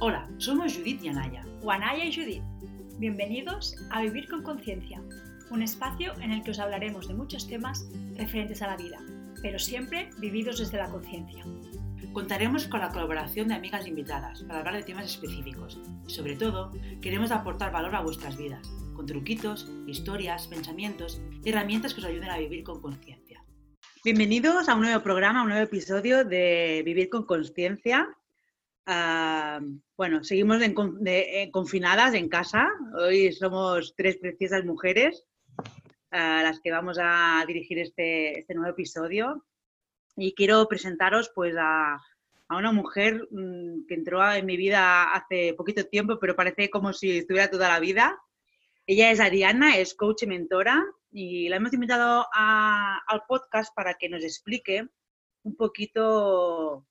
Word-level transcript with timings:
Hola, 0.00 0.28
somos 0.38 0.76
Judith 0.76 1.02
y 1.04 1.08
Anaya. 1.08 1.46
O 1.62 1.70
Anaya 1.70 2.04
y 2.04 2.12
Judith. 2.12 2.42
Bienvenidos 2.98 3.76
a 3.90 4.02
Vivir 4.02 4.28
con 4.28 4.42
Conciencia, 4.42 5.00
un 5.50 5.62
espacio 5.62 6.12
en 6.20 6.32
el 6.32 6.42
que 6.42 6.50
os 6.50 6.58
hablaremos 6.58 7.06
de 7.06 7.14
muchos 7.14 7.46
temas 7.46 7.88
referentes 8.16 8.60
a 8.60 8.66
la 8.66 8.76
vida, 8.76 8.98
pero 9.40 9.56
siempre 9.60 10.10
vividos 10.18 10.58
desde 10.58 10.78
la 10.78 10.90
conciencia. 10.90 11.44
Contaremos 12.12 12.66
con 12.66 12.80
la 12.80 12.90
colaboración 12.90 13.46
de 13.46 13.54
amigas 13.54 13.86
invitadas 13.86 14.42
para 14.42 14.58
hablar 14.58 14.74
de 14.74 14.82
temas 14.82 15.06
específicos 15.06 15.80
y 16.08 16.12
sobre 16.12 16.34
todo 16.34 16.72
queremos 17.00 17.30
aportar 17.30 17.70
valor 17.70 17.94
a 17.94 18.02
vuestras 18.02 18.36
vidas, 18.36 18.68
con 18.94 19.06
truquitos, 19.06 19.70
historias, 19.86 20.48
pensamientos 20.48 21.22
y 21.44 21.50
herramientas 21.50 21.94
que 21.94 22.00
os 22.00 22.06
ayuden 22.06 22.30
a 22.30 22.38
vivir 22.38 22.64
con 22.64 22.82
conciencia. 22.82 23.44
Bienvenidos 24.04 24.68
a 24.68 24.74
un 24.74 24.82
nuevo 24.82 25.02
programa, 25.04 25.40
a 25.40 25.42
un 25.44 25.50
nuevo 25.50 25.64
episodio 25.64 26.24
de 26.24 26.82
Vivir 26.84 27.08
con 27.08 27.24
Conciencia. 27.24 28.08
Ah, 28.86 29.60
bueno, 29.96 30.22
seguimos 30.24 30.60
eh, 30.62 31.50
confinadas 31.50 32.14
en 32.14 32.28
casa. 32.28 32.68
Hoy 32.94 33.32
somos 33.32 33.94
tres 33.96 34.18
preciosas 34.18 34.64
mujeres 34.64 35.24
a 36.10 36.42
las 36.42 36.60
que 36.60 36.70
vamos 36.70 36.98
a 37.00 37.42
dirigir 37.46 37.78
este, 37.78 38.38
este 38.40 38.54
nuevo 38.54 38.72
episodio. 38.72 39.46
Y 40.16 40.34
quiero 40.34 40.68
presentaros 40.68 41.32
pues 41.34 41.54
a, 41.58 41.94
a 41.94 42.56
una 42.56 42.72
mujer 42.72 43.26
mm, 43.30 43.86
que 43.86 43.94
entró 43.94 44.30
en 44.32 44.44
mi 44.44 44.56
vida 44.56 45.14
hace 45.14 45.54
poquito 45.54 45.86
tiempo, 45.86 46.18
pero 46.20 46.36
parece 46.36 46.68
como 46.68 46.92
si 46.92 47.18
estuviera 47.18 47.50
toda 47.50 47.70
la 47.70 47.80
vida. 47.80 48.20
Ella 48.86 49.10
es 49.10 49.18
Ariana, 49.18 49.78
es 49.78 49.94
coach 49.94 50.24
y 50.24 50.26
mentora 50.26 50.84
y 51.10 51.48
la 51.48 51.56
hemos 51.56 51.72
invitado 51.72 52.26
al 52.34 53.22
podcast 53.26 53.74
para 53.74 53.94
que 53.94 54.10
nos 54.10 54.22
explique 54.24 54.86
un 55.42 55.56
poquito 55.56 56.86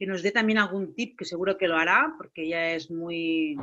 que 0.00 0.06
nos 0.06 0.22
dé 0.22 0.32
también 0.32 0.56
algún 0.56 0.94
tip, 0.94 1.18
que 1.18 1.26
seguro 1.26 1.58
que 1.58 1.68
lo 1.68 1.76
hará, 1.76 2.14
porque 2.16 2.44
ella 2.44 2.72
es 2.72 2.90
muy, 2.90 3.54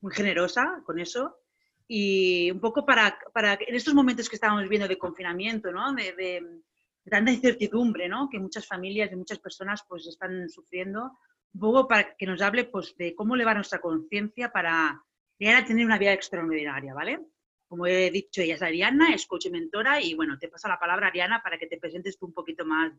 muy 0.00 0.14
generosa 0.14 0.80
con 0.86 1.00
eso. 1.00 1.40
Y 1.88 2.48
un 2.52 2.60
poco 2.60 2.86
para, 2.86 3.18
para 3.32 3.54
en 3.54 3.74
estos 3.74 3.92
momentos 3.92 4.28
que 4.28 4.36
estamos 4.36 4.62
viviendo 4.62 4.86
de 4.86 4.96
confinamiento, 4.96 5.72
¿no? 5.72 5.92
de, 5.92 6.12
de, 6.12 7.10
tanta 7.10 7.32
incertidumbre 7.32 8.08
¿no? 8.08 8.28
que 8.30 8.38
muchas 8.38 8.68
familias 8.68 9.10
y 9.10 9.16
muchas 9.16 9.40
personas 9.40 9.84
pues 9.88 10.06
están 10.06 10.48
sufriendo, 10.48 11.18
un 11.54 11.60
poco 11.60 11.88
para 11.88 12.14
que 12.16 12.24
nos 12.24 12.40
hable 12.40 12.66
pues, 12.66 12.96
de 12.96 13.12
cómo 13.16 13.34
elevar 13.34 13.56
nuestra 13.56 13.80
conciencia 13.80 14.52
para 14.52 15.02
llegar 15.38 15.64
a 15.64 15.66
tener 15.66 15.84
una 15.84 15.98
vida 15.98 16.12
extraordinaria, 16.12 16.94
¿vale? 16.94 17.18
Como 17.66 17.88
he 17.88 18.12
dicho, 18.12 18.42
ella 18.42 18.54
es 18.54 18.62
Ariana, 18.62 19.12
es 19.12 19.26
coach 19.26 19.46
y 19.46 19.50
mentora 19.50 20.00
y 20.00 20.14
bueno, 20.14 20.38
te 20.38 20.46
paso 20.46 20.68
la 20.68 20.78
palabra 20.78 21.08
Ariana 21.08 21.42
para 21.42 21.58
que 21.58 21.66
te 21.66 21.78
presentes 21.78 22.16
tú 22.16 22.26
un 22.26 22.32
poquito 22.32 22.64
más 22.64 22.92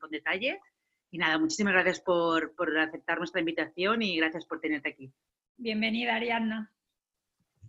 con 0.00 0.10
detalle 0.10 0.58
y 1.16 1.18
nada, 1.18 1.38
muchísimas 1.38 1.72
gracias 1.72 2.00
por, 2.00 2.52
aceptar 2.78 3.16
nuestra 3.16 3.40
invitación 3.40 4.02
y 4.02 4.18
gracias 4.18 4.44
por 4.44 4.60
tenerte 4.60 4.90
aquí. 4.90 5.10
Bienvenida, 5.56 6.14
Ariadna. 6.14 6.70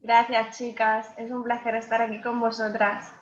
Gracias, 0.02 0.58
chicas. 0.58 1.14
Es 1.18 1.32
un 1.32 1.46
placer 1.46 1.76
estar 1.76 2.02
aquí 2.02 2.20
con 2.20 2.42
vosotras. 2.42 3.16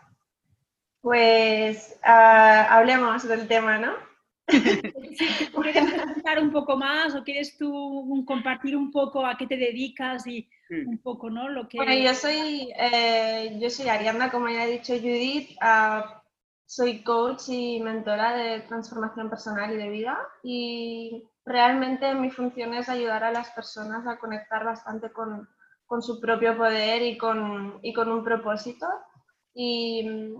Pues 1.02 2.00
ah, 2.04 2.66
hablemos 2.72 3.28
del 3.28 3.48
tema, 3.48 3.78
¿no? 3.78 3.94
¿Quieres 4.48 5.94
contar 6.04 6.42
un 6.42 6.52
poco 6.52 6.76
más 6.76 7.14
o 7.14 7.24
quieres 7.24 7.56
tú 7.56 8.24
compartir 8.26 8.76
un 8.76 8.92
poco 8.92 9.24
a 9.28 9.38
qué 9.38 9.46
te 9.46 9.58
dedicas 9.58 10.26
y 10.26 10.50
mm. 10.72 10.90
un 10.90 10.98
poco, 10.98 11.30
¿no? 11.30 11.50
Lo 11.50 11.70
que... 11.70 11.78
Bueno, 11.78 11.94
yo 11.94 12.16
soy, 12.16 12.74
eh, 12.80 13.60
yo 13.62 13.70
soy 13.70 13.90
Ariadna, 13.90 14.32
como 14.32 14.50
ya 14.50 14.64
ha 14.64 14.66
dicho 14.66 14.96
Judith. 14.96 15.52
Uh, 15.62 16.25
soy 16.66 17.04
coach 17.04 17.50
y 17.50 17.80
mentora 17.80 18.36
de 18.36 18.62
transformación 18.62 19.30
personal 19.30 19.74
y 19.74 19.78
de 19.78 19.90
vida 19.90 20.18
y 20.44 21.30
realmente 21.46 22.14
mi 22.16 22.32
función 22.32 22.74
es 22.74 22.90
ayudar 22.90 23.24
a 23.24 23.32
las 23.32 23.52
personas 23.52 24.08
a 24.08 24.18
conectar 24.18 24.66
bastante 24.66 25.12
con, 25.12 25.48
con 25.86 26.02
su 26.02 26.20
propio 26.20 26.58
poder 26.58 27.04
y 27.04 27.18
con, 27.18 27.80
y 27.84 27.94
con 27.94 28.12
un 28.12 28.24
propósito 28.24 28.88
y, 29.54 30.36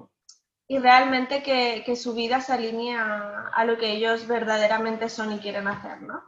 y 0.68 0.80
realmente 0.80 1.44
que, 1.44 1.84
que, 1.86 1.96
su 1.96 2.14
vida 2.14 2.42
se 2.42 2.54
alinee 2.54 2.98
a, 2.98 3.64
lo 3.66 3.78
que 3.78 3.92
ellos 3.92 4.28
verdaderamente 4.28 5.10
son 5.10 5.32
y 5.32 5.40
quieren 5.40 5.68
hacer, 5.68 6.02
¿no? 6.02 6.24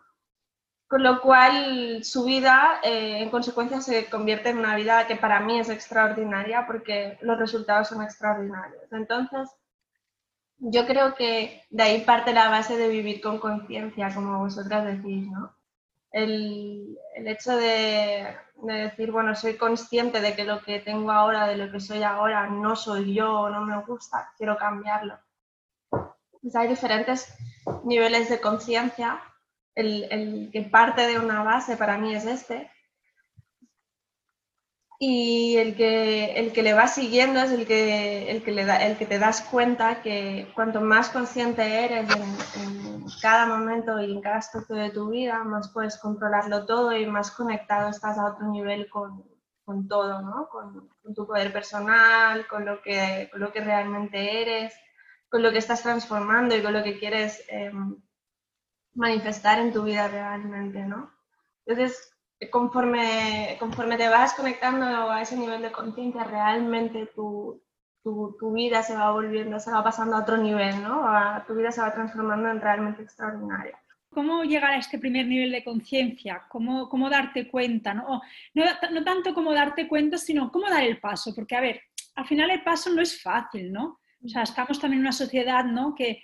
Con 0.88 1.04
lo 1.04 1.20
cual 1.22 2.04
su 2.06 2.24
vida 2.24 2.80
eh, 2.82 3.22
en 3.22 3.30
consecuencia 3.30 3.82
se 3.82 4.10
convierte 4.10 4.50
en 4.50 4.60
una 4.60 4.76
vida 4.76 5.06
que 5.06 5.18
para 5.18 5.42
mí 5.42 5.60
es 5.60 5.70
extraordinaria 5.70 6.66
porque 6.66 7.18
los 7.22 7.38
resultados 7.38 7.90
son 7.90 8.04
extraordinarios. 8.04 8.84
Entonces, 8.94 9.50
yo 10.60 10.86
creo 10.88 11.16
que 11.16 11.64
de 11.70 11.84
ahí 11.84 12.02
parte 12.02 12.34
la 12.34 12.50
base 12.50 12.78
de 12.78 12.88
vivir 12.88 13.22
con 13.22 13.40
conciencia, 13.40 14.14
como 14.14 14.40
vosotras 14.40 14.86
decís, 14.86 15.28
¿no? 15.28 15.56
El, 16.12 16.98
el 17.16 17.28
hecho 17.28 17.56
de, 17.56 18.36
de, 18.64 18.74
decir, 18.74 19.12
bueno, 19.12 19.36
soy 19.36 19.56
consciente 19.56 20.20
de 20.22 20.36
que 20.36 20.46
lo 20.46 20.62
que 20.62 20.80
tengo 20.80 21.12
ahora, 21.12 21.48
de 21.48 21.58
lo 21.58 21.72
que 21.72 21.80
soy 21.80 22.02
ahora, 22.02 22.48
no 22.48 22.76
soy 22.76 23.14
yo, 23.14 23.50
no 23.50 23.62
me 23.66 23.80
gusta, 23.84 24.32
quiero 24.38 24.58
cambiarlo. 24.58 25.20
Pues 26.42 26.56
hay 26.56 26.68
diferentes 26.68 27.34
niveles 27.84 28.30
de 28.30 28.40
conciencia. 28.42 29.22
El, 29.76 30.08
el 30.10 30.50
que 30.52 30.64
parte 30.64 31.06
de 31.06 31.20
una 31.20 31.44
base 31.44 31.78
para 31.78 32.00
mí 32.00 32.16
es 32.16 32.26
este, 32.26 32.72
y 35.00 35.58
el 35.58 35.76
que, 35.76 36.40
el 36.40 36.52
que 36.54 36.64
le 36.64 36.74
va 36.74 36.88
siguiendo 36.88 37.40
es 37.40 37.52
el 37.52 37.68
que, 37.68 38.32
el 38.32 38.44
que, 38.44 38.52
le 38.52 38.66
da, 38.66 38.84
el 38.84 38.98
que 38.98 39.06
te 39.06 39.20
das 39.20 39.42
cuenta 39.42 40.02
que 40.02 40.52
cuanto 40.56 40.82
más 40.82 41.10
consciente 41.10 41.86
eres 41.86 42.10
en, 42.56 43.06
cada 43.22 43.46
momento 43.46 44.02
y 44.02 44.12
en 44.12 44.22
cada 44.22 44.38
aspecto 44.38 44.74
de 44.74 44.90
tu 44.90 45.10
vida, 45.10 45.44
más 45.44 45.70
puedes 45.70 45.98
controlarlo 45.98 46.66
todo 46.66 46.96
y 46.96 47.06
más 47.06 47.32
conectado 47.32 47.90
estás 47.90 48.18
a 48.18 48.26
otro 48.26 48.48
nivel 48.48 48.90
con, 48.90 49.24
con 49.64 49.88
todo, 49.88 50.22
¿no? 50.22 50.50
Con, 50.50 50.90
con, 51.02 51.14
tu 51.14 51.26
poder 51.26 51.54
personal, 51.54 52.48
con 52.48 52.66
lo, 52.66 52.82
que, 52.82 53.30
con 53.32 53.40
lo 53.40 53.52
que 53.54 53.62
realmente 53.62 54.42
eres, 54.42 54.74
con 55.30 55.42
lo 55.42 55.52
que 55.52 55.60
estás 55.60 55.84
transformando 55.84 56.56
y 56.56 56.62
con 56.62 56.74
lo 56.74 56.84
que 56.84 57.00
quieres 57.00 57.44
eh, 57.50 57.72
manifestar 58.94 59.60
en 59.60 59.72
tu 59.72 59.84
vida 59.84 60.08
realmente, 60.08 60.80
¿no? 60.82 61.12
Entonces, 61.66 62.17
conforme, 62.52 63.58
conforme 63.60 63.98
te 63.98 64.10
vas 64.10 64.34
conectando 64.34 64.86
a 64.86 65.22
ese 65.22 65.36
nivel 65.36 65.62
de 65.62 65.72
conciencia, 65.72 66.24
realmente 66.24 67.08
tu, 67.08 67.62
tu, 68.04 68.36
tu, 68.40 68.54
vida 68.54 68.84
se 68.84 68.96
va 68.96 69.12
volviendo, 69.12 69.60
se 69.60 69.72
va 69.72 69.84
pasando 69.84 70.16
a 70.16 70.22
otro 70.22 70.38
nivel, 70.38 70.82
¿no? 70.84 71.04
tu 71.48 71.56
vida 71.56 71.72
se 71.72 71.82
va 71.82 71.94
transformando 71.94 72.50
en 72.50 72.62
realmente 72.62 73.02
extraordinaria. 73.02 73.80
¿Cómo 74.12 74.44
llegar 74.44 74.72
a 74.72 74.78
este 74.78 75.00
primer 75.00 75.28
nivel 75.28 75.52
de 75.52 75.64
conciencia? 75.64 76.44
¿Cómo, 76.50 76.90
¿Cómo, 76.90 77.10
darte 77.10 77.50
cuenta? 77.50 77.94
¿no? 77.94 78.22
No, 78.54 78.64
no 78.92 79.04
tanto 79.04 79.34
como 79.34 79.54
darte 79.54 79.88
cuenta, 79.88 80.18
sino 80.18 80.52
cómo 80.52 80.70
dar 80.70 80.84
el 80.84 81.00
paso. 81.00 81.36
Porque, 81.36 81.56
a 81.56 81.62
ver, 81.62 81.82
al 82.16 82.26
final 82.26 82.50
el 82.50 82.64
paso 82.64 82.90
no 82.90 83.02
es 83.02 83.22
fácil, 83.22 83.72
¿no? 83.72 84.00
O 84.24 84.28
sea, 84.28 84.42
estamos 84.44 84.80
también 84.80 85.02
en 85.02 85.06
una 85.06 85.12
sociedad, 85.12 85.66
¿no? 85.66 85.94
Que, 85.94 86.24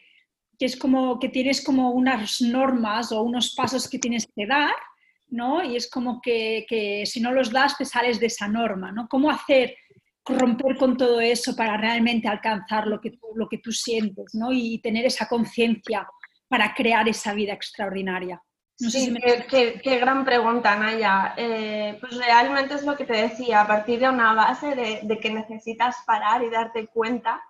que 0.58 0.66
es 0.66 0.76
como 0.76 1.20
que 1.20 1.30
tienes 1.30 1.64
como 1.64 1.92
unas 1.92 2.42
normas 2.42 3.12
o 3.12 3.22
unos 3.22 3.54
pasos 3.54 3.88
que 3.88 4.00
tienes 4.00 4.28
que 4.36 4.48
dar 4.48 4.74
¿no? 5.34 5.64
Y 5.64 5.76
es 5.76 5.90
como 5.90 6.22
que, 6.22 7.04
si 7.06 7.20
no 7.20 7.32
los 7.32 7.52
das 7.52 7.76
te 7.76 7.86
sales 7.86 8.20
de 8.20 8.28
esa 8.28 8.48
norma, 8.48 8.92
¿no? 8.92 9.08
¿Cómo 9.10 9.32
hacer, 9.32 9.76
romper 10.26 10.78
con 10.78 10.96
todo 10.96 11.20
eso 11.20 11.56
para 11.56 11.76
realmente 11.76 12.28
alcanzar 12.28 12.88
lo 12.88 13.02
que 13.02 13.12
tú, 13.12 13.28
lo 13.36 13.50
que 13.50 13.58
tú 13.58 13.72
sientes, 13.72 14.34
¿no? 14.34 14.54
Y 14.54 14.80
tener 14.80 15.06
esa 15.06 15.28
conciencia 15.28 16.08
para 16.48 16.74
crear 16.74 17.10
esa 17.10 17.34
vida 17.34 17.52
extraordinaria. 17.54 18.42
sí, 18.78 19.14
qué, 19.50 20.00
gran 20.00 20.24
pregunta, 20.24 20.76
Naya. 20.76 21.34
Eh, 21.36 21.98
pues 22.00 22.16
realmente 22.16 22.76
es 22.76 22.84
lo 22.84 22.96
que 22.96 23.06
te 23.06 23.14
decía, 23.14 23.62
a 23.62 23.68
partir 23.68 24.00
de 24.00 24.10
una 24.10 24.34
base 24.34 24.76
de, 24.76 25.00
de 25.02 25.20
que 25.20 25.32
necesitas 25.32 25.98
parar 26.06 26.44
y 26.44 26.52
darte 26.52 26.88
cuenta 26.88 27.42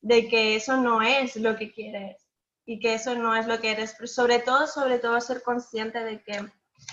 de 0.00 0.26
que 0.26 0.56
eso 0.56 0.78
no 0.78 1.02
es 1.02 1.36
lo 1.36 1.54
que 1.56 1.70
quieres 1.70 2.26
y 2.64 2.80
que 2.80 2.94
eso 2.94 3.14
no 3.14 3.36
es 3.36 3.46
lo 3.46 3.60
que 3.60 3.72
eres. 3.72 3.94
Sobre 4.06 4.38
todo, 4.38 4.66
sobre 4.66 4.98
todo 4.98 5.20
ser 5.20 5.42
consciente 5.42 6.02
de 6.02 6.22
que 6.22 6.40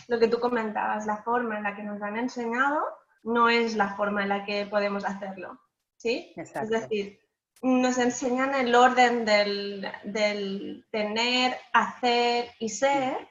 lo 0.07 0.19
que 0.19 0.27
tú 0.27 0.39
comentabas, 0.39 1.05
la 1.05 1.17
forma 1.17 1.57
en 1.57 1.63
la 1.63 1.75
que 1.75 1.83
nos 1.83 2.01
han 2.01 2.17
enseñado 2.17 2.83
no 3.23 3.49
es 3.49 3.75
la 3.75 3.95
forma 3.95 4.23
en 4.23 4.29
la 4.29 4.45
que 4.45 4.65
podemos 4.65 5.05
hacerlo. 5.05 5.59
¿sí? 5.97 6.33
Es 6.35 6.69
decir, 6.69 7.19
nos 7.61 7.97
enseñan 7.97 8.53
el 8.55 8.75
orden 8.75 9.23
del, 9.23 9.87
del, 10.03 10.85
tener, 10.91 11.57
hacer 11.71 12.51
y 12.59 12.69
ser, 12.69 13.29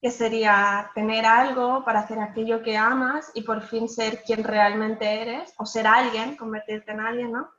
que 0.00 0.10
sería 0.10 0.90
tener 0.94 1.24
algo 1.24 1.84
para 1.84 2.00
hacer 2.00 2.18
aquello 2.18 2.62
que 2.62 2.76
amas 2.76 3.30
y 3.34 3.42
por 3.42 3.62
fin 3.62 3.88
ser 3.88 4.22
quien 4.24 4.44
realmente 4.44 5.22
eres, 5.22 5.54
o 5.56 5.64
ser 5.64 5.86
alguien, 5.86 6.36
convertirte 6.36 6.92
en 6.92 7.00
alguien, 7.00 7.32
¿no? 7.32 7.50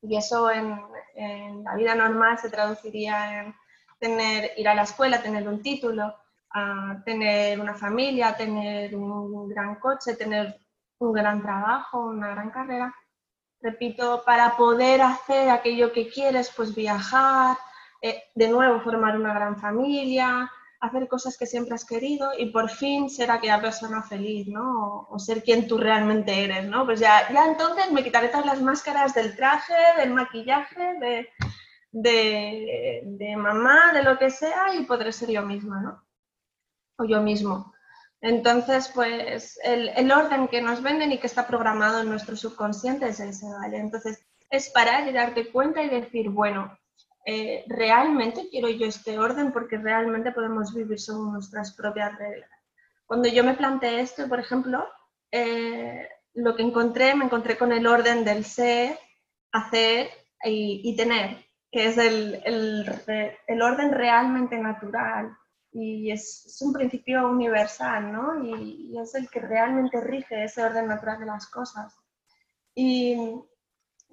Y 0.00 0.16
eso 0.16 0.50
en, 0.50 0.80
en 1.14 1.62
la 1.64 1.76
vida 1.76 1.94
normal 1.94 2.38
se 2.38 2.50
traduciría 2.50 3.40
en 3.40 3.54
tener, 3.98 4.52
ir 4.56 4.68
a 4.68 4.74
la 4.74 4.82
escuela, 4.82 5.22
tener 5.22 5.46
un 5.46 5.62
título, 5.62 6.14
a 6.54 7.02
tener 7.04 7.60
una 7.60 7.74
familia, 7.74 8.36
tener 8.36 8.94
un 8.94 9.48
gran 9.48 9.74
coche, 9.76 10.14
tener 10.14 10.56
un 10.98 11.12
gran 11.12 11.42
trabajo, 11.42 12.06
una 12.06 12.30
gran 12.30 12.50
carrera. 12.50 12.94
Repito, 13.60 14.22
para 14.24 14.56
poder 14.56 15.02
hacer 15.02 15.50
aquello 15.50 15.92
que 15.92 16.08
quieres, 16.08 16.52
pues 16.56 16.74
viajar, 16.74 17.56
eh, 18.02 18.24
de 18.34 18.48
nuevo 18.48 18.80
formar 18.80 19.16
una 19.16 19.34
gran 19.34 19.58
familia, 19.58 20.50
hacer 20.80 21.08
cosas 21.08 21.36
que 21.38 21.46
siempre 21.46 21.74
has 21.74 21.84
querido 21.84 22.30
y 22.38 22.50
por 22.50 22.68
fin 22.70 23.10
ser 23.10 23.30
aquella 23.30 23.60
persona 23.60 24.02
feliz, 24.02 24.46
¿no? 24.46 25.08
O, 25.10 25.18
ser 25.18 25.42
quien 25.42 25.66
tú 25.66 25.78
realmente 25.78 26.44
eres, 26.44 26.66
¿no? 26.66 26.84
Pues 26.84 27.00
ya, 27.00 27.32
ya 27.32 27.46
entonces 27.46 27.90
me 27.90 28.04
quitaré 28.04 28.28
todas 28.28 28.46
las 28.46 28.60
máscaras 28.60 29.14
del 29.14 29.34
traje, 29.34 29.74
del 29.96 30.10
maquillaje, 30.10 30.98
de, 31.90 33.02
de 33.02 33.36
mamá, 33.36 33.92
de 33.92 34.02
lo 34.02 34.18
que 34.18 34.30
sea 34.30 34.74
y 34.74 34.84
podré 34.84 35.10
ser 35.10 35.30
yo 35.30 35.42
misma, 35.42 35.80
¿no? 35.80 36.13
O 36.96 37.04
yo 37.04 37.20
mismo. 37.20 37.72
Entonces, 38.20 38.90
pues 38.94 39.58
el, 39.64 39.90
el, 39.90 40.10
orden 40.10 40.48
que 40.48 40.62
nos 40.62 40.82
venden 40.82 41.12
y 41.12 41.18
que 41.18 41.26
está 41.26 41.46
programado 41.46 42.00
en 42.00 42.08
nuestro 42.08 42.36
subconsciente 42.36 43.08
es 43.08 43.20
ese, 43.20 43.46
¿vale? 43.46 43.78
Entonces, 43.78 44.24
es 44.48 44.70
parar 44.70 45.06
y 45.08 45.12
darte 45.12 45.50
cuenta 45.50 45.82
y 45.82 45.90
decir, 45.90 46.30
bueno, 46.30 46.78
eh, 47.26 47.64
¿realmente 47.68 48.48
quiero 48.50 48.68
yo 48.68 48.86
este 48.86 49.18
orden? 49.18 49.52
Porque 49.52 49.78
realmente 49.78 50.32
podemos 50.32 50.74
vivir 50.74 51.00
según 51.00 51.32
nuestras 51.32 51.74
propias 51.74 52.16
reglas. 52.18 52.50
Cuando 53.06 53.28
yo 53.28 53.44
me 53.44 53.54
planteé 53.54 54.00
esto, 54.00 54.28
por 54.28 54.40
ejemplo, 54.40 54.86
eh, 55.30 56.08
lo 56.34 56.54
que 56.54 56.62
encontré, 56.62 57.14
me 57.14 57.24
encontré 57.24 57.56
con 57.56 57.72
el 57.72 57.86
orden 57.86 58.24
del 58.24 58.44
ser, 58.44 58.98
hacer 59.52 60.08
y, 60.44 60.94
tener, 60.96 61.44
que 61.70 61.86
es 61.86 61.96
el, 61.98 62.42
el, 62.44 63.62
orden 63.62 63.92
realmente 63.92 64.58
natural 64.58 65.34
y 65.74 66.10
es, 66.10 66.56
un 66.60 66.72
principio 66.72 67.28
universal, 67.28 68.12
¿no? 68.12 68.44
Y, 68.44 68.92
y, 68.92 68.98
es 68.98 69.14
el 69.14 69.28
que 69.28 69.40
realmente 69.40 70.00
rige 70.00 70.44
ese 70.44 70.62
orden 70.62 70.86
natural 70.86 71.18
de 71.18 71.26
las 71.26 71.48
cosas. 71.48 71.94
Y, 72.74 73.16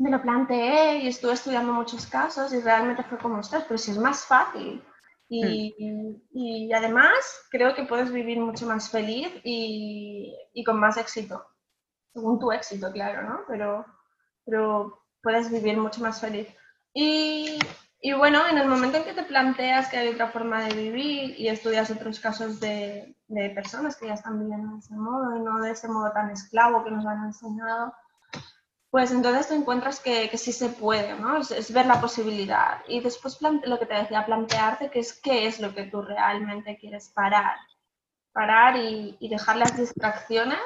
me 0.02 0.10
lo 0.10 0.22
planteé 0.22 1.00
y 1.00 1.08
estuve 1.08 1.34
estudiando 1.34 1.74
muchos 1.74 2.08
casos 2.08 2.52
y 2.54 2.60
realmente 2.60 3.04
fue 3.04 3.18
como, 3.20 3.38
ostras, 3.38 3.66
pero 3.68 3.78
si 3.78 3.92
es 3.92 3.98
más 3.98 4.26
fácil. 4.26 4.84
Y, 5.30 5.76
hmm. 5.80 6.22
y, 6.34 6.74
además 6.74 7.14
creo 7.50 7.74
que 7.74 7.84
puedes 7.84 8.12
vivir 8.12 8.40
mucho 8.40 8.66
más 8.66 8.90
feliz 8.90 9.30
y, 9.44 10.36
y, 10.54 10.64
con 10.64 10.80
más 10.80 10.98
éxito. 10.98 11.46
Según 12.14 12.40
tu 12.40 12.52
éxito, 12.52 12.92
claro, 12.92 13.30
¿no? 13.30 13.42
Pero, 13.48 13.86
pero 14.46 15.06
puedes 15.22 15.50
vivir 15.52 15.78
mucho 15.78 16.02
más 16.02 16.20
feliz. 16.20 16.48
Y, 16.94 17.60
y, 18.02 18.14
bueno, 18.14 18.48
en 18.48 18.58
el 18.58 18.68
momento 18.68 18.98
en 18.98 19.04
que 19.04 19.14
te 19.14 19.24
planteas 19.24 19.90
que 19.90 19.98
hay 19.98 20.10
otra 20.10 20.30
forma 20.30 20.64
de 20.64 20.74
vivir 20.74 21.40
y 21.40 21.48
estudias 21.48 21.92
otros 21.92 22.20
casos 22.20 22.60
de, 22.60 23.16
de 23.28 23.50
personas 23.52 23.96
que 23.96 24.08
ya 24.08 24.16
están 24.16 24.40
viviendo 24.40 24.74
de 24.74 24.80
ese 24.80 24.96
modo 24.96 25.36
y 25.36 25.40
no 25.40 25.60
de 25.60 25.72
ese 25.72 25.88
modo 25.88 26.12
tan 26.12 26.32
esclavo 26.32 26.84
que 26.84 26.92
nos 26.92 27.06
han 27.06 27.26
enseñado, 27.26 27.94
pues 28.92 29.12
entonces 29.12 29.48
te 29.48 29.56
encuentras 29.56 30.02
que, 30.02 30.30
que 30.30 30.38
sí 30.38 30.52
se 30.52 30.68
puede, 30.70 31.18
¿no? 31.18 31.38
Es, 31.38 31.74
ver 31.74 31.86
la 31.86 32.02
posibilidad. 32.02 32.80
Y 32.88 33.00
después 33.00 33.40
lo 33.42 33.80
que 33.80 33.86
te 33.86 33.94
decía, 33.94 34.26
plantearte 34.26 34.92
que 34.92 35.00
es 35.00 35.20
qué 35.22 35.48
es 35.48 35.62
lo 35.62 35.74
que 35.74 35.86
tú 35.86 36.02
realmente 36.02 36.78
quieres 36.78 37.10
parar. 37.10 37.56
Parar 38.34 38.76
y, 38.78 39.18
dejar 39.30 39.56
las 39.56 39.78
distracciones, 39.78 40.60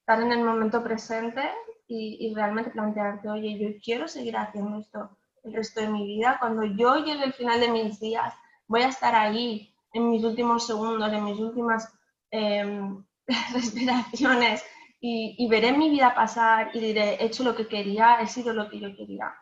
estar 0.00 0.20
en 0.22 0.30
el 0.30 0.44
momento 0.44 0.82
presente 0.84 1.42
y, 1.88 2.32
realmente 2.34 2.70
plantearte, 2.70 3.28
oye, 3.28 3.58
yo 3.58 3.80
quiero 3.82 4.06
seguir 4.06 4.36
haciendo 4.36 4.78
esto 4.78 5.18
el 5.42 5.54
resto 5.54 5.80
de 5.80 5.88
mi 5.88 6.06
vida. 6.06 6.36
Cuando 6.38 6.64
yo 6.64 6.96
llegue 6.96 7.22
al 7.22 7.32
final 7.32 7.60
de 7.60 7.70
mis 7.70 8.00
días, 8.00 8.34
voy 8.66 8.82
a 8.82 8.88
estar 8.88 9.14
ahí 9.14 9.74
en 9.92 10.10
mis 10.10 10.24
últimos 10.24 10.66
segundos, 10.66 11.12
en 11.12 11.24
mis 11.24 11.38
últimas 11.38 11.92
em, 12.30 13.04
respiraciones 13.52 14.64
y, 15.00 15.48
veré 15.48 15.72
mi 15.72 15.88
vida 15.88 16.14
pasar 16.14 16.70
y 16.74 16.80
diré, 16.80 17.14
he 17.14 17.24
hecho 17.24 17.42
lo 17.42 17.56
que 17.56 17.66
quería, 17.66 18.20
he 18.20 18.26
sido 18.26 18.52
lo 18.52 18.68
que 18.68 18.78
yo 18.78 18.94
quería. 18.94 19.34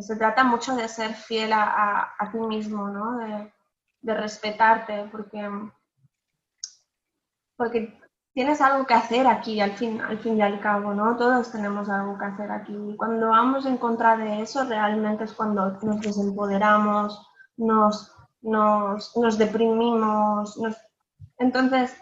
se 0.00 0.16
trata 0.16 0.42
mucho 0.42 0.74
de 0.74 0.88
ser 0.88 1.14
fiel 1.14 1.52
a, 1.52 2.14
a, 2.18 2.32
ti 2.32 2.38
mismo, 2.38 2.88
¿no? 2.88 3.18
de, 3.18 3.52
de, 4.00 4.14
respetarte, 4.14 5.08
porque, 5.12 5.48
porque 7.56 7.96
tienes 8.36 8.60
algo 8.60 8.86
que 8.86 8.92
hacer 8.92 9.26
aquí 9.26 9.62
al 9.62 9.72
fin, 9.78 9.98
al 9.98 10.18
fin 10.18 10.36
y 10.36 10.42
al 10.42 10.60
cabo, 10.60 10.92
¿no? 10.92 11.16
Todos 11.16 11.50
tenemos 11.50 11.88
algo 11.88 12.18
que 12.18 12.26
hacer 12.26 12.52
aquí. 12.52 12.76
Y 12.76 12.94
cuando 12.94 13.28
vamos 13.28 13.64
en 13.64 13.78
contra 13.78 14.14
de 14.18 14.42
eso, 14.42 14.62
realmente 14.64 15.24
es 15.24 15.32
cuando 15.32 15.70
nos 15.80 16.00
desempoderamos, 16.02 17.18
nos, 17.56 18.12
nos, 18.42 19.16
nos 19.16 19.38
deprimimos. 19.38 20.60
Entonces, 21.38 21.96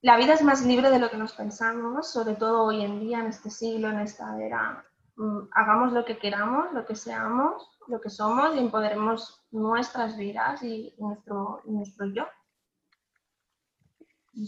la 0.00 0.16
vida 0.16 0.32
es 0.32 0.40
más 0.40 0.64
libre 0.64 0.88
de 0.88 0.98
lo 0.98 1.10
que 1.10 1.18
nos 1.18 1.34
pensamos, 1.34 2.10
sobre 2.10 2.36
todo 2.36 2.64
hoy 2.64 2.82
en 2.82 3.00
día, 3.00 3.20
en 3.20 3.26
este 3.26 3.50
siglo, 3.50 3.90
en 3.90 4.00
esta 4.00 4.42
era. 4.42 4.82
Mm, 5.16 5.40
hagamos 5.52 5.92
lo 5.92 6.06
que 6.06 6.16
queramos, 6.16 6.72
lo 6.72 6.86
que 6.86 6.96
seamos, 6.96 7.70
lo 7.88 8.00
que 8.00 8.08
somos 8.08 8.56
y 8.56 8.60
empoderemos 8.60 9.44
nuestras 9.50 10.16
vidas 10.16 10.62
y 10.62 10.94
nuestro, 10.96 11.60
nuestro 11.66 12.06
yo. 12.06 12.24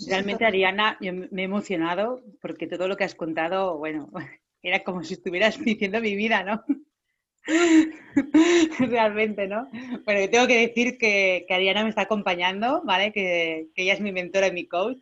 Realmente, 0.09 0.45
Ariana, 0.45 0.99
me 1.01 1.43
he 1.43 1.45
emocionado 1.45 2.23
porque 2.41 2.67
todo 2.67 2.89
lo 2.89 2.97
que 2.97 3.05
has 3.05 3.15
contado, 3.15 3.79
bueno, 3.79 4.11
era 4.63 4.83
como 4.83 5.05
si 5.05 5.15
estuvieras 5.15 5.59
diciendo 5.65 6.01
mi 6.01 6.17
vida, 6.17 6.43
¿no? 6.43 6.65
Realmente, 8.81 9.47
¿no? 9.47 9.69
Bueno, 10.05 10.21
yo 10.21 10.31
tengo 10.31 10.47
que 10.49 10.67
decir 10.67 10.99
que, 10.99 11.47
Ariana 11.49 11.85
me 11.85 11.91
está 11.91 12.03
acompañando, 12.03 12.83
¿vale? 12.85 13.13
Que, 13.13 13.69
que 13.75 13.83
ella 13.83 13.95
es 13.95 14.01
mi 14.01 14.11
mentora 14.11 14.49
y 14.49 14.53
mi 14.53 14.67
coach 14.67 14.99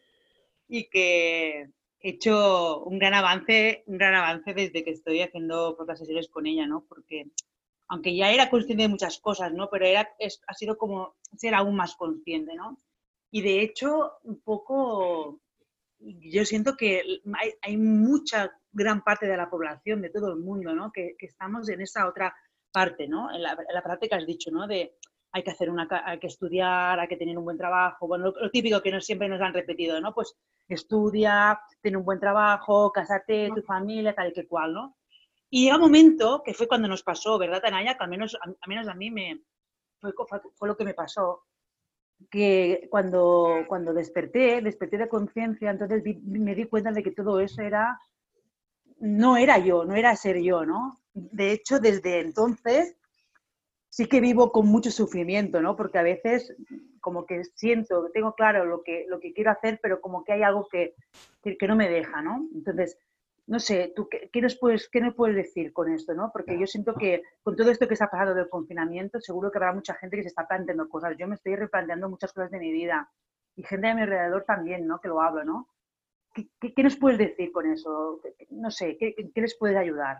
y 0.69 0.89
que 0.91 1.69
he 2.01 2.09
hecho 2.09 2.85
un 2.85 2.99
gran 2.99 3.15
avance, 3.15 3.83
un 3.87 3.97
gran 3.97 4.15
avance 4.15 4.53
desde 4.53 4.85
que 4.85 4.91
estoy 4.91 5.23
haciendo 5.23 5.77
pocas 5.77 5.99
sesiones 5.99 6.29
con 6.29 6.47
ella, 6.47 6.67
¿no? 6.67 6.85
Porque 6.87 7.27
aunque 7.89 8.15
ya 8.15 8.31
era 8.31 8.51
consciente 8.51 8.83
de 8.83 8.89
muchas 8.89 9.19
cosas, 9.19 9.53
¿no? 9.53 9.69
Pero 9.71 9.87
era, 9.87 10.15
ha 10.47 10.55
sido 10.55 10.77
como 10.77 11.15
ser 11.37 11.55
aún 11.55 11.77
más 11.77 11.97
consciente, 11.97 12.55
¿no? 12.55 12.79
Y 13.35 13.43
de 13.43 13.63
hecho, 13.63 14.13
un 14.23 14.41
poco, 14.43 15.41
yo 15.99 16.45
siento 16.45 16.77
que 16.77 17.03
hay, 17.37 17.51
hay 17.63 17.77
mucha, 17.77 18.57
gran 18.71 19.03
parte 19.03 19.27
de 19.27 19.37
la 19.37 19.51
población, 19.51 20.03
de 20.03 20.11
todo 20.11 20.33
el 20.33 20.39
mundo, 20.39 20.73
¿no? 20.73 20.93
Que, 20.93 21.17
que 21.19 21.27
estamos 21.27 21.69
en 21.69 21.81
esa 21.81 22.07
otra 22.07 22.33
parte, 22.71 23.09
¿no? 23.09 23.35
En 23.35 23.43
la, 23.43 23.55
en 23.55 23.75
la 23.75 23.83
parte 23.83 24.09
que 24.09 24.15
has 24.15 24.25
dicho, 24.25 24.53
¿no? 24.53 24.69
De 24.69 24.95
hay 25.33 25.43
que 25.43 25.51
hacer 25.51 25.69
una, 25.69 25.89
hay 26.05 26.21
que 26.21 26.29
estudiar, 26.29 27.01
hay 27.01 27.09
que 27.09 27.17
tener 27.17 27.37
un 27.37 27.43
buen 27.43 27.59
trabajo, 27.59 28.07
bueno, 28.07 28.33
lo, 28.41 28.51
típico 28.53 28.81
que 28.81 28.93
no 28.93 29.01
siempre 29.01 29.29
nos 29.29 29.41
han 29.41 29.53
repetido, 29.53 30.01
¿no? 30.01 30.15
Pues 30.15 30.37
estudia, 30.69 31.61
ten 31.83 31.97
un 31.97 32.05
buen 32.05 32.21
trabajo, 32.21 32.93
casate, 32.93 33.51
tu 33.53 33.63
familia, 33.63 34.15
tal 34.15 34.29
y 34.29 34.33
que 34.33 34.47
cual, 34.47 34.75
¿no? 34.75 34.97
Y 35.51 35.65
llega 35.65 35.75
un 35.75 35.83
momento, 35.83 36.41
que 36.45 36.55
fue 36.55 36.69
cuando 36.69 36.87
nos 36.87 37.03
pasó, 37.03 37.37
¿verdad, 37.37 37.61
Tanaya? 37.61 37.97
Que 37.97 38.05
al 38.05 38.11
menos, 38.11 38.39
al 38.41 38.57
menos 38.69 38.87
a 38.87 38.95
mí 38.95 39.11
me, 39.11 39.43
fue, 39.99 40.13
fue, 40.55 40.69
lo 40.69 40.77
que 40.77 40.85
me 40.85 40.95
pasó, 40.95 41.43
que 42.31 42.89
cuando, 42.91 43.65
cuando 43.69 43.93
desperté, 43.93 44.61
desperté 44.61 44.99
de 44.99 45.09
conciencia, 45.09 45.71
entonces 45.71 46.03
me 46.23 46.55
di 46.55 46.65
cuenta 46.67 46.93
de 46.93 47.03
que 47.03 47.11
todo 47.11 47.41
eso 47.41 47.63
era, 47.63 47.99
no 48.99 49.37
era 49.37 49.59
yo, 49.59 49.85
no 49.85 49.95
era 49.95 50.17
ser 50.17 50.41
yo, 50.41 50.65
¿no? 50.65 51.01
De 51.13 51.53
hecho, 51.53 51.81
desde 51.81 52.21
entonces 52.21 52.97
sí 53.89 54.07
que 54.07 54.21
vivo 54.21 54.51
con 54.51 54.67
mucho 54.67 54.91
sufrimiento, 54.91 55.63
¿no? 55.63 55.77
Porque 55.77 55.99
a 55.99 56.03
veces 56.03 56.55
como 57.01 57.27
que 57.27 57.45
siento, 57.45 58.11
tengo 58.15 58.35
claro 58.35 58.65
lo 58.65 58.83
que, 58.83 59.05
lo 59.09 59.21
que 59.21 59.35
quiero 59.35 59.51
hacer, 59.51 59.79
pero 59.83 60.01
como 60.01 60.25
que 60.25 60.33
hay 60.33 60.43
algo 60.43 60.67
que, 60.69 60.95
que, 61.43 61.69
no 61.69 61.77
me 61.77 61.89
deja, 61.89 62.23
¿no? 62.23 62.49
Entonces, 62.55 62.99
no 63.47 63.59
sé, 63.59 63.93
¿tú 63.95 64.09
qué, 64.09 64.31
qué, 64.33 64.41
nos 64.41 64.57
puedes, 64.57 64.89
qué 64.89 65.01
nos 65.01 65.15
puedes 65.15 65.37
decir 65.37 65.73
con 65.73 65.93
esto, 65.93 66.15
¿no? 66.15 66.31
Porque 66.33 66.59
yo 66.59 66.67
siento 66.67 66.95
que 66.95 67.23
con 67.43 67.57
todo 67.57 67.71
esto 67.71 67.87
que 67.87 67.97
se 67.97 68.05
ha 68.05 68.11
pasado 68.11 68.35
del 68.35 68.49
confinamiento, 68.49 69.21
seguro 69.21 69.51
que 69.51 69.59
habrá 69.59 69.73
mucha 69.73 69.95
gente 69.95 70.17
que 70.17 70.23
se 70.23 70.29
está 70.29 70.47
planteando 70.47 70.89
cosas. 70.89 71.17
Yo 71.19 71.29
me 71.29 71.35
estoy 71.35 71.57
replanteando 71.57 72.09
muchas 72.09 72.33
cosas 72.33 72.51
de 72.51 72.59
mi 72.59 72.73
vida 72.73 73.11
y 73.57 73.63
gente 73.63 73.89
de 73.89 73.95
mi 73.95 74.03
alrededor 74.03 74.45
también, 74.45 74.87
¿no? 74.87 74.99
Que 75.01 75.09
lo 75.09 75.21
hablo, 75.21 75.45
¿no? 75.45 75.69
¿Qué, 76.33 76.49
qué, 76.59 76.83
nos 76.83 76.97
puedes 76.97 77.19
decir 77.19 77.53
con 77.53 77.71
eso? 77.71 78.21
No 78.51 78.71
sé, 78.71 78.97
¿qué, 78.99 79.15
qué 79.15 79.41
les 79.41 79.57
puedes 79.57 79.77
ayudar? 79.77 80.19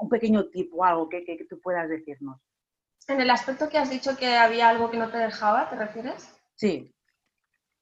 Un 0.00 0.08
pequeño 0.08 0.48
tip 0.50 0.72
o 0.74 0.84
algo 0.84 1.08
que, 1.08 1.24
que 1.24 1.46
tú 1.48 1.60
puedas 1.60 1.88
decirnos. 1.88 2.40
En 3.08 3.20
el 3.20 3.30
aspecto 3.30 3.68
que 3.68 3.78
has 3.78 3.90
dicho 3.90 4.16
que 4.16 4.36
había 4.36 4.68
algo 4.68 4.90
que 4.90 4.98
no 4.98 5.10
te 5.10 5.18
dejaba, 5.18 5.70
¿te 5.70 5.76
refieres? 5.76 6.36
Sí. 6.56 6.92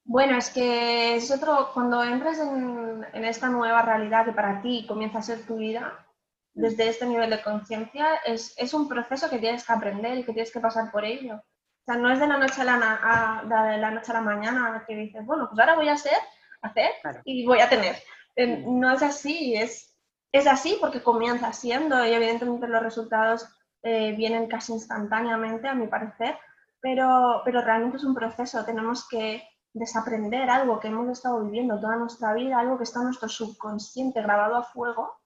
Bueno, 0.07 0.37
es 0.37 0.51
que 0.51 1.15
es 1.15 1.31
otro, 1.31 1.71
cuando 1.73 2.03
entras 2.03 2.37
en, 2.39 3.03
esta 3.25 3.49
nueva 3.49 3.81
realidad 3.81 4.25
que 4.25 4.33
para 4.33 4.61
ti 4.61 4.85
comienza 4.87 5.17
a 5.17 5.23
ser 5.23 5.45
tu 5.47 5.57
vida, 5.57 6.05
desde 6.53 6.87
este 6.87 7.07
nivel 7.07 7.31
de 7.31 7.41
conciencia, 7.41 8.17
es, 8.23 8.53
es, 8.57 8.73
un 8.75 8.87
proceso 8.87 9.29
que 9.29 9.39
tienes 9.39 9.65
que 9.65 9.73
aprender 9.73 10.17
y 10.17 10.23
que 10.23 10.31
tienes 10.31 10.51
que 10.51 10.59
pasar 10.59 10.91
por 10.91 11.03
ello. 11.03 11.35
O 11.37 11.83
sea, 11.85 11.97
no 11.97 12.11
es 12.11 12.19
de 12.19 12.27
la 12.27 12.37
noche 12.37 12.61
a 12.61 12.65
la, 12.65 13.41
de 13.71 13.77
la, 13.79 13.91
noche 13.91 14.11
a 14.11 14.15
la 14.15 14.21
mañana 14.21 14.85
que 14.87 14.95
dices, 14.95 15.25
bueno, 15.25 15.47
pues 15.49 15.59
ahora 15.59 15.75
voy 15.75 15.89
a 15.89 15.93
hacer, 15.93 16.17
hacer 16.61 16.91
y 17.25 17.45
voy 17.45 17.59
a 17.59 17.69
tener. 17.69 17.95
Eh, 18.35 18.63
no 18.65 18.93
es 18.93 19.01
así, 19.01 19.55
es, 19.55 19.97
es 20.31 20.45
así 20.45 20.77
porque 20.79 21.01
comienza 21.01 21.51
siendo 21.51 22.05
y 22.05 22.13
evidentemente 22.13 22.67
los 22.67 22.83
resultados 22.83 23.47
eh, 23.81 24.13
vienen 24.15 24.47
casi 24.47 24.73
instantáneamente, 24.73 25.67
a 25.67 25.73
mi 25.73 25.87
parecer, 25.87 26.37
pero, 26.79 27.41
pero 27.43 27.61
realmente 27.61 27.97
es 27.97 28.03
un 28.03 28.15
proceso. 28.15 28.63
Tenemos 28.65 29.07
que 29.09 29.43
desaprender 29.75 30.49
algo 30.49 30.79
que 30.79 30.87
hemos 30.87 31.09
estado 31.09 31.43
viviendo 31.43 31.79
toda 31.79 31.97
nuestra 31.97 32.33
vida, 32.33 32.57
algo 32.57 32.77
que 32.77 32.85
está 32.85 32.99
en 32.99 33.05
nuestro 33.07 33.27
subconsciente 33.27 34.21
grabado 34.21 34.55
a 34.55 34.63
fuego 34.63 35.19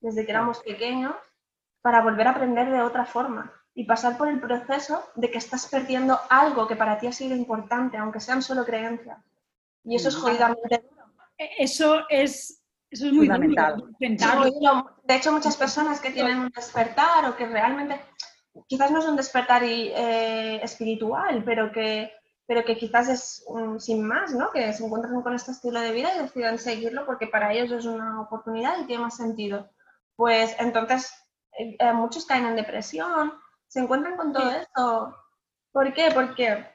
desde 0.00 0.26
que 0.26 0.32
éramos 0.32 0.58
pequeños, 0.58 1.14
para 1.80 2.02
volver 2.02 2.26
a 2.26 2.30
aprender 2.30 2.70
de 2.70 2.82
otra 2.82 3.06
forma. 3.06 3.52
y 3.74 3.84
pasar 3.84 4.18
por 4.18 4.28
el 4.28 4.38
proceso 4.38 5.02
de 5.14 5.30
que 5.30 5.38
estás 5.38 5.66
perdiendo 5.66 6.20
algo 6.28 6.66
que 6.66 6.76
para 6.76 6.98
ti 6.98 7.06
ha 7.06 7.12
sido 7.12 7.34
importante, 7.34 7.96
aunque 7.96 8.20
sean 8.20 8.42
solo 8.42 8.66
creencias. 8.66 9.16
Y 9.82 9.96
eso 9.96 10.10
es 10.10 10.16
jodidamente 10.16 10.84
duro. 10.90 11.06
E, 11.38 11.48
eso 11.56 12.02
es, 12.10 12.62
eso 12.90 13.06
es 13.06 13.12
muy 13.14 13.26
fundamental. 13.26 13.82
de 13.98 15.16
hecho, 15.16 15.32
muchas 15.32 15.56
personas 15.56 16.00
que 16.00 16.10
tienen 16.10 16.38
un 16.40 16.50
despertar 16.50 17.24
o 17.24 17.34
que 17.34 17.46
realmente, 17.46 17.98
quizás 18.66 18.90
no 18.90 18.98
es 18.98 19.06
un 19.06 19.16
despertar 19.16 19.62
eh, 19.64 20.62
espiritual, 20.62 21.42
pero 21.42 21.72
que, 21.72 22.12
pero 22.46 22.64
que 22.64 22.76
quizás 22.76 23.08
es 23.08 23.44
sin 23.78 24.02
más, 24.02 24.34
¿no? 24.34 24.50
Que 24.50 24.72
se 24.72 24.84
encuentran 24.84 25.22
con 25.22 25.34
este 25.34 25.52
estilo 25.52 25.80
de 25.80 25.92
vida 25.92 26.14
y 26.14 26.22
deciden 26.22 26.58
seguirlo 26.58 27.06
porque 27.06 27.26
para 27.26 27.52
ellos 27.52 27.70
es 27.70 27.86
una 27.86 28.20
oportunidad 28.20 28.78
y 28.80 28.86
tiene 28.86 29.02
más 29.02 29.16
sentido. 29.16 29.70
Pues 30.16 30.54
entonces 30.58 31.12
eh, 31.58 31.76
eh, 31.78 31.92
muchos 31.92 32.26
caen 32.26 32.46
en 32.46 32.56
depresión, 32.56 33.32
se 33.66 33.80
encuentran 33.80 34.16
con 34.16 34.32
todo 34.32 34.50
esto. 34.50 35.16
¿Por 35.72 35.94
qué? 35.94 36.10
Porque 36.12 36.66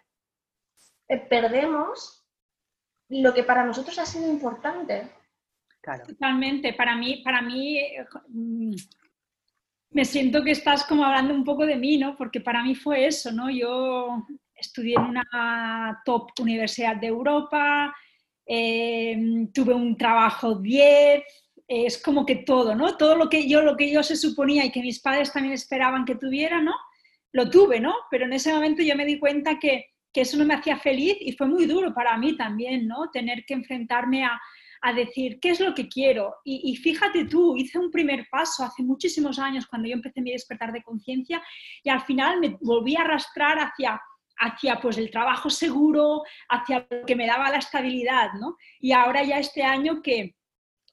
perdemos 1.30 2.26
lo 3.10 3.34
que 3.34 3.44
para 3.44 3.64
nosotros 3.64 3.98
ha 4.00 4.06
sido 4.06 4.28
importante. 4.30 5.12
Totalmente. 6.06 6.74
Para 6.74 6.96
mí, 6.96 7.22
para 7.24 7.42
mí 7.42 7.80
mm, 8.28 8.76
me 9.92 10.06
siento 10.06 10.44
que 10.44 10.52
estás 10.52 10.84
como 10.84 11.06
hablando 11.06 11.34
un 11.34 11.46
poco 11.46 11.66
de 11.66 11.78
mí, 11.78 11.98
¿no? 11.98 12.18
Porque 12.18 12.42
para 12.42 12.64
mí 12.64 12.76
fue 12.76 13.06
eso, 13.06 13.32
¿no? 13.32 13.50
Yo 13.50 14.26
estudié 14.58 14.96
en 14.96 15.04
una 15.04 16.02
top 16.06 16.32
universidad 16.40 16.96
de 16.98 17.08
Europa, 17.08 17.96
em, 18.46 19.52
tuve 19.52 19.74
un 19.74 19.98
trabajo 19.98 20.56
10, 20.56 21.24
es 21.68 22.02
como 22.02 22.26
que 22.26 22.38
todo, 22.38 22.76
¿no? 22.76 22.96
Todo 22.98 23.16
lo 23.16 23.30
que 23.30 23.48
yo, 23.48 23.62
lo 23.62 23.76
que 23.76 23.92
yo 23.92 24.04
se 24.04 24.16
suponía 24.16 24.66
y 24.66 24.72
que 24.72 24.82
mis 24.82 25.00
padres 25.00 25.34
también 25.34 25.54
esperaban 25.54 26.06
que 26.06 26.16
tuviera, 26.16 26.62
¿no? 26.62 26.76
Lo 27.34 27.50
tuve, 27.50 27.80
¿no? 27.80 27.94
Pero 28.10 28.26
en 28.26 28.34
ese 28.34 28.54
momento 28.54 28.82
yo 28.84 28.96
me 28.96 29.06
di 29.06 29.20
cuenta 29.20 29.60
que 29.60 29.88
que 30.18 30.22
eso 30.22 30.36
no 30.36 30.46
me 30.46 30.56
hacía 30.56 30.78
feliz 30.78 31.16
y 31.20 31.34
fue 31.34 31.48
muy 31.48 31.68
duro 31.68 31.94
para 31.94 32.18
mí 32.18 32.36
también, 32.36 32.88
¿no? 32.88 33.12
Tener 33.12 33.46
que 33.46 33.54
enfrentarme 33.54 34.26
a, 34.26 34.42
decir 34.96 35.40
qué 35.40 35.50
es 35.50 35.60
lo 35.60 35.76
que 35.76 35.88
quiero. 35.88 36.38
Y, 36.44 36.76
fíjate 36.78 37.26
tú, 37.26 37.56
hice 37.56 37.78
un 37.78 37.92
primer 37.92 38.26
paso 38.32 38.64
hace 38.64 38.82
muchísimos 38.82 39.38
años 39.38 39.68
cuando 39.68 39.88
yo 39.88 39.94
empecé 39.94 40.22
mi 40.22 40.32
despertar 40.32 40.72
de 40.72 40.82
conciencia 40.82 41.44
y 41.84 41.90
al 41.90 42.02
final 42.02 42.40
me 42.40 42.58
volví 42.62 42.96
a 42.96 43.02
arrastrar 43.02 43.60
hacia 43.60 44.02
hacia 44.40 44.80
pues 44.80 44.98
el 44.98 45.10
trabajo 45.12 45.50
seguro, 45.50 46.24
hacia 46.50 46.88
lo 46.90 47.06
que 47.06 47.16
me 47.16 47.28
daba 47.28 47.50
la 47.50 47.58
estabilidad, 47.58 48.34
¿no? 48.40 48.58
Y 48.80 48.92
ahora 48.92 49.24
ya 49.24 49.40
este 49.40 49.64
año 49.64 50.02
que, 50.02 50.36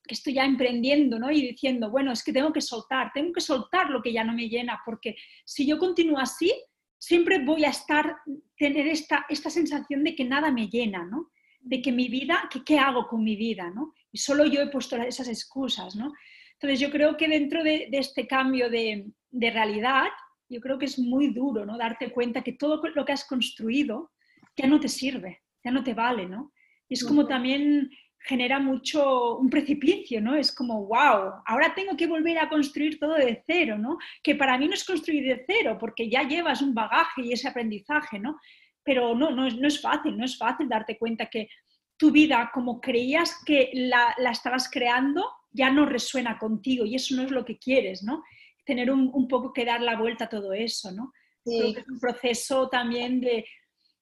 estoy 0.06 0.34
ya 0.34 0.44
emprendiendo, 0.44 1.18
¿no? 1.18 1.30
Y 1.30 1.40
diciendo, 1.40 1.90
bueno, 1.90 2.12
es 2.12 2.22
que 2.22 2.32
tengo 2.32 2.52
que 2.52 2.60
soltar, 2.60 3.10
tengo 3.14 3.32
que 3.32 3.40
soltar 3.40 3.88
lo 3.88 4.02
que 4.02 4.12
ya 4.12 4.22
no 4.22 4.34
me 4.34 4.48
llena, 4.48 4.80
porque 4.84 5.16
si 5.44 5.66
yo 5.66 5.78
continúo 5.78 6.18
así, 6.18 6.52
siempre 6.98 7.42
voy 7.44 7.64
a 7.64 7.70
estar, 7.70 8.16
tener 8.56 8.86
esta, 8.86 9.24
esta 9.28 9.50
sensación 9.50 10.04
de 10.04 10.14
que 10.14 10.24
nada 10.24 10.50
me 10.50 10.68
llena, 10.68 11.04
¿no? 11.04 11.30
De 11.60 11.80
que 11.80 11.92
mi 11.92 12.08
vida, 12.08 12.48
que 12.50 12.62
qué 12.62 12.78
hago 12.78 13.08
con 13.08 13.24
mi 13.24 13.36
vida, 13.36 13.70
¿no? 13.70 13.94
Y 14.12 14.18
solo 14.18 14.44
yo 14.44 14.60
he 14.60 14.68
puesto 14.68 14.96
esas 14.96 15.28
excusas, 15.28 15.96
¿no? 15.96 16.12
Entonces 16.54 16.80
yo 16.80 16.90
creo 16.90 17.16
que 17.16 17.28
dentro 17.28 17.62
de, 17.62 17.88
este 17.92 18.26
cambio 18.26 18.70
de, 18.70 19.12
realidad, 19.32 20.06
yo 20.48 20.60
creo 20.60 20.78
que 20.78 20.86
es 20.86 20.98
muy 20.98 21.28
duro, 21.28 21.64
¿no? 21.64 21.76
Darte 21.78 22.10
cuenta 22.12 22.42
que 22.42 22.52
todo 22.52 22.82
lo 22.94 23.04
que 23.04 23.12
has 23.12 23.24
construido 23.24 24.12
ya 24.56 24.66
no 24.66 24.80
te 24.80 24.88
sirve, 24.88 25.42
ya 25.64 25.70
no 25.70 25.82
te 25.82 25.94
vale, 25.94 26.26
¿no? 26.26 26.52
Y 26.88 26.94
es 26.94 27.04
como 27.04 27.26
también 27.26 27.90
genera 28.24 28.58
mucho 28.58 29.36
un 29.36 29.50
precipicio, 29.50 30.20
¿no? 30.20 30.34
Es 30.34 30.52
como, 30.54 30.86
wow, 30.86 31.42
ahora 31.44 31.74
tengo 31.74 31.96
que 31.96 32.06
volver 32.06 32.38
a 32.38 32.48
construir 32.48 32.98
todo 32.98 33.14
de 33.14 33.42
cero, 33.46 33.76
¿no? 33.78 33.98
Que 34.22 34.34
para 34.34 34.56
mí 34.56 34.66
no 34.66 34.74
es 34.74 34.84
construir 34.84 35.24
de 35.24 35.44
cero, 35.46 35.76
porque 35.78 36.08
ya 36.08 36.22
llevas 36.22 36.62
un 36.62 36.74
bagaje 36.74 37.22
y 37.22 37.32
ese 37.32 37.48
aprendizaje, 37.48 38.18
¿no? 38.18 38.38
Pero 38.82 39.14
no, 39.14 39.30
no, 39.30 39.46
es, 39.46 39.56
no 39.56 39.68
es 39.68 39.80
fácil, 39.80 40.16
no 40.16 40.24
es 40.24 40.38
fácil 40.38 40.68
darte 40.68 40.98
cuenta 40.98 41.26
que 41.26 41.48
tu 41.96 42.10
vida, 42.10 42.50
como 42.52 42.80
creías 42.80 43.42
que 43.44 43.70
la, 43.74 44.14
la, 44.18 44.30
estabas 44.30 44.70
creando, 44.70 45.24
ya 45.50 45.70
no 45.70 45.86
resuena 45.86 46.38
contigo 46.38 46.84
y 46.84 46.96
eso 46.96 47.14
no 47.14 47.22
es 47.22 47.30
lo 47.30 47.44
que 47.44 47.58
quieres, 47.58 48.02
¿no? 48.02 48.24
Tener 48.64 48.90
un, 48.90 49.10
un 49.12 49.28
poco 49.28 49.52
que 49.52 49.64
dar 49.64 49.80
la 49.80 49.96
vuelta 49.96 50.24
a 50.24 50.28
todo 50.28 50.52
eso, 50.52 50.90
¿no? 50.92 51.12
Sí. 51.44 51.74
es 51.76 51.88
un 51.88 52.00
proceso 52.00 52.68
también 52.68 53.20
de, 53.20 53.44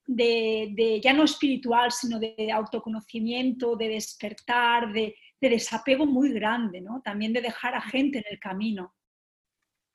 de, 0.06 1.00
ya 1.02 1.12
no 1.12 1.24
espiritual, 1.24 1.90
sino 1.92 2.18
de 2.18 2.50
autoconocimiento, 2.52 3.76
de 3.76 3.88
despertar, 3.88 4.92
de, 4.92 5.14
desapego 5.40 6.06
muy 6.06 6.32
grande, 6.32 6.80
¿no? 6.80 7.00
También 7.02 7.32
de 7.32 7.40
dejar 7.40 7.74
a 7.74 7.80
gente 7.80 8.18
en 8.18 8.24
el 8.30 8.38
camino. 8.38 8.94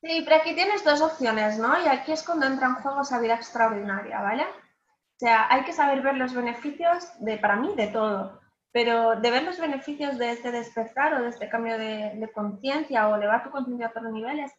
Sí, 0.02 0.22
pero 0.24 0.36
aquí 0.38 0.54
tienes 0.54 0.84
dos 0.84 1.02
opciones, 1.02 1.58
¿no? 1.58 1.82
Y 1.84 1.88
aquí 1.88 2.12
es 2.12 2.24
cuando 2.24 2.46
entra 2.46 2.68
en 2.68 2.76
juego 2.76 3.02
esa 3.02 3.20
vida 3.20 3.36
extraordinaria, 3.36 4.22
¿vale? 4.22 4.44
O 4.44 5.20
sea, 5.20 5.48
hay 5.50 5.64
que 5.64 5.74
saber 5.74 6.02
ver 6.02 6.16
los 6.16 6.34
beneficios 6.34 7.06
de, 7.20 7.38
para 7.38 7.56
mí, 7.56 7.74
de 7.76 7.88
todo, 7.88 8.40
pero 8.78 9.16
de 9.16 9.32
ver 9.32 9.42
los 9.42 9.60
beneficios 9.60 10.20
de 10.20 10.34
este 10.34 10.52
despertar 10.52 11.16
o 11.16 11.24
de 11.24 11.30
este 11.30 11.50
cambio 11.50 11.80
de, 11.80 12.12
de 12.14 12.32
conciencia 12.32 13.08
o 13.08 13.16
elevar 13.16 13.44
tu 13.44 13.50
conciencia 13.50 13.88
a 13.88 13.90
otros 13.90 14.14
niveles, 14.14 14.52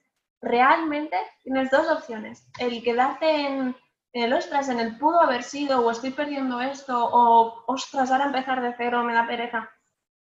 realmente 0.43 1.17
tienes 1.45 1.71
dos 1.71 1.89
opciones. 1.89 2.45
El 2.59 2.83
quedarte 2.83 3.31
en, 3.47 3.77
el 4.13 4.33
ostras, 4.33 4.71
en 4.71 4.81
el 4.81 4.99
pudo 4.99 5.21
haber 5.21 5.45
sido, 5.45 5.87
o 5.87 5.93
estoy 5.93 6.11
perdiendo 6.11 6.61
esto, 6.61 6.99
o 6.99 7.63
ostras, 7.69 8.11
ahora 8.11 8.25
empezar 8.25 8.61
de 8.61 8.75
cero 8.77 9.05
me 9.05 9.15
da 9.15 9.25
pereza. 9.25 9.71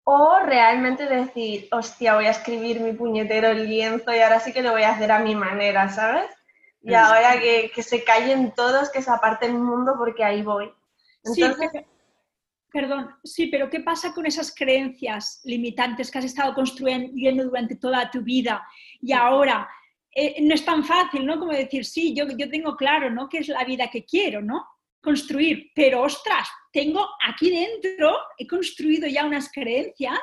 O 0.02 0.40
realmente 0.40 1.06
decir, 1.06 1.68
hostia, 1.70 2.16
voy 2.16 2.26
a 2.26 2.30
escribir 2.30 2.80
mi 2.80 2.94
puñetero 2.94 3.52
lienzo 3.52 4.12
y 4.12 4.18
ahora 4.18 4.40
sí 4.40 4.52
que 4.52 4.62
lo 4.62 4.72
voy 4.72 4.82
a 4.82 4.90
hacer 4.90 5.12
a 5.12 5.20
mi 5.20 5.36
manera, 5.36 5.88
¿sabes? 5.88 6.32
Y 6.82 6.94
ahora 6.94 7.38
que, 7.38 7.70
se 7.80 8.02
callen 8.02 8.54
todos, 8.56 8.90
que 8.90 9.02
se 9.02 9.12
aparte 9.12 9.46
el 9.46 9.54
mundo 9.54 9.94
porque 9.96 10.24
ahí 10.24 10.42
voy. 10.42 10.74
Entonces... 11.22 11.70
Sí, 11.70 11.93
perdón, 12.74 13.08
sí, 13.22 13.46
pero 13.46 13.70
¿qué 13.70 13.78
pasa 13.78 14.12
con 14.12 14.26
esas 14.26 14.52
creencias 14.52 15.40
limitantes 15.44 16.10
que 16.10 16.18
has 16.18 16.24
estado 16.24 16.52
construyendo 16.54 17.44
durante 17.44 17.76
toda 17.76 18.10
tu 18.10 18.20
vida 18.20 18.66
y 19.00 19.12
ahora 19.12 19.68
eh, 20.12 20.42
no 20.42 20.54
es 20.54 20.64
tan 20.64 20.82
fácil, 20.84 21.24
¿no? 21.24 21.38
Como 21.38 21.52
decir, 21.52 21.84
sí, 21.84 22.12
yo, 22.16 22.24
yo 22.36 22.50
tengo 22.50 22.76
claro, 22.76 23.10
¿no? 23.10 23.28
Que 23.28 23.38
es 23.38 23.48
la 23.48 23.64
vida 23.64 23.88
que 23.92 24.04
quiero, 24.04 24.42
¿no? 24.42 24.66
Construir, 25.00 25.70
pero 25.72 26.02
ostras, 26.02 26.48
tengo 26.72 27.06
aquí 27.24 27.48
dentro, 27.50 28.16
he 28.38 28.46
construido 28.48 29.06
ya 29.06 29.24
unas 29.24 29.52
creencias 29.52 30.18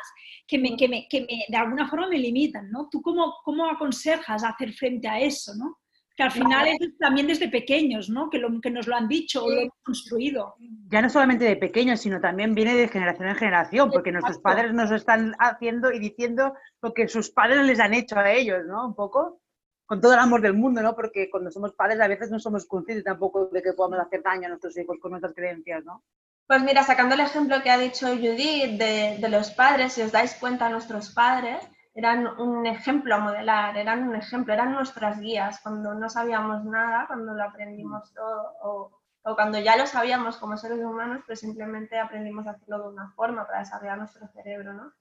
que, 0.46 0.58
me, 0.58 0.76
que, 0.76 0.90
me, 0.90 1.08
que 1.08 1.22
me, 1.22 1.46
de 1.48 1.58
alguna 1.58 1.88
forma 1.88 2.10
me 2.10 2.18
limitan, 2.18 2.70
¿no? 2.70 2.90
¿Tú 2.92 3.02
cómo, 3.02 3.36
cómo 3.46 3.66
aconsejas 3.70 4.44
hacer 4.44 4.74
frente 4.74 5.08
a 5.08 5.22
eso, 5.22 5.56
¿no? 5.56 5.80
Que 6.16 6.24
al 6.24 6.32
final 6.32 6.68
es 6.68 6.98
también 6.98 7.28
desde 7.28 7.48
pequeños, 7.48 8.10
¿no? 8.10 8.30
Que, 8.30 8.38
lo, 8.38 8.60
que 8.60 8.70
nos 8.70 8.88
lo 8.88 8.96
han 8.96 9.08
dicho 9.08 9.46
o 9.46 9.50
lo 9.50 9.62
hemos 9.62 9.78
construido. 9.84 10.56
Ya 10.90 11.02
no 11.02 11.10
solamente 11.10 11.46
de 11.46 11.56
pequeños, 11.56 12.02
sino 12.02 12.20
también 12.20 12.54
viene 12.54 12.76
de 12.76 12.88
generación 12.88 13.30
en 13.30 13.36
generación, 13.36 13.92
porque 13.92 14.12
nuestros 14.12 14.40
padres 14.40 14.74
nos 14.74 14.92
están 14.92 15.36
haciendo 15.40 15.92
y 15.92 16.00
diciendo 16.00 16.54
lo 16.82 16.94
que 16.94 17.08
sus 17.08 17.32
padres 17.32 17.66
les 17.66 17.80
han 17.80 17.94
hecho 17.94 18.18
a 18.18 18.32
ellos, 18.32 18.66
¿no? 18.68 18.86
Un 18.88 18.96
poco 18.96 19.42
con 19.86 20.00
todo 20.00 20.14
el 20.14 20.20
amor 20.20 20.42
del 20.42 20.54
mundo, 20.54 20.82
¿no? 20.82 20.96
Porque 20.96 21.30
cuando 21.30 21.52
somos 21.52 21.74
padres 21.74 22.00
a 22.00 22.08
veces 22.08 22.30
no 22.30 22.40
somos 22.40 22.66
conscientes 22.66 23.04
tampoco 23.04 23.48
de 23.48 23.62
que 23.62 23.74
podamos 23.74 24.00
hacer 24.00 24.22
daño 24.24 24.46
a 24.46 24.50
nuestros 24.50 24.78
hijos 24.78 24.98
con 25.02 25.12
nuestras 25.12 25.34
creencias, 25.34 25.84
¿no? 25.84 26.04
Pues 26.48 26.62
mira, 26.64 26.84
sacando 26.84 27.16
el 27.16 27.22
ejemplo 27.22 27.62
que 27.64 27.70
ha 27.70 27.78
dicho 27.78 28.08
Judith 28.08 28.78
de, 28.78 29.18
de 29.20 29.30
los 29.30 29.52
padres, 29.52 29.94
si 29.94 30.02
os 30.02 30.12
dais 30.12 30.36
cuenta, 30.36 30.70
nuestros 30.70 31.12
padres 31.12 31.62
eran 31.94 32.26
un 32.40 32.66
ejemplo 32.66 33.16
a 33.16 33.20
modelar, 33.20 33.78
eran 33.78 34.08
un 34.08 34.16
ejemplo, 34.16 34.54
eran 34.54 34.74
nuestras 34.74 35.20
guías 35.20 35.60
cuando 35.62 35.94
no 35.94 36.10
sabíamos 36.10 36.64
nada, 36.64 37.06
cuando 37.08 37.34
lo 37.34 37.44
aprendimos 37.44 38.14
todo, 38.14 38.54
o, 38.64 39.02
o, 39.24 39.36
cuando 39.36 39.60
ya 39.60 39.76
lo 39.76 39.86
sabíamos 39.86 40.38
como 40.38 40.58
seres 40.58 40.80
humanos, 40.80 41.24
pues 41.26 41.40
simplemente 41.42 42.00
aprendimos 42.00 42.48
a 42.48 42.52
hacerlo 42.52 42.80
de 42.84 42.88
una 42.90 43.12
forma 43.12 43.46
para 43.46 43.60
desarrollar 43.60 43.98
nuestro 43.98 44.28
cerebro, 44.30 44.74
¿no? 44.74 44.94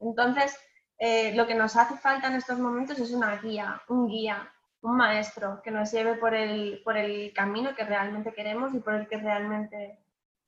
Entonces, 0.00 0.58
eh, 0.98 1.34
lo 1.34 1.46
que 1.46 1.54
nos 1.54 1.76
hace 1.76 1.96
falta 1.96 2.28
en 2.28 2.34
estos 2.34 2.58
momentos 2.58 2.98
es 2.98 3.10
una 3.12 3.36
guía, 3.36 3.80
un 3.88 4.06
guía, 4.06 4.50
un 4.82 4.96
maestro 4.96 5.62
que 5.62 5.70
nos 5.70 5.90
lleve 5.90 6.14
por 6.16 6.34
el, 6.34 6.82
por 6.84 6.96
el 6.96 7.32
camino 7.32 7.74
que 7.74 7.84
realmente 7.84 8.34
queremos 8.34 8.74
y 8.74 8.80
por 8.80 8.94
el 8.94 9.08
que 9.08 9.16
realmente 9.16 9.98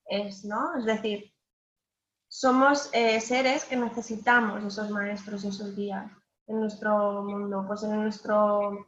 es, 0.04 0.44
¿no? 0.44 0.76
Es 0.76 0.84
decir, 0.84 1.32
somos 2.36 2.90
eh, 2.92 3.18
seres 3.18 3.64
que 3.64 3.76
necesitamos 3.76 4.62
esos 4.62 4.90
maestros, 4.90 5.42
esos 5.42 5.74
guías 5.74 6.04
en 6.46 6.60
nuestro 6.60 7.22
mundo, 7.22 7.64
pues 7.66 7.82
en 7.82 8.02
nuestro, 8.02 8.86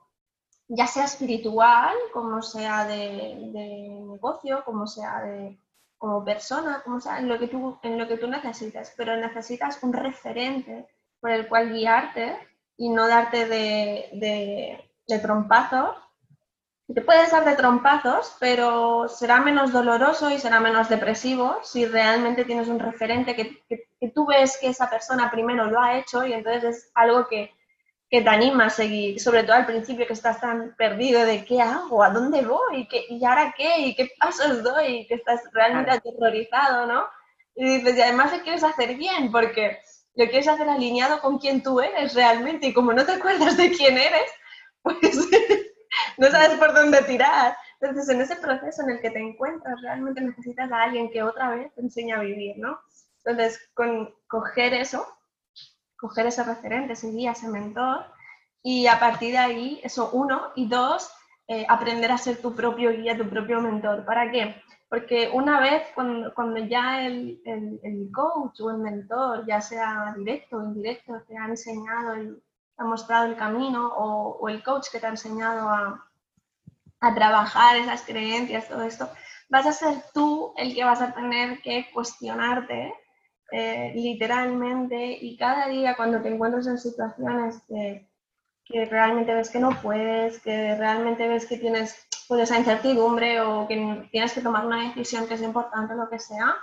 ya 0.69 0.87
sea 0.87 1.07
espiritual, 1.07 1.97
como 2.13 2.43
sea 2.43 2.87
de, 2.87 3.49
de 3.51 4.05
negocio, 4.07 4.63
como 4.67 4.87
sea 4.87 5.23
de, 5.23 5.59
como 5.97 6.23
persona, 6.23 6.83
como 6.85 7.01
sea 7.01 7.21
en 7.21 7.29
lo 7.29 7.39
que 7.39 7.49
tú, 7.49 7.79
en 7.83 7.97
lo 7.97 8.07
que 8.07 8.19
tú 8.19 8.29
necesites, 8.29 8.93
pero 8.99 9.17
necesitas 9.17 9.83
un 9.83 9.95
referente 9.95 10.87
por 11.19 11.31
el 11.31 11.49
cual 11.49 11.73
guiarte 11.73 12.37
y 12.77 12.91
no 12.91 13.09
darte 13.09 13.47
de, 13.47 14.91
de, 15.07 15.19
trompazos. 15.21 15.97
Te 16.95 17.03
puedes 17.03 17.31
dar 17.31 17.45
de 17.45 17.55
trompazos, 17.55 18.35
pero 18.41 19.09
será 19.09 19.41
menos 19.41 19.73
doloroso 19.73 20.31
y 20.31 20.39
será 20.39 20.59
menos 20.59 20.89
depresivo 20.89 21.59
si 21.63 21.85
realmente 21.85 22.47
tienes 22.47 22.67
un 22.69 22.79
referente 22.79 23.37
que, 23.37 24.11
tú 24.15 24.27
ves 24.27 24.57
que 24.59 24.69
esa 24.69 24.89
persona 24.89 25.31
primero 25.31 25.67
lo 25.67 25.79
ha 25.81 25.99
hecho 25.99 26.25
y 26.25 26.33
entonces 26.33 26.65
es 26.65 26.91
algo 26.95 27.29
que, 27.29 27.53
que 28.09 28.23
te 28.23 28.29
anima 28.31 28.67
a 28.67 28.71
seguir, 28.71 29.21
sobre 29.21 29.43
todo 29.43 29.57
al 29.57 29.67
principio 29.67 30.07
que 30.07 30.15
estás 30.15 30.41
tan 30.41 30.75
perdido 30.77 31.27
de 31.27 31.45
qué 31.45 31.61
hago, 31.61 32.03
a 32.03 32.09
dónde 32.09 32.41
voy, 32.41 32.89
¿Qué, 32.89 33.05
y 33.11 33.23
ahora 33.23 33.55
qué, 33.55 33.81
y 33.81 33.95
qué 33.95 34.11
pasos 34.19 34.63
doy, 34.63 35.07
que 35.09 35.15
estás 35.17 35.43
realmente 35.53 35.91
aterrorizado, 35.91 36.87
¿no? 36.87 37.05
Y 37.55 37.65
dices, 37.65 37.99
y 37.99 38.01
además 38.01 38.33
lo 38.33 38.43
quieres 38.43 38.65
hacer 38.65 38.95
bien, 38.95 39.31
porque 39.31 39.79
lo 40.15 40.25
quieres 40.25 40.49
hacer 40.49 40.71
alineado 40.71 41.21
con 41.21 41.39
quién 41.39 41.63
tú 41.63 41.81
eres 41.81 42.15
realmente, 42.15 42.69
y 42.69 42.73
como 42.73 42.95
no 42.95 43.05
te 43.05 43.13
acuerdas 43.13 43.59
de 43.59 43.73
quién 43.73 43.99
eres, 43.99 44.31
pues 44.83 44.99
no 46.19 46.31
sabes 46.31 46.59
por 46.59 46.75
dónde 46.75 47.03
tirar. 47.03 47.57
Entonces, 47.81 48.09
en 48.15 48.21
ese 48.21 48.37
proceso 48.37 48.83
en 48.83 48.91
el 48.91 49.01
que 49.01 49.11
te 49.11 49.21
encuentras, 49.21 49.81
realmente 49.83 50.21
necesitas 50.21 50.71
a 50.73 50.83
alguien 50.83 51.11
que 51.11 51.23
otra 51.23 51.51
vez 51.51 51.73
te 51.75 51.81
enseñe 51.81 52.13
a 52.13 52.21
vivir, 52.21 52.59
¿no? 52.59 52.79
Entonces, 53.25 53.71
con 53.75 54.13
coger 54.27 54.75
eso, 54.75 55.07
coger 55.97 56.27
ese 56.27 56.43
referente, 56.43 56.95
ese 56.95 57.11
guía, 57.11 57.33
ese 57.33 57.49
mentor, 57.49 58.07
y 58.63 58.87
a 58.87 58.99
partir 58.99 59.33
de 59.33 59.39
ahí, 59.39 59.81
eso 59.85 60.11
uno, 60.13 60.51
y 60.57 60.69
dos, 60.69 61.11
eh, 61.47 61.65
aprender 61.69 62.11
a 62.11 62.19
ser 62.19 62.43
tu 62.43 62.55
propio 62.55 62.91
guía, 62.91 63.17
tu 63.17 63.29
propio 63.29 63.61
mentor. 63.61 64.05
¿Para 64.05 64.31
qué? 64.31 64.61
Porque 64.89 65.31
una 65.33 65.61
vez 65.61 65.83
cuando, 65.95 66.35
cuando 66.35 66.59
ya 66.59 67.07
el, 67.07 67.41
el, 67.45 67.81
el, 67.83 68.11
coach 68.13 68.61
o 68.61 68.71
el 68.71 68.79
mentor, 68.79 69.47
ya 69.47 69.61
sea 69.61 70.15
directo 70.17 70.57
o 70.57 70.65
indirecto, 70.65 71.23
te 71.29 71.37
ha 71.37 71.47
enseñado, 71.47 72.23
y 72.23 72.43
ha 72.79 72.85
mostrado 72.85 73.27
el 73.27 73.37
camino, 73.37 73.89
o, 73.89 74.39
o, 74.39 74.49
el 74.49 74.63
coach 74.63 74.89
que 74.91 74.99
te 74.99 75.07
ha 75.07 75.11
enseñado 75.11 75.69
a, 75.69 76.08
a 77.01 77.15
trabajar 77.15 77.77
esas 77.77 78.03
creencias, 78.03 78.69
todo 78.69 78.83
esto, 78.83 79.09
vas 79.49 79.67
a 79.67 79.73
ser 79.73 80.03
tú 80.13 80.53
el 80.57 80.75
que 80.75 80.85
vas 80.85 81.01
a 81.01 81.15
tener 81.15 81.61
que 81.63 81.87
cuestionarte 81.93 82.93
eh, 83.51 83.93
literalmente 83.95 85.19
y 85.21 85.37
cada 85.37 85.69
día 85.69 85.97
cuando 85.97 86.21
te 86.21 86.29
encuentras 86.29 86.67
en 86.67 86.79
situaciones 86.79 87.63
que, 87.67 88.09
que, 88.65 88.85
realmente 88.85 89.35
ves 89.35 89.49
que 89.49 89.59
no 89.59 89.71
puedes, 89.81 90.41
que 90.41 90.75
realmente 90.75 91.27
ves 91.29 91.47
que 91.47 91.57
tienes 91.57 92.07
pues, 92.27 92.43
esa 92.43 92.59
incertidumbre 92.59 93.41
o 93.41 93.67
que 93.67 94.09
tienes 94.11 94.33
que 94.35 94.43
tomar 94.43 94.67
una 94.67 94.83
decisión 94.89 95.27
que 95.27 95.35
es 95.35 95.43
importante, 95.43 95.95
lo 95.95 96.11
que 96.11 96.19
sea, 96.19 96.57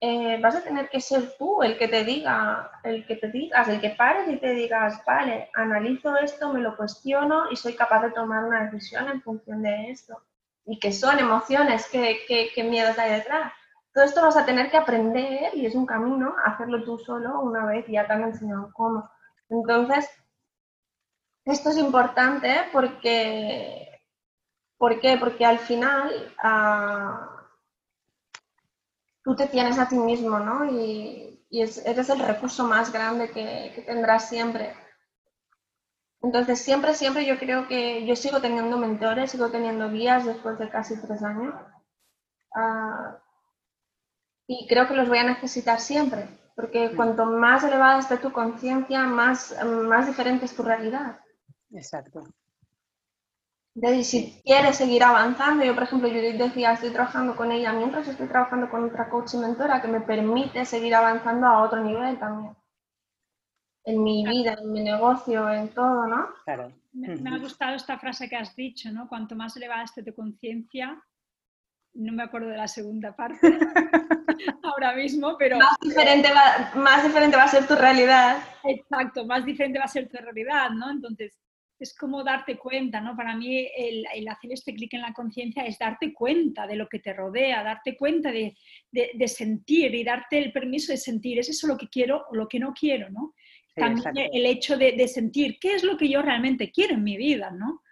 eh, 0.00 0.38
vas 0.40 0.56
a 0.56 0.62
tener 0.62 0.88
que 0.88 1.00
ser 1.00 1.36
tú 1.38 1.62
el 1.62 1.78
que 1.78 1.88
te 1.88 2.04
diga, 2.04 2.70
el 2.84 3.06
que 3.06 3.16
te 3.16 3.28
digas, 3.28 3.68
el 3.68 3.80
que 3.80 3.90
pares 3.90 4.28
y 4.28 4.36
te 4.36 4.50
digas, 4.50 5.02
vale, 5.06 5.50
analizo 5.54 6.16
esto, 6.16 6.52
me 6.52 6.60
lo 6.60 6.76
cuestiono 6.76 7.50
y 7.50 7.56
soy 7.56 7.74
capaz 7.74 8.02
de 8.02 8.10
tomar 8.12 8.44
una 8.44 8.64
decisión 8.64 9.08
en 9.08 9.22
función 9.22 9.62
de 9.62 9.90
esto. 9.90 10.22
Y 10.64 10.78
que 10.78 10.92
son 10.92 11.18
emociones, 11.18 11.88
que, 11.88 12.24
que, 12.26 12.50
que 12.54 12.64
miedos 12.64 12.98
hay 12.98 13.12
detrás 13.12 13.52
todo 13.96 14.04
esto 14.04 14.20
vas 14.20 14.36
a 14.36 14.44
tener 14.44 14.70
que 14.70 14.76
aprender 14.76 15.56
y 15.56 15.64
es 15.64 15.74
un 15.74 15.86
camino 15.86 16.34
hacerlo 16.44 16.84
tú 16.84 16.98
solo 16.98 17.40
una 17.40 17.64
vez 17.64 17.88
y 17.88 17.92
ya 17.92 18.06
te 18.06 18.12
han 18.12 18.24
enseñado 18.24 18.70
cómo. 18.74 19.10
Entonces, 19.48 20.06
esto 21.46 21.70
es 21.70 21.78
importante 21.78 22.54
porque, 22.74 24.02
¿por 24.76 25.00
qué? 25.00 25.16
Porque 25.16 25.46
al 25.46 25.58
final 25.60 26.34
ah, 26.42 27.35
tú 29.26 29.34
te 29.34 29.48
tienes 29.48 29.76
a 29.80 29.88
ti 29.88 29.96
mismo, 29.98 30.38
¿no? 30.38 30.70
Y, 30.70 31.44
y 31.50 31.60
eres 31.60 32.08
el 32.10 32.20
recurso 32.20 32.62
más 32.62 32.92
grande 32.92 33.28
que, 33.32 33.72
que, 33.74 33.82
tendrás 33.82 34.28
siempre. 34.28 34.72
Entonces, 36.22 36.60
siempre, 36.60 36.94
siempre 36.94 37.26
yo 37.26 37.36
creo 37.36 37.66
que 37.66 38.06
yo 38.06 38.14
sigo 38.14 38.40
teniendo 38.40 38.78
mentores, 38.78 39.32
sigo 39.32 39.50
teniendo 39.50 39.90
guías 39.90 40.24
después 40.24 40.60
de 40.60 40.70
casi 40.70 40.96
tres 41.02 41.24
años. 41.24 41.52
Uh, 42.54 43.16
y 44.46 44.68
creo 44.68 44.86
que 44.86 44.94
los 44.94 45.08
voy 45.08 45.18
a 45.18 45.24
necesitar 45.24 45.80
siempre, 45.80 46.28
porque 46.54 46.94
cuanto 46.94 47.26
más 47.26 47.64
elevada 47.64 47.98
esté 47.98 48.18
tu 48.18 48.30
conciencia, 48.30 49.02
más, 49.02 49.56
más 49.64 50.06
diferente 50.06 50.44
es 50.44 50.54
tu 50.54 50.62
realidad. 50.62 51.18
Exacto. 51.72 52.22
Entonces, 53.76 54.06
si 54.06 54.40
quieres 54.42 54.76
seguir 54.76 55.04
avanzando, 55.04 55.62
yo 55.62 55.74
por 55.74 55.82
ejemplo, 55.82 56.08
yo 56.08 56.22
decía, 56.22 56.72
estoy 56.72 56.90
trabajando 56.90 57.36
con 57.36 57.52
ella 57.52 57.74
mientras 57.74 58.08
estoy 58.08 58.26
trabajando 58.26 58.70
con 58.70 58.84
otra 58.84 59.10
coach 59.10 59.34
y 59.34 59.36
mentora 59.36 59.82
que 59.82 59.88
me 59.88 60.00
permite 60.00 60.64
seguir 60.64 60.94
avanzando 60.94 61.46
a 61.46 61.62
otro 61.62 61.82
nivel 61.84 62.18
también. 62.18 62.56
En 63.84 64.02
mi 64.02 64.26
vida, 64.26 64.56
en 64.58 64.72
mi 64.72 64.82
negocio, 64.82 65.50
en 65.50 65.68
todo, 65.68 66.06
¿no? 66.06 66.26
Claro. 66.44 66.72
Me, 66.94 67.16
me 67.16 67.36
ha 67.36 67.38
gustado 67.38 67.76
esta 67.76 67.98
frase 67.98 68.30
que 68.30 68.36
has 68.36 68.56
dicho, 68.56 68.90
¿no? 68.90 69.08
Cuanto 69.08 69.36
más 69.36 69.54
elevada 69.58 69.84
esté 69.84 70.02
tu 70.02 70.14
conciencia, 70.14 70.98
no 71.92 72.14
me 72.14 72.22
acuerdo 72.22 72.48
de 72.48 72.56
la 72.56 72.68
segunda 72.68 73.14
parte 73.14 73.38
ahora 74.62 74.94
mismo, 74.94 75.36
pero... 75.38 75.58
Más 75.58 75.76
diferente, 75.82 76.30
va, 76.32 76.80
más 76.80 77.04
diferente 77.04 77.36
va 77.36 77.44
a 77.44 77.48
ser 77.48 77.66
tu 77.66 77.74
realidad. 77.74 78.38
Exacto, 78.64 79.26
más 79.26 79.44
diferente 79.44 79.78
va 79.78 79.84
a 79.84 79.88
ser 79.88 80.08
tu 80.08 80.16
realidad, 80.16 80.70
¿no? 80.70 80.90
Entonces, 80.90 81.34
es 81.78 81.94
como 81.94 82.24
darte 82.24 82.56
cuenta, 82.56 83.00
¿no? 83.00 83.16
Para 83.16 83.36
mí 83.36 83.68
el, 83.76 84.04
el 84.14 84.28
hacer 84.28 84.52
este 84.52 84.74
clic 84.74 84.94
en 84.94 85.02
la 85.02 85.12
conciencia 85.12 85.64
es 85.64 85.78
darte 85.78 86.12
cuenta 86.12 86.66
de 86.66 86.76
lo 86.76 86.88
que 86.88 86.98
te 86.98 87.12
rodea, 87.12 87.62
darte 87.62 87.96
cuenta 87.96 88.32
de, 88.32 88.56
de, 88.90 89.10
de, 89.14 89.28
sentir 89.28 89.94
y 89.94 90.02
darte 90.02 90.38
el 90.38 90.52
permiso 90.52 90.92
de 90.92 90.98
sentir, 90.98 91.38
¿es 91.38 91.48
eso 91.48 91.66
lo 91.66 91.76
que 91.76 91.88
quiero 91.88 92.24
o 92.30 92.34
lo 92.34 92.48
que 92.48 92.58
no 92.58 92.72
quiero, 92.72 93.10
¿no? 93.10 93.34
Sí, 93.74 93.80
También 93.80 93.98
exacto. 93.98 94.30
el 94.32 94.46
hecho 94.46 94.76
de, 94.78 94.92
de, 94.92 95.08
sentir 95.08 95.58
qué 95.60 95.74
es 95.74 95.84
lo 95.84 95.96
que 95.96 96.08
yo 96.08 96.22
realmente 96.22 96.70
quiero 96.70 96.94
en 96.94 97.04
mi 97.04 97.16
vida, 97.16 97.50
¿no? 97.50 97.82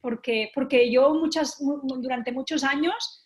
Porque, 0.00 0.50
porque 0.54 0.90
yo 0.90 1.14
muchas, 1.14 1.62
durante 1.84 2.32
muchos 2.32 2.64
años 2.64 3.23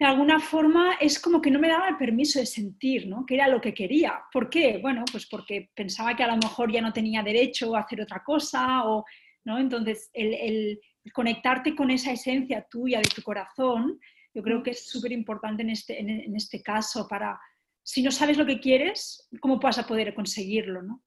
de 0.00 0.06
alguna 0.06 0.40
forma 0.40 0.94
es 0.94 1.20
como 1.20 1.42
que 1.42 1.50
no 1.50 1.58
me 1.58 1.68
daba 1.68 1.86
el 1.90 1.98
permiso 1.98 2.40
de 2.40 2.46
sentir, 2.46 3.06
¿no? 3.06 3.26
Que 3.26 3.34
era 3.34 3.48
lo 3.48 3.60
que 3.60 3.74
quería. 3.74 4.22
¿Por 4.32 4.48
qué? 4.48 4.78
Bueno, 4.78 5.04
pues 5.12 5.26
porque 5.26 5.70
pensaba 5.74 6.16
que 6.16 6.22
a 6.22 6.28
lo 6.28 6.38
mejor 6.38 6.72
ya 6.72 6.80
no 6.80 6.90
tenía 6.90 7.22
derecho 7.22 7.76
a 7.76 7.80
hacer 7.80 8.00
otra 8.00 8.24
cosa, 8.24 8.88
o, 8.88 9.04
¿no? 9.44 9.58
Entonces, 9.58 10.08
el, 10.14 10.32
el 10.32 10.80
conectarte 11.12 11.76
con 11.76 11.90
esa 11.90 12.12
esencia 12.12 12.66
tuya 12.70 12.98
de 12.98 13.10
tu 13.14 13.20
corazón, 13.20 14.00
yo 14.32 14.42
creo 14.42 14.62
que 14.62 14.70
es 14.70 14.88
súper 14.88 15.12
importante 15.12 15.62
en 15.62 15.68
este, 15.68 16.00
en, 16.00 16.08
en, 16.08 16.34
este 16.34 16.62
caso 16.62 17.06
para, 17.06 17.38
si 17.82 18.02
no 18.02 18.10
sabes 18.10 18.38
lo 18.38 18.46
que 18.46 18.58
quieres, 18.58 19.28
¿cómo 19.38 19.60
vas 19.60 19.78
a 19.78 19.86
poder 19.86 20.14
conseguirlo, 20.14 20.80
no? 20.80 21.04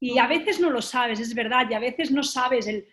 Y 0.00 0.18
a 0.18 0.26
veces 0.26 0.60
no 0.60 0.68
lo 0.68 0.82
sabes, 0.82 1.18
es 1.18 1.34
verdad, 1.34 1.66
y 1.70 1.72
a 1.72 1.78
veces 1.78 2.10
no 2.10 2.22
sabes 2.22 2.66
el, 2.66 2.84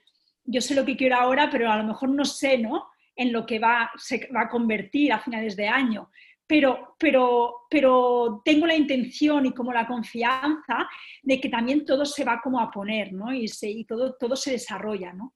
yo 0.45 0.61
sé 0.61 0.75
lo 0.75 0.85
que 0.85 0.95
quiero 0.95 1.17
ahora, 1.17 1.49
pero 1.49 1.69
a 1.69 1.75
lo 1.75 1.83
mejor 1.83 2.07
no 2.07 2.23
sé, 2.23 2.57
¿no? 2.57 2.85
En 3.15 3.31
lo 3.31 3.45
que 3.45 3.59
va, 3.59 3.91
se 3.97 4.29
va 4.35 4.41
a 4.41 4.49
convertir 4.49 5.11
a 5.13 5.19
finales 5.19 5.55
de 5.55 5.67
año. 5.67 6.09
Pero, 6.47 6.95
pero, 6.99 7.61
pero 7.69 8.41
tengo 8.43 8.67
la 8.67 8.75
intención 8.75 9.45
y 9.45 9.53
como 9.53 9.71
la 9.71 9.87
confianza 9.87 10.89
de 11.23 11.39
que 11.39 11.49
también 11.49 11.85
todo 11.85 12.05
se 12.05 12.25
va 12.25 12.41
como 12.41 12.59
a 12.59 12.69
poner, 12.69 13.13
¿no? 13.13 13.33
Y, 13.33 13.47
todo, 13.85 14.15
todo 14.15 14.35
se 14.35 14.51
desarrolla, 14.51 15.13
¿no? 15.13 15.33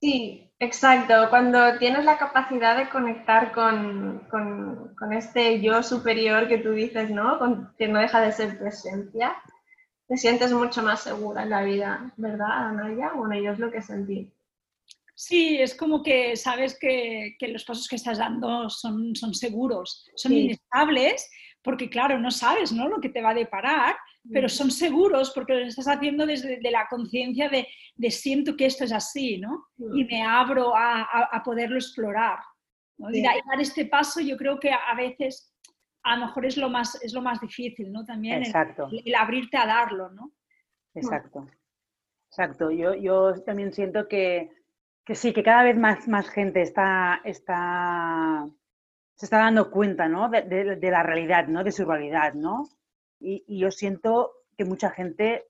Sí, 0.00 0.52
exacto. 0.58 1.14
Cuando 1.30 1.78
tienes 1.78 2.04
la 2.04 2.18
capacidad 2.18 2.76
de 2.76 2.88
conectar 2.88 3.52
con, 3.52 4.26
con, 4.28 5.12
este 5.12 5.60
yo 5.60 5.82
superior 5.82 6.48
que 6.48 6.58
tú 6.58 6.72
dices, 6.72 7.10
¿no? 7.10 7.72
Que 7.78 7.86
no 7.86 8.00
deja 8.00 8.20
de 8.20 8.32
ser 8.32 8.58
presencia, 8.58 9.36
te 10.08 10.16
sientes 10.16 10.52
mucho 10.52 10.82
más 10.82 11.00
segura 11.00 11.44
en 11.44 11.50
la 11.50 11.62
vida, 11.62 12.12
¿verdad, 12.16 12.68
Anaya? 12.68 13.12
Bueno, 13.14 13.40
yo 13.40 13.52
es 13.52 13.58
lo 13.58 13.70
que 13.70 13.80
sentí. 13.80 14.32
Sí, 15.14 15.58
es 15.60 15.74
como 15.74 16.02
que 16.02 16.36
sabes 16.36 16.76
que, 16.78 17.36
que, 17.38 17.48
los 17.48 17.64
pasos 17.64 17.86
que 17.86 17.96
estás 17.96 18.18
dando 18.18 18.68
son, 18.68 19.14
son 19.14 19.32
seguros, 19.32 20.10
son 20.16 20.32
sí. 20.32 20.40
inestables, 20.40 21.30
porque 21.62 21.88
claro, 21.88 22.18
no 22.18 22.30
sabes 22.30 22.72
¿no? 22.72 22.88
lo 22.88 23.00
que 23.00 23.08
te 23.08 23.22
va 23.22 23.30
a 23.30 23.34
deparar, 23.34 23.96
pero 24.32 24.48
son 24.48 24.70
seguros 24.70 25.32
porque 25.34 25.54
lo 25.54 25.66
estás 25.66 25.86
haciendo 25.86 26.26
desde 26.26 26.58
de 26.58 26.70
la 26.70 26.86
conciencia 26.88 27.48
de, 27.48 27.66
de, 27.94 28.10
siento 28.10 28.56
que 28.56 28.66
esto 28.66 28.84
es 28.84 28.92
así, 28.92 29.38
¿no? 29.38 29.66
Y 29.94 30.04
me 30.04 30.22
abro 30.22 30.74
a, 30.74 31.02
a, 31.02 31.28
a 31.30 31.42
poderlo 31.42 31.76
explorar. 31.76 32.38
¿no? 32.96 33.10
Y, 33.10 33.22
dar, 33.22 33.36
este 33.60 33.84
paso 33.86 34.20
yo 34.20 34.36
creo 34.36 34.58
que 34.58 34.70
a 34.72 34.94
veces 34.96 35.54
a 36.02 36.16
lo 36.16 36.26
mejor 36.26 36.46
es 36.46 36.56
lo 36.56 36.70
más, 36.70 37.02
es 37.02 37.12
lo 37.12 37.22
más 37.22 37.40
difícil, 37.40 37.92
¿no? 37.92 38.04
También 38.04 38.42
Exacto. 38.42 38.88
El, 38.90 39.02
el 39.04 39.14
abrirte 39.14 39.56
a 39.56 39.66
darlo, 39.66 40.10
¿no? 40.10 40.32
Exacto. 40.94 41.46
Exacto. 42.30 42.70
Yo, 42.70 42.94
yo 42.94 43.34
también 43.44 43.72
siento 43.72 44.08
que 44.08 44.50
que 45.04 45.14
sí, 45.14 45.32
que 45.32 45.42
cada 45.42 45.64
vez 45.64 45.76
más, 45.76 46.08
más 46.08 46.28
gente 46.28 46.62
está, 46.62 47.20
está, 47.24 48.48
se 49.14 49.26
está 49.26 49.38
dando 49.38 49.70
cuenta 49.70 50.08
¿no? 50.08 50.28
de, 50.30 50.42
de, 50.42 50.90
la 50.90 51.02
realidad, 51.02 51.46
¿no? 51.46 51.62
de 51.62 51.72
su 51.72 51.84
realidad. 51.84 52.34
¿no? 52.34 52.68
Y, 53.20 53.44
y, 53.46 53.60
yo 53.60 53.70
siento 53.70 54.32
que 54.56 54.64
mucha 54.64 54.90
gente 54.90 55.46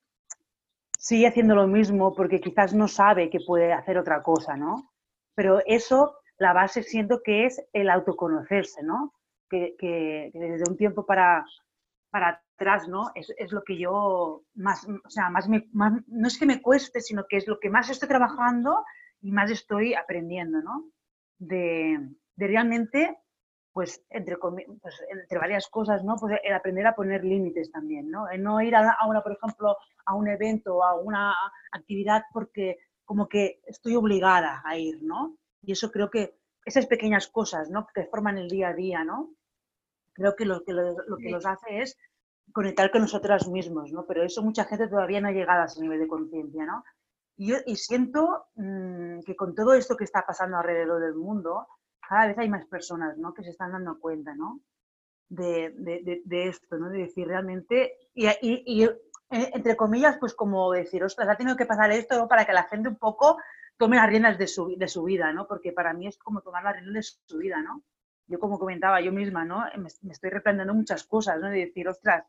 sigue 0.98 1.26
haciendo 1.26 1.54
lo 1.54 1.66
mismo 1.66 2.14
porque 2.14 2.40
quizás 2.40 2.74
no 2.74 2.88
sabe 2.88 3.30
que 3.30 3.40
puede 3.46 3.72
hacer 3.72 3.98
otra 3.98 4.22
cosa, 4.22 4.56
¿no? 4.56 4.90
Pero 5.34 5.60
eso, 5.66 6.16
la 6.38 6.52
base 6.52 6.82
siento 6.82 7.20
que 7.22 7.46
es 7.46 7.62
el 7.72 7.90
autoconocerse, 7.90 8.82
¿no? 8.82 9.12
Que, 9.50 9.76
que, 9.78 10.30
desde 10.32 10.70
un 10.70 10.76
tiempo 10.76 11.04
para, 11.04 11.44
para 12.10 12.42
atrás, 12.56 12.88
¿no? 12.88 13.10
Es, 13.14 13.30
es, 13.36 13.52
lo 13.52 13.62
que 13.62 13.76
yo 13.76 14.44
más, 14.54 14.86
o 14.88 15.10
sea, 15.10 15.28
me, 15.30 15.68
más, 15.72 15.92
no 16.06 16.26
es 16.26 16.38
que 16.38 16.46
me 16.46 16.62
cueste, 16.62 17.00
sino 17.00 17.26
que 17.28 17.36
es 17.36 17.46
lo 17.46 17.60
que 17.60 17.70
más 17.70 17.90
estoy 17.90 18.08
trabajando 18.08 18.84
y 19.24 19.32
más 19.32 19.50
estoy 19.50 19.94
aprendiendo, 19.94 20.60
¿no? 20.60 20.90
De, 21.38 21.98
de 22.36 22.46
realmente 22.46 23.18
pues 23.72 24.04
entre, 24.10 24.36
pues, 24.36 25.02
entre 25.10 25.38
varias 25.38 25.66
cosas, 25.66 26.04
¿no? 26.04 26.14
Pues 26.14 26.38
el 26.44 26.54
aprender 26.54 26.86
a 26.86 26.94
poner 26.94 27.24
límites 27.24 27.72
también, 27.72 28.08
¿no? 28.08 28.28
El 28.28 28.40
no 28.40 28.60
ir 28.60 28.76
a, 28.76 28.92
a, 28.92 29.08
una, 29.08 29.20
por 29.20 29.32
ejemplo, 29.32 29.76
a 30.06 30.14
un 30.14 30.28
evento 30.28 30.76
o 30.76 30.84
a 30.84 30.94
una 30.94 31.34
actividad 31.72 32.22
porque 32.32 32.78
como 33.04 33.28
que 33.28 33.60
estoy 33.66 33.96
obligada 33.96 34.62
a 34.64 34.78
ir, 34.78 35.02
¿no? 35.02 35.38
Y 35.62 35.72
eso 35.72 35.90
creo 35.90 36.08
que 36.08 36.38
esas 36.64 36.86
pequeñas 36.86 37.26
cosas, 37.26 37.68
¿no? 37.68 37.86
Que 37.92 38.04
forman 38.04 38.38
el 38.38 38.48
día 38.48 38.68
a 38.68 38.74
día, 38.74 39.02
¿no? 39.02 39.34
Creo 40.12 40.36
que 40.36 40.44
lo 40.44 40.62
que, 40.62 40.72
lo, 40.72 41.16
que 41.16 41.30
los 41.30 41.44
hace 41.44 41.80
es 41.80 41.98
conectar 42.52 42.92
con 42.92 43.00
nosotras 43.00 43.48
mismos, 43.48 43.90
¿no? 43.90 44.06
Pero 44.06 44.22
eso 44.22 44.42
mucha 44.42 44.66
gente 44.66 44.86
todavía 44.86 45.20
no 45.20 45.28
ha 45.28 45.32
llegado 45.32 45.62
a 45.62 45.64
ese 45.64 45.80
nivel 45.80 45.98
de 45.98 46.06
conciencia, 46.06 46.64
¿no? 46.64 46.84
Y, 47.36 47.48
yo, 47.48 47.56
y 47.66 47.76
siento 47.76 48.46
mmm, 48.54 49.20
que 49.20 49.36
con 49.36 49.54
todo 49.54 49.74
esto 49.74 49.96
que 49.96 50.04
está 50.04 50.24
pasando 50.26 50.56
alrededor 50.56 51.00
del 51.00 51.14
mundo, 51.14 51.66
cada 52.06 52.28
vez 52.28 52.38
hay 52.38 52.48
más 52.48 52.66
personas, 52.66 53.16
¿no? 53.16 53.34
Que 53.34 53.42
se 53.42 53.50
están 53.50 53.72
dando 53.72 53.98
cuenta, 53.98 54.34
¿no? 54.34 54.60
De, 55.28 55.74
de, 55.76 56.22
de 56.24 56.48
esto, 56.48 56.76
¿no? 56.76 56.90
De 56.90 56.98
decir 56.98 57.26
realmente, 57.26 57.96
y, 58.14 58.28
y, 58.28 58.84
y, 58.84 58.88
entre 59.30 59.76
comillas, 59.76 60.16
pues 60.18 60.34
como 60.34 60.70
decir, 60.72 61.02
ostras, 61.02 61.28
ha 61.28 61.36
tenido 61.36 61.56
que 61.56 61.66
pasar 61.66 61.90
esto 61.90 62.16
¿no? 62.16 62.28
para 62.28 62.44
que 62.44 62.52
la 62.52 62.64
gente 62.64 62.88
un 62.88 62.96
poco 62.96 63.38
tome 63.76 63.96
las 63.96 64.08
riendas 64.08 64.38
de 64.38 64.46
su, 64.46 64.76
de 64.76 64.88
su 64.88 65.02
vida, 65.02 65.32
¿no? 65.32 65.48
Porque 65.48 65.72
para 65.72 65.92
mí 65.92 66.06
es 66.06 66.18
como 66.18 66.40
tomar 66.42 66.62
las 66.62 66.74
riendas 66.74 66.94
de 66.94 67.02
su 67.26 67.38
vida, 67.38 67.60
¿no? 67.60 67.82
Yo 68.26 68.38
como 68.38 68.58
comentaba 68.58 69.00
yo 69.00 69.12
misma, 69.12 69.44
¿no? 69.44 69.64
Me, 69.76 69.88
me 70.02 70.12
estoy 70.12 70.30
replanteando 70.30 70.74
muchas 70.74 71.04
cosas, 71.04 71.40
¿no? 71.40 71.48
De 71.48 71.58
decir, 71.66 71.88
ostras, 71.88 72.24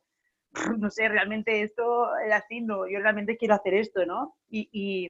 no 0.79 0.89
sé, 0.89 1.07
realmente 1.09 1.61
esto 1.61 2.15
es 2.17 2.33
así, 2.33 2.61
no, 2.61 2.87
yo 2.87 2.99
realmente 2.99 3.37
quiero 3.37 3.55
hacer 3.55 3.73
esto, 3.75 4.05
¿no? 4.05 4.37
Y, 4.49 4.69
y, 4.71 5.09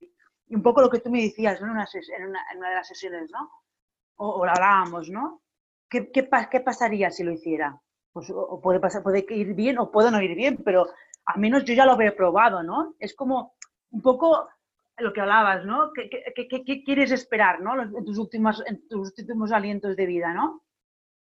un 0.54 0.62
poco 0.62 0.82
lo 0.82 0.90
que 0.90 1.00
tú 1.00 1.10
me 1.10 1.22
decías. 1.22 1.60
En 1.60 1.70
una, 1.70 1.88
en 1.96 2.28
una, 2.28 2.70
de 2.70 2.76
las 2.76 2.88
sesiones, 2.88 3.30
¿no? 3.32 3.50
O, 4.18 4.30
o, 4.30 4.46
lo 4.46 4.52
hablábamos, 4.52 5.10
¿no? 5.10 5.42
¿Qué, 5.90 6.12
qué, 6.12 6.30
¿Qué, 6.52 6.60
pasaría 6.60 7.10
si 7.12 7.24
lo 7.24 7.32
hiciera? 7.32 7.80
Pues 8.12 8.32
puede, 8.62 8.80
pasar, 8.80 9.04
puede 9.04 9.26
ir 9.30 9.54
bien 9.54 9.78
o 9.80 9.92
puede 9.92 10.12
no 10.12 10.22
ir 10.22 10.36
bien, 10.36 10.62
pero 10.64 10.88
al 11.26 11.40
menos 11.40 11.66
yo 11.66 11.74
ya 11.74 11.86
lo 11.86 11.94
había 11.94 12.16
probado, 12.16 12.64
¿no? 12.64 12.96
Es 13.00 13.16
como 13.16 13.56
un 13.92 14.02
poco 14.02 14.48
lo 14.98 15.14
que 15.14 15.22
hablabas, 15.22 15.66
¿no? 15.66 15.92
¿Qué, 15.94 16.10
qué, 16.10 16.48
qué, 16.48 16.64
qué 16.64 16.84
quieres 16.84 17.12
esperar, 17.12 17.60
¿no? 17.62 17.82
En 17.82 18.06
tus, 18.06 18.18
últimos, 18.18 18.64
en 18.66 18.88
tus 18.88 19.14
últimos 19.18 19.52
alientos 19.52 19.96
de 19.96 20.06
vida, 20.06 20.34
¿no? 20.34 20.64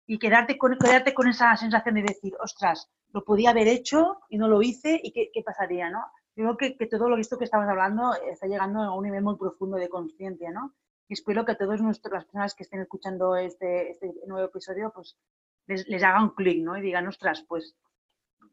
Y 0.06 0.20
quedarte 0.20 0.58
con, 0.58 0.78
quedarte 0.78 1.14
con 1.14 1.28
esa 1.28 1.56
sensación 1.58 1.96
de 1.96 2.04
decir, 2.04 2.34
ostras, 2.40 2.90
lo 3.18 3.24
podía 3.24 3.50
haber 3.50 3.68
hecho 3.68 4.20
y 4.30 4.38
no 4.38 4.48
lo 4.48 4.62
hice 4.62 5.00
y 5.04 5.12
qué, 5.12 5.32
qué 5.34 5.42
pasaría, 5.42 5.90
¿no? 5.90 6.06
Creo 6.36 6.56
que, 6.56 6.78
que, 6.78 6.86
todo 6.86 7.10
lo 7.10 7.16
visto 7.16 7.36
que 7.36 7.46
estamos 7.46 7.68
hablando 7.68 8.14
está 8.32 8.46
llegando 8.46 8.80
a 8.84 8.96
un 8.96 9.06
nivel 9.06 9.24
muy 9.24 9.38
profundo 9.38 9.76
de 9.78 9.90
conciencia, 9.90 10.52
¿no? 10.52 10.76
Y 11.08 11.14
espero 11.14 11.44
que 11.44 11.54
a 11.54 11.58
todas 11.58 11.82
las 11.82 12.00
personas 12.00 12.54
que 12.54 12.62
estén 12.62 12.82
escuchando 12.82 13.36
este, 13.36 13.90
este 13.90 14.14
nuevo 14.28 14.48
episodio, 14.48 14.92
pues 14.94 15.18
les, 15.66 15.88
les 15.88 16.04
haga 16.04 16.22
un 16.22 16.36
clic, 16.36 16.64
¿no? 16.64 16.78
Y 16.78 16.82
digan, 16.82 17.08
ostras, 17.08 17.44
pues 17.48 17.76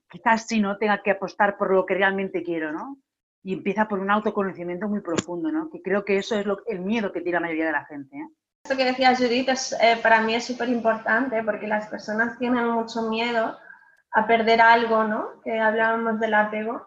quizás 0.09 0.46
sí, 0.46 0.61
¿no? 0.61 0.79
Tenga 0.79 1.03
que 1.03 1.11
apostar 1.11 1.59
por 1.59 1.70
lo 1.70 1.85
que 1.85 1.94
realmente 1.94 2.42
quiero, 2.42 2.72
¿no? 2.72 2.96
Y 3.42 3.53
empieza 3.53 3.87
por 3.87 3.98
un 3.98 4.11
autoconocimiento 4.11 4.88
muy 4.88 5.00
profundo, 5.03 5.53
¿no? 5.53 5.68
Que 5.68 5.83
creo 5.83 6.07
que 6.07 6.16
eso 6.16 6.38
es 6.38 6.46
lo, 6.46 6.64
el 6.66 6.81
miedo 6.81 7.12
que 7.12 7.20
tiene 7.20 7.37
la 7.37 7.40
mayoría 7.40 7.66
de 7.66 7.72
la 7.72 7.85
gente, 7.85 8.16
¿eh? 8.16 8.29
Esto 8.64 8.79
que 8.79 8.87
decía 8.87 9.14
Judith 9.14 9.50
es, 9.50 9.77
eh, 9.79 9.98
para 10.03 10.22
mí 10.22 10.35
es 10.35 10.46
súper 10.46 10.70
importante 10.70 11.42
porque 11.42 11.66
las 11.66 11.87
personas 11.88 12.38
tienen 12.38 12.66
mucho 12.66 13.03
miedo 13.11 13.59
a 14.14 14.27
perder 14.27 14.61
algo, 14.61 15.05
¿no? 15.05 15.40
Que 15.42 15.61
hablábamos 15.61 16.20
del 16.20 16.35
apego, 16.35 16.87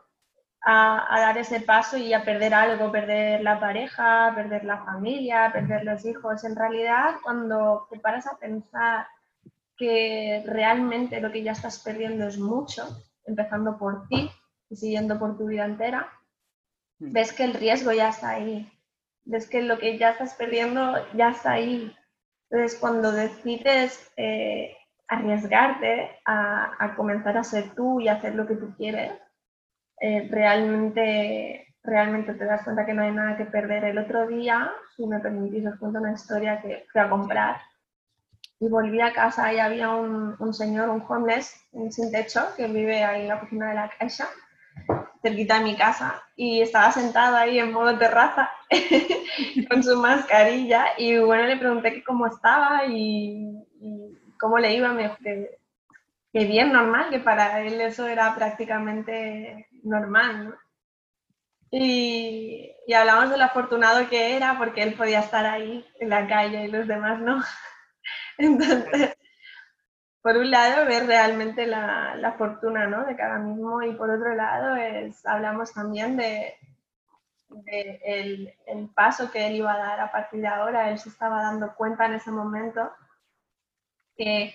a, 0.62 1.16
a, 1.16 1.22
dar 1.22 1.38
ese 1.38 1.60
paso 1.60 1.98
y 1.98 2.14
a 2.14 2.24
perder 2.24 2.54
algo, 2.54 2.92
perder 2.92 3.42
la 3.42 3.60
pareja, 3.60 4.32
perder 4.34 4.64
la 4.64 4.84
familia, 4.84 5.52
perder 5.52 5.84
los 5.84 6.06
hijos. 6.06 6.44
En 6.44 6.56
realidad, 6.56 7.16
cuando 7.22 7.88
te 7.92 8.00
paras 8.00 8.28
a 8.28 8.38
pensar 8.38 9.08
que 9.78 10.44
realmente 10.46 11.22
lo 11.22 11.32
que 11.32 11.44
ya 11.44 11.52
estás 11.52 11.80
perdiendo 11.80 12.28
es 12.28 12.40
mucho, 12.40 12.84
empezando 13.26 13.78
por 13.78 14.08
ti 14.08 14.32
y 14.70 14.76
siguiendo 14.76 15.20
por 15.20 15.38
tu 15.38 15.48
vida 15.48 15.66
entera, 15.66 16.12
ves 16.98 17.32
que 17.32 17.44
el 17.44 17.54
riesgo 17.54 17.92
ya 17.92 18.10
está 18.10 18.30
ahí, 18.32 18.72
ves 19.26 19.50
que 19.50 19.62
lo 19.62 19.78
que 19.78 19.98
ya 19.98 20.12
estás 20.12 20.34
perdiendo 20.34 20.96
ya 21.14 21.30
está 21.30 21.52
ahí. 21.52 21.96
Entonces, 22.50 22.80
cuando 22.80 23.12
decides 23.12 24.12
eh, 24.16 24.76
arriesgarte 25.08 26.10
a, 26.26 26.72
a, 26.80 26.96
comenzar 26.96 27.38
a 27.38 27.44
ser 27.44 27.74
tú 27.76 28.02
y 28.02 28.08
hacer 28.08 28.36
lo 28.36 28.46
que 28.46 28.56
tú 28.56 28.74
quieres, 28.76 29.14
eh, 30.00 30.28
realmente, 30.30 31.76
realmente 31.84 32.34
te 32.34 32.46
das 32.46 32.64
cuenta 32.64 32.86
que 32.86 32.94
no 32.94 33.04
hay 33.04 33.12
nada 33.12 33.38
que 33.38 33.46
perder. 33.46 33.86
El 33.86 33.98
otro 33.98 34.28
día, 34.28 34.72
si 34.96 35.06
me 35.08 35.20
permitís, 35.20 35.66
os 35.66 35.80
cuento 35.80 36.00
una 36.00 36.14
historia 36.14 36.62
que 36.62 36.86
fui 36.92 37.02
a 37.02 37.10
comprar 37.10 37.58
y 38.60 38.68
volví 38.68 39.02
a 39.02 39.14
casa 39.14 39.54
y 39.54 39.60
había 39.60 39.90
un, 39.90 40.36
un 40.40 40.54
señor, 40.54 40.90
un 40.90 41.04
homeless, 41.08 41.56
sin 41.90 42.12
techo, 42.12 42.42
que 42.56 42.68
vive 42.68 43.04
ahí 43.04 43.22
en 43.22 43.28
la 43.30 43.36
oficina 43.36 43.70
de 43.70 43.76
la 43.76 43.90
caixa, 43.90 44.28
cerquita 45.22 45.60
de 45.60 45.64
mi 45.64 45.76
casa, 45.76 46.22
y 46.36 46.62
estaba 46.62 46.92
sentado 46.92 47.36
ahí 47.36 47.60
en 47.60 47.72
modo 47.72 47.98
terraza 47.98 48.50
con 49.70 49.84
su 49.84 50.00
mascarilla 50.00 50.86
y 50.98 51.18
bueno, 51.18 51.44
le 51.44 51.58
pregunté 51.58 51.94
que 51.94 52.04
cómo 52.04 52.28
estaba 52.28 52.86
y, 52.86 53.64
y 53.80 54.18
cómo 54.40 54.58
le 54.60 54.74
iba, 54.76 54.92
me 54.94 55.04
dijo 55.04 55.18
que, 55.24 55.58
que, 56.34 56.46
bien, 56.46 56.72
normal, 56.72 57.10
que 57.10 57.20
para 57.20 57.62
él 57.62 57.80
eso 57.82 58.08
era 58.08 58.36
prácticamente 58.36 59.68
normal, 59.84 60.50
¿no? 60.50 60.56
Y, 61.70 62.72
y 62.88 62.94
hablamos 62.94 63.30
de 63.30 63.38
lo 63.38 63.44
afortunado 63.44 64.08
que 64.10 64.38
era 64.38 64.58
porque 64.58 64.82
él 64.82 64.94
podía 64.94 65.20
estar 65.20 65.46
ahí 65.46 65.86
en 66.00 66.10
la 66.10 66.26
calle 66.28 66.64
y 66.64 66.72
los 66.72 66.88
demás 66.88 67.20
no. 67.20 67.44
Entonces, 68.38 69.18
por 70.22 70.38
un 70.38 70.52
lado, 70.52 70.86
ver 70.86 71.06
realmente 71.08 71.66
la, 71.66 72.36
fortuna 72.38 72.88
¿no? 72.88 73.06
de 73.06 73.16
cada 73.16 73.40
mismo 73.40 73.82
y 73.82 73.94
por 73.94 74.10
otro 74.10 74.36
lado, 74.36 74.76
hablamos 75.26 75.74
también 75.74 76.18
de, 76.18 76.54
el, 77.66 78.54
paso 78.94 79.32
que 79.32 79.48
él 79.48 79.56
iba 79.56 79.74
a 79.74 79.78
dar 79.78 80.00
a 80.02 80.12
partir 80.12 80.42
de 80.42 80.48
ahora. 80.48 80.90
Él 80.90 81.00
se 81.00 81.10
estaba 81.10 81.42
dando 81.42 81.74
cuenta 81.76 82.06
en 82.06 82.16
ese 82.16 82.32
momento 82.32 82.92
que, 84.18 84.54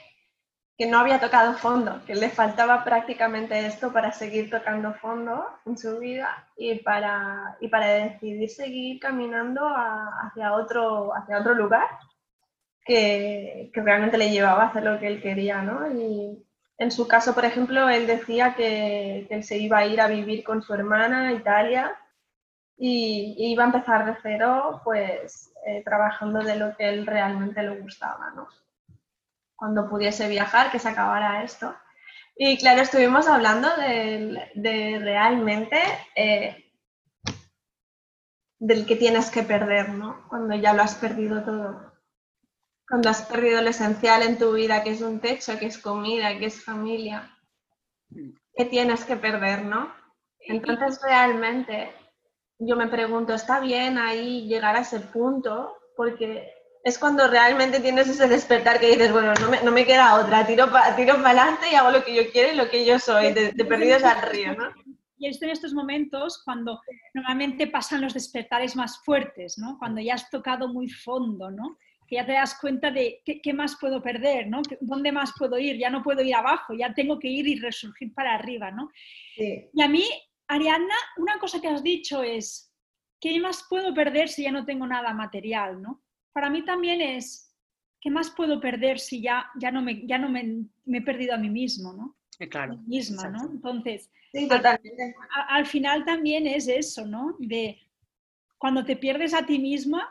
no 0.88 0.98
había 0.98 1.20
tocado 1.20 1.54
fondo, 1.54 2.02
que 2.06 2.16
le 2.16 2.28
faltaba 2.28 2.82
prácticamente 2.82 3.66
esto 3.66 3.92
para 3.92 4.10
seguir 4.10 4.50
tocando 4.50 4.92
fondo 4.94 5.46
en 5.64 5.78
su 5.78 6.00
vida 6.00 6.48
y 6.56 6.74
para, 6.80 7.56
y 7.60 7.68
para 7.68 7.86
decidir 7.86 8.50
seguir 8.50 8.98
caminando 8.98 9.64
hacia, 9.64 10.54
otro, 10.54 11.14
hacia 11.14 11.38
otro 11.38 11.54
lugar 11.54 11.86
que, 12.84 13.70
que, 13.72 13.80
realmente 13.80 14.18
le 14.18 14.30
llevaba 14.30 14.64
a 14.64 14.66
hacer 14.66 14.82
lo 14.82 14.98
que 14.98 15.06
él 15.06 15.22
quería, 15.22 15.62
¿no? 15.62 15.88
Y 15.88 16.44
en 16.78 16.90
su 16.90 17.06
caso, 17.06 17.32
por 17.32 17.44
ejemplo, 17.44 17.88
él 17.88 18.08
decía 18.08 18.54
que, 18.56 19.26
que 19.28 19.42
se 19.44 19.58
iba 19.58 19.78
a 19.78 19.86
ir 19.86 20.00
a 20.00 20.08
vivir 20.08 20.42
con 20.42 20.62
su 20.62 20.74
hermana 20.74 21.28
a 21.28 21.32
Italia 21.32 21.96
y, 22.76 23.36
y, 23.38 23.52
iba 23.52 23.62
a 23.62 23.66
empezar 23.66 24.04
de 24.04 24.16
cero, 24.20 24.80
pues 24.82 25.52
eh, 25.64 25.82
trabajando 25.84 26.40
de 26.40 26.56
lo 26.56 26.76
que 26.76 26.88
él 26.88 27.06
realmente 27.06 27.62
le 27.62 27.78
gustaba, 27.78 28.32
¿no? 28.34 28.48
Cuando 29.56 29.88
pudiese 29.88 30.28
viajar, 30.28 30.70
que 30.70 30.78
se 30.78 30.88
acabara 30.88 31.44
esto. 31.44 31.74
Y 32.36 32.58
claro, 32.58 32.82
estuvimos 32.82 33.26
hablando 33.28 33.68
de, 33.76 34.50
de 34.54 34.98
realmente 35.00 35.78
eh, 36.16 36.72
del 38.58 38.86
que 38.86 38.96
tienes 38.96 39.30
que 39.30 39.42
perder, 39.42 39.90
¿no? 39.90 40.26
Cuando 40.28 40.54
ya 40.56 40.72
lo 40.72 40.82
has 40.82 40.94
perdido 40.94 41.42
todo 41.44 41.92
cuando 42.92 43.08
has 43.08 43.22
perdido 43.22 43.62
lo 43.62 43.70
esencial 43.70 44.22
en 44.22 44.36
tu 44.36 44.52
vida, 44.52 44.82
que 44.82 44.90
es 44.90 45.00
un 45.00 45.18
techo, 45.18 45.58
que 45.58 45.64
es 45.64 45.78
comida, 45.78 46.38
que 46.38 46.44
es 46.44 46.62
familia, 46.62 47.34
¿qué 48.54 48.66
tienes 48.66 49.06
que 49.06 49.16
perder, 49.16 49.64
no? 49.64 49.90
Entonces 50.40 51.00
realmente 51.02 51.90
yo 52.58 52.76
me 52.76 52.88
pregunto, 52.88 53.32
¿está 53.32 53.60
bien 53.60 53.96
ahí 53.96 54.46
llegar 54.46 54.76
a 54.76 54.80
ese 54.80 55.00
punto? 55.00 55.74
Porque 55.96 56.52
es 56.84 56.98
cuando 56.98 57.28
realmente 57.28 57.80
tienes 57.80 58.08
ese 58.08 58.26
despertar 58.26 58.80
que 58.80 58.88
dices, 58.88 59.12
bueno, 59.12 59.34
no 59.40 59.48
me, 59.48 59.62
no 59.62 59.70
me 59.70 59.86
queda 59.86 60.16
otra, 60.16 60.46
tiro 60.46 60.70
para 60.70 60.96
tiro 60.96 61.14
pa 61.22 61.30
adelante 61.30 61.66
y 61.70 61.74
hago 61.74 61.90
lo 61.90 62.04
que 62.04 62.14
yo 62.14 62.22
quiero 62.32 62.52
y 62.52 62.56
lo 62.56 62.68
que 62.68 62.84
yo 62.84 62.98
soy, 62.98 63.32
de, 63.32 63.52
de 63.52 63.64
perdidos 63.64 64.02
al 64.02 64.22
río, 64.22 64.54
¿no? 64.54 64.70
Y 65.16 65.28
esto 65.28 65.44
en 65.44 65.52
estos 65.52 65.72
momentos 65.72 66.42
cuando 66.44 66.80
normalmente 67.14 67.68
pasan 67.68 68.00
los 68.00 68.14
despertares 68.14 68.74
más 68.74 68.98
fuertes, 69.04 69.56
¿no? 69.56 69.78
Cuando 69.78 70.00
ya 70.00 70.14
has 70.14 70.28
tocado 70.30 70.66
muy 70.68 70.88
fondo, 70.88 71.50
¿no? 71.50 71.78
que 72.12 72.16
ya 72.16 72.26
te 72.26 72.32
das 72.32 72.58
cuenta 72.60 72.90
de 72.90 73.22
qué, 73.24 73.40
qué, 73.40 73.54
más 73.54 73.78
puedo 73.80 74.02
perder, 74.02 74.46
¿no? 74.46 74.60
¿Dónde 74.82 75.12
más 75.12 75.32
puedo 75.38 75.58
ir? 75.58 75.78
Ya 75.78 75.88
no 75.88 76.02
puedo 76.02 76.20
ir 76.20 76.34
abajo, 76.34 76.74
ya 76.74 76.92
tengo 76.92 77.18
que 77.18 77.28
ir 77.28 77.48
y 77.48 77.58
resurgir 77.58 78.12
para 78.12 78.34
arriba, 78.34 78.70
¿no? 78.70 78.90
Sí. 79.34 79.70
Y 79.72 79.80
a 79.82 79.88
mí, 79.88 80.04
Ariadna, 80.46 80.94
una 81.16 81.38
cosa 81.38 81.58
que 81.58 81.68
has 81.68 81.82
dicho 81.82 82.22
es, 82.22 82.70
¿qué 83.18 83.40
más 83.40 83.64
puedo 83.66 83.94
perder 83.94 84.28
si 84.28 84.42
ya 84.42 84.52
no 84.52 84.66
tengo 84.66 84.86
nada 84.86 85.14
material, 85.14 85.80
¿no? 85.80 86.02
Para 86.32 86.50
mí 86.50 86.64
también 86.64 87.00
es, 87.00 87.54
¿qué 88.00 88.10
más 88.10 88.30
puedo 88.30 88.60
perder 88.60 88.98
si 88.98 89.20
ya, 89.20 89.50
ya 89.58 89.70
no, 89.70 89.82
me, 89.82 90.06
ya 90.06 90.18
no 90.18 90.28
me, 90.28 90.64
me 90.84 90.98
he 90.98 91.02
perdido 91.02 91.34
a 91.34 91.38
mí 91.38 91.50
mismo, 91.50 91.92
¿no? 91.92 92.16
Claro. 92.50 92.74
A 92.74 92.76
mí 92.76 92.82
misma. 92.86 93.28
¿no? 93.28 93.50
Entonces, 93.50 94.10
sí, 94.32 94.48
totalmente. 94.48 95.14
Al, 95.34 95.58
al 95.60 95.66
final 95.66 96.04
también 96.04 96.46
es 96.46 96.68
eso, 96.68 97.06
¿no? 97.06 97.36
De 97.38 97.78
cuando 98.58 98.84
te 98.84 98.96
pierdes 98.96 99.34
a 99.34 99.44
ti 99.44 99.58
misma, 99.58 100.08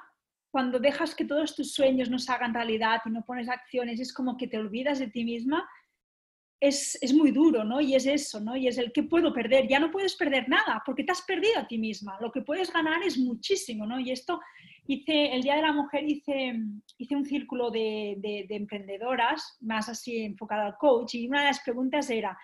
cuando 0.52 0.80
dejas 0.80 1.16
que 1.16 1.26
todos 1.26 1.56
tus 1.56 1.74
sueños 1.74 2.10
no 2.10 2.20
se 2.20 2.32
hagan 2.32 2.54
realidad 2.54 3.00
y 3.06 3.10
no 3.10 3.24
pones 3.24 3.50
acciones, 3.50 4.00
es 4.00 4.14
como 4.14 4.38
que 4.38 4.48
te 4.48 4.58
olvidas 4.58 5.00
de 5.00 5.08
ti 5.08 5.24
misma, 5.24 5.68
es, 6.62 6.98
es, 7.02 7.12
muy 7.14 7.32
duro, 7.32 7.64
¿no? 7.64 7.82
Y 7.82 7.96
es 7.96 8.06
eso, 8.06 8.40
¿no? 8.40 8.56
Y 8.56 8.68
es 8.68 8.78
el 8.78 8.92
que 8.92 9.04
puedo 9.04 9.34
perder. 9.34 9.68
Ya 9.68 9.80
no 9.80 9.90
puedes 9.90 10.16
perder 10.16 10.48
nada 10.48 10.84
porque 10.86 11.04
te 11.04 11.12
has 11.12 11.24
perdido 11.24 11.60
a 11.60 11.68
ti 11.68 11.80
misma. 11.80 12.18
Lo 12.22 12.32
que 12.32 12.42
puedes 12.42 12.72
ganar 12.72 13.02
es 13.04 13.18
muchísimo, 13.18 13.88
¿no? 13.88 14.00
Y 14.00 14.12
esto 14.12 14.40
hice, 14.86 15.34
el 15.34 15.42
Día 15.42 15.56
de 15.56 15.64
la 15.64 15.74
Mujer 15.74 16.08
hice, 16.08 16.54
hice 17.00 17.16
un 17.16 17.26
círculo 17.26 17.72
de, 17.72 18.16
de, 18.20 18.46
de 18.48 18.56
emprendedoras, 18.56 19.58
más 19.62 19.90
así 19.90 20.20
enfocado 20.20 20.62
al 20.62 20.78
coach, 20.78 21.16
y 21.16 21.28
una 21.28 21.40
de 21.42 21.48
las 21.48 21.62
preguntas 21.62 22.10
era, 22.12 22.38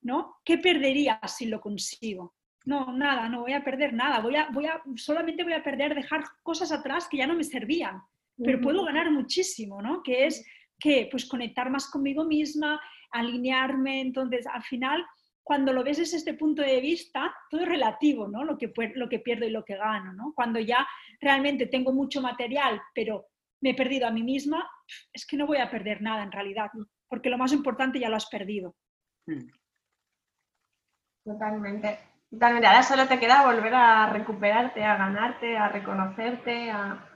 ¿no? 0.00 0.36
¿Qué 0.44 0.58
perdería 0.58 1.20
si 1.26 1.46
lo 1.46 1.60
consigo? 1.60 2.34
No, 2.64 2.92
nada, 2.92 3.28
no 3.28 3.42
voy 3.42 3.52
a 3.52 3.62
perder 3.62 3.92
nada. 3.92 4.20
Voy 4.20 4.34
a, 4.34 4.48
voy 4.50 4.66
a, 4.66 4.82
solamente 4.96 5.44
voy 5.44 5.52
a 5.52 5.62
perder, 5.62 5.94
dejar 5.94 6.24
cosas 6.42 6.72
atrás 6.72 7.08
que 7.08 7.18
ya 7.18 7.26
no 7.28 7.34
me 7.34 7.44
servían. 7.44 8.02
Pero 8.44 8.60
puedo 8.60 8.84
ganar 8.84 9.10
muchísimo, 9.10 9.80
¿no? 9.80 10.02
Que 10.02 10.26
es 10.26 10.44
que, 10.80 11.06
pues, 11.10 11.26
conectar 11.26 11.70
más 11.70 11.88
conmigo 11.88 12.24
misma, 12.24 12.80
alinearme. 13.12 14.00
Entonces, 14.00 14.46
al 14.46 14.62
final, 14.62 15.04
cuando 15.42 15.72
lo 15.72 15.84
ves 15.84 15.98
desde 15.98 16.16
este 16.16 16.34
punto 16.34 16.62
de 16.62 16.80
vista, 16.80 17.34
todo 17.50 17.62
es 17.62 17.68
relativo, 17.68 18.28
¿no? 18.28 18.44
Lo 18.44 18.56
que, 18.58 18.72
lo 18.94 19.08
que 19.08 19.18
pierdo 19.18 19.46
y 19.46 19.50
lo 19.50 19.64
que 19.64 19.76
gano, 19.76 20.12
¿no? 20.12 20.32
Cuando 20.34 20.58
ya 20.58 20.86
realmente 21.20 21.66
tengo 21.66 21.92
mucho 21.92 22.20
material, 22.20 22.80
pero 22.94 23.26
me 23.60 23.70
he 23.70 23.74
perdido 23.74 24.06
a 24.06 24.10
mí 24.10 24.22
misma, 24.22 24.68
es 25.12 25.26
que 25.26 25.36
no 25.36 25.46
voy 25.46 25.58
a 25.58 25.70
perder 25.70 26.02
nada 26.02 26.22
en 26.22 26.32
realidad, 26.32 26.70
porque 27.08 27.30
lo 27.30 27.38
más 27.38 27.52
importante 27.52 27.98
ya 27.98 28.08
lo 28.08 28.16
has 28.16 28.26
perdido. 28.26 28.74
Mm. 29.26 29.50
Totalmente. 31.24 31.98
Totalmente. 32.32 32.66
Ahora 32.66 32.82
solo 32.82 33.06
te 33.06 33.18
queda 33.20 33.44
volver 33.44 33.74
a 33.74 34.08
recuperarte, 34.10 34.82
a 34.82 34.96
ganarte, 34.96 35.56
a 35.56 35.68
reconocerte, 35.68 36.70
a... 36.70 37.11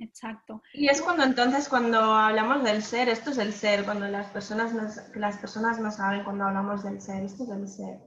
Exacto. 0.00 0.62
Y 0.72 0.88
es 0.88 1.02
cuando 1.02 1.24
entonces, 1.24 1.68
cuando 1.68 2.00
hablamos 2.00 2.64
del 2.64 2.82
ser, 2.82 3.10
esto 3.10 3.30
es 3.30 3.38
el 3.38 3.52
ser, 3.52 3.84
cuando 3.84 4.08
las 4.08 4.28
personas 4.28 4.72
no, 4.72 4.88
las 5.14 5.36
personas 5.36 5.78
no 5.78 5.90
saben 5.90 6.24
cuando 6.24 6.44
hablamos 6.44 6.82
del 6.82 7.02
ser, 7.02 7.22
esto 7.22 7.44
es 7.44 7.50
el 7.50 7.68
ser. 7.68 8.00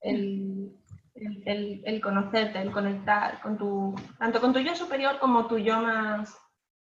El, 0.00 0.76
el, 1.14 1.82
el, 1.84 2.00
conocerte, 2.00 2.60
el 2.60 2.72
conectar 2.72 3.40
con 3.40 3.56
tu, 3.56 3.94
tanto 4.18 4.40
con 4.40 4.52
tu 4.52 4.58
yo 4.58 4.74
superior 4.74 5.20
como 5.20 5.46
tu 5.46 5.58
yo 5.58 5.80
más, 5.80 6.36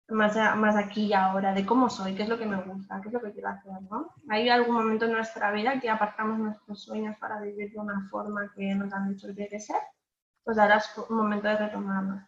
más, 0.07 0.35
más 0.55 0.77
aquí 0.77 1.07
y 1.07 1.13
ahora, 1.13 1.53
de 1.53 1.65
cómo 1.65 1.89
soy, 1.89 2.15
qué 2.15 2.23
es 2.23 2.29
lo 2.29 2.39
que 2.39 2.45
me 2.45 2.61
gusta, 2.61 3.01
qué 3.01 3.09
es 3.09 3.13
lo 3.13 3.21
que 3.21 3.33
quiero 3.33 3.49
hacer, 3.49 3.81
¿no? 3.91 4.07
Hay 4.29 4.47
algún 4.47 4.75
momento 4.75 5.03
en 5.03 5.11
nuestra 5.11 5.51
vida 5.51 5.81
que 5.81 5.89
apartamos 5.89 6.39
nuestros 6.39 6.81
sueños 6.81 7.17
para 7.17 7.41
vivir 7.41 7.73
de 7.73 7.79
una 7.79 8.07
forma 8.09 8.49
que 8.55 8.73
nos 8.73 8.93
han 8.93 9.09
dicho 9.09 9.27
que 9.27 9.33
tiene 9.33 9.49
que 9.49 9.59
ser, 9.59 9.81
pues 10.45 10.57
ahora 10.57 10.77
es 10.77 10.89
un 11.09 11.17
momento 11.17 11.49
de 11.49 11.57
retomarlo. 11.57 12.21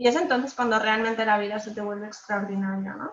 Y 0.00 0.08
es 0.08 0.16
entonces 0.16 0.54
cuando 0.54 0.78
realmente 0.78 1.26
la 1.26 1.36
vida 1.36 1.58
se 1.58 1.74
te 1.74 1.82
vuelve 1.82 2.06
extraordinaria, 2.06 2.94
¿no? 2.94 3.12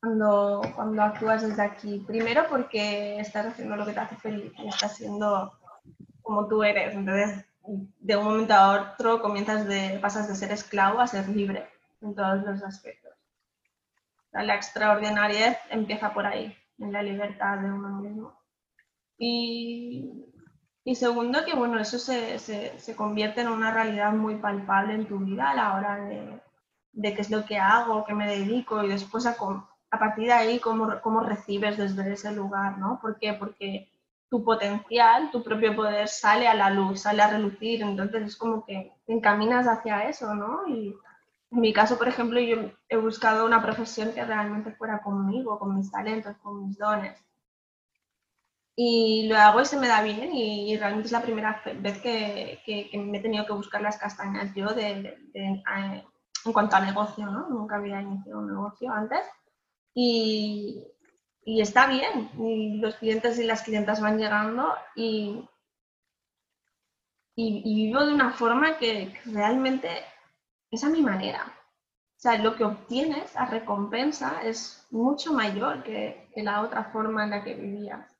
Cuando, 0.00 0.60
cuando 0.74 1.02
actúas 1.02 1.42
desde 1.42 1.62
aquí. 1.62 2.02
Primero 2.04 2.48
porque 2.48 3.20
estás 3.20 3.46
haciendo 3.46 3.76
lo 3.76 3.86
que 3.86 3.92
te 3.92 4.00
hace 4.00 4.16
feliz 4.16 4.52
y 4.58 4.66
estás 4.66 4.96
siendo 4.96 5.56
como 6.20 6.48
tú 6.48 6.64
eres. 6.64 6.94
Entonces, 6.94 7.44
de 7.62 8.16
un 8.16 8.24
momento 8.24 8.54
a 8.54 8.72
otro 8.72 9.22
comienzas 9.22 9.68
de, 9.68 10.00
pasas 10.02 10.26
de 10.26 10.34
ser 10.34 10.50
esclavo 10.50 10.98
a 10.98 11.06
ser 11.06 11.28
libre 11.28 11.70
en 12.02 12.12
todos 12.12 12.42
los 12.42 12.60
aspectos. 12.64 13.12
La 14.32 14.56
extraordinariedad 14.56 15.58
empieza 15.70 16.12
por 16.12 16.26
ahí, 16.26 16.58
en 16.80 16.92
la 16.92 17.04
libertad 17.04 17.56
de 17.58 17.70
uno 17.70 18.00
mismo. 18.00 18.36
Y, 19.16 20.24
y 20.88 20.94
segundo, 20.94 21.44
que 21.44 21.54
bueno, 21.54 21.78
eso 21.78 21.98
se, 21.98 22.38
se, 22.38 22.78
se, 22.78 22.96
convierte 22.96 23.42
en 23.42 23.48
una 23.48 23.70
realidad 23.70 24.10
muy 24.10 24.36
palpable 24.36 24.94
en 24.94 25.06
tu 25.06 25.18
vida 25.18 25.50
a 25.50 25.54
la 25.54 25.74
hora 25.74 25.96
de, 25.96 26.40
de 26.92 27.14
qué 27.14 27.20
es 27.20 27.30
lo 27.30 27.44
que 27.44 27.58
hago, 27.58 28.06
qué 28.06 28.14
me 28.14 28.26
dedico 28.26 28.82
y 28.82 28.88
después 28.88 29.26
a, 29.26 29.36
a 29.90 29.98
partir 29.98 30.24
de 30.28 30.32
ahí 30.32 30.58
cómo, 30.58 30.98
cómo 31.02 31.20
recibes 31.20 31.76
desde 31.76 32.10
ese 32.10 32.32
lugar, 32.32 32.78
¿no? 32.78 32.98
¿Por 33.02 33.18
qué? 33.18 33.34
Porque 33.34 33.90
tu 34.30 34.42
potencial, 34.42 35.30
tu 35.30 35.42
propio 35.42 35.76
poder 35.76 36.08
sale 36.08 36.48
a 36.48 36.54
la 36.54 36.70
luz, 36.70 37.02
sale 37.02 37.20
a 37.20 37.28
relucir, 37.28 37.82
entonces 37.82 38.22
es 38.22 38.36
como 38.38 38.64
que 38.64 38.90
te 39.04 39.12
encaminas 39.12 39.66
hacia 39.68 40.08
eso, 40.08 40.34
¿no? 40.34 40.66
Y, 40.68 40.96
en 41.50 41.60
mi 41.60 41.74
caso, 41.74 41.98
por 41.98 42.08
ejemplo, 42.08 42.40
yo 42.40 42.56
he 42.88 42.96
buscado 42.96 43.44
una 43.44 43.60
profesión 43.60 44.12
que 44.14 44.24
realmente 44.24 44.72
fuera 44.72 45.02
conmigo, 45.02 45.58
con 45.58 45.76
mis 45.76 45.90
talentos, 45.90 46.34
con 46.38 46.66
mis 46.66 46.78
dones. 46.78 47.22
Y 48.80 49.26
lo 49.28 49.36
hago 49.36 49.60
y 49.60 49.64
se 49.64 49.76
me 49.76 49.88
da 49.88 50.02
bien 50.02 50.32
y, 50.32 50.76
realmente 50.76 51.06
es 51.06 51.12
la 51.12 51.22
primera 51.22 51.60
vez 51.80 51.98
que, 52.00 52.60
que, 52.64 52.96
me 52.96 53.18
he 53.18 53.20
tenido 53.20 53.44
que 53.44 53.52
buscar 53.52 53.82
las 53.82 53.98
castañas 53.98 54.54
yo 54.54 54.68
de, 54.68 55.18
en 55.34 56.52
cuanto 56.52 56.76
a 56.76 56.80
negocio, 56.80 57.26
¿no? 57.26 57.48
Nunca 57.48 57.74
había 57.74 58.00
iniciado 58.00 58.38
un 58.38 58.46
negocio 58.46 58.92
antes. 58.92 59.26
Y, 59.94 60.86
y 61.44 61.60
está 61.60 61.88
bien. 61.88 62.30
Y 62.38 62.78
los 62.78 62.94
clientes 62.96 63.38
y 63.40 63.44
las 63.44 63.62
clientas 63.62 64.00
van 64.00 64.16
llegando 64.16 64.72
y, 64.94 65.44
y, 67.34 67.62
y 67.64 67.86
vivo 67.86 68.06
de 68.06 68.14
una 68.14 68.30
forma 68.30 68.78
que 68.78 69.12
realmente 69.24 69.90
es 70.70 70.84
a 70.84 70.88
mi 70.88 71.02
manera. 71.02 71.52
O 72.18 72.20
sea, 72.20 72.38
lo 72.38 72.56
que 72.56 72.64
obtienes 72.64 73.36
a 73.36 73.46
recompensa 73.46 74.42
es 74.42 74.86
mucho 74.90 75.32
mayor 75.32 75.82
que, 75.82 76.28
la 76.36 76.62
otra 76.62 76.84
forma 76.84 77.24
en 77.24 77.30
la 77.30 77.42
que 77.42 77.54
vivías. 77.54 78.17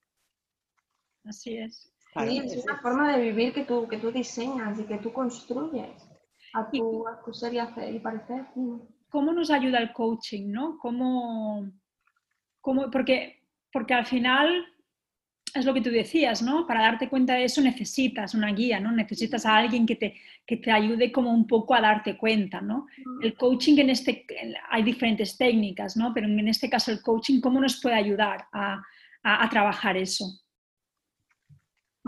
Así 1.25 1.57
es. 1.57 1.93
Sí, 2.27 2.39
es 2.39 2.65
una 2.65 2.79
forma 2.81 3.17
de 3.17 3.23
vivir 3.23 3.53
que 3.53 3.65
tú, 3.65 3.87
que 3.87 3.99
tú 3.99 4.11
diseñas 4.11 4.79
y 4.79 4.85
que 4.85 4.99
tú 4.99 5.13
construyes 5.13 6.09
a 6.55 6.71
tu, 6.71 7.07
a 7.07 7.23
tu 7.23 7.33
ser 7.33 7.53
y, 7.55 7.99
parecer. 7.99 8.47
¿Cómo 9.09 9.33
nos 9.33 9.51
ayuda 9.51 9.79
el 9.79 9.93
coaching, 9.93 10.51
no? 10.51 10.79
¿Cómo, 10.79 11.71
cómo, 12.61 12.91
porque, 12.91 13.43
porque 13.71 13.95
al 13.95 14.07
final 14.07 14.67
es 15.55 15.65
lo 15.65 15.75
que 15.75 15.81
tú 15.81 15.91
decías, 15.91 16.43
¿no? 16.43 16.67
Para 16.67 16.83
darte 16.83 17.09
cuenta 17.09 17.35
de 17.35 17.45
eso 17.45 17.61
necesitas 17.61 18.35
una 18.35 18.53
guía, 18.53 18.81
¿no? 18.81 18.93
Necesitas 18.93 19.47
a 19.47 19.57
alguien 19.57 19.87
que 19.87 19.97
te, 19.97 20.15
que 20.47 20.57
te 20.57 20.71
ayude 20.71 21.13
como 21.13 21.33
un 21.33 21.47
poco 21.47 21.75
a 21.75 21.81
darte 21.81 22.17
cuenta, 22.17 22.61
¿no? 22.61 22.87
El 23.23 23.35
coaching 23.35 23.79
en 23.79 23.91
este, 23.91 24.27
hay 24.71 24.83
diferentes 24.83 25.37
técnicas, 25.37 25.97
¿no? 25.97 26.13
Pero 26.13 26.27
en 26.27 26.49
este 26.49 26.69
caso 26.69 26.91
el 26.91 27.03
coaching, 27.03 27.41
¿cómo 27.41 27.61
nos 27.61 27.81
puede 27.81 27.97
ayudar 27.97 28.47
a, 28.53 28.83
a, 29.23 29.49
trabajar 29.49 29.97
eso? 29.97 30.25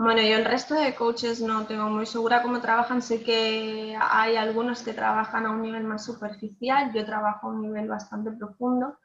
Bueno, 0.03 0.23
yo 0.23 0.37
el 0.37 0.45
resto 0.45 0.73
de 0.73 0.95
coaches 0.95 1.41
no 1.41 1.67
tengo 1.67 1.87
muy 1.87 2.07
segura 2.07 2.41
cómo 2.41 2.59
trabajan. 2.59 3.03
Sé 3.03 3.21
que 3.21 3.95
hay 4.01 4.35
algunos 4.35 4.81
que 4.81 4.93
trabajan 4.93 5.45
a 5.45 5.51
un 5.51 5.61
nivel 5.61 5.83
más 5.83 6.03
superficial, 6.03 6.91
yo 6.91 7.05
trabajo 7.05 7.45
a 7.47 7.51
un 7.51 7.61
nivel 7.61 7.87
bastante 7.87 8.31
profundo 8.31 8.97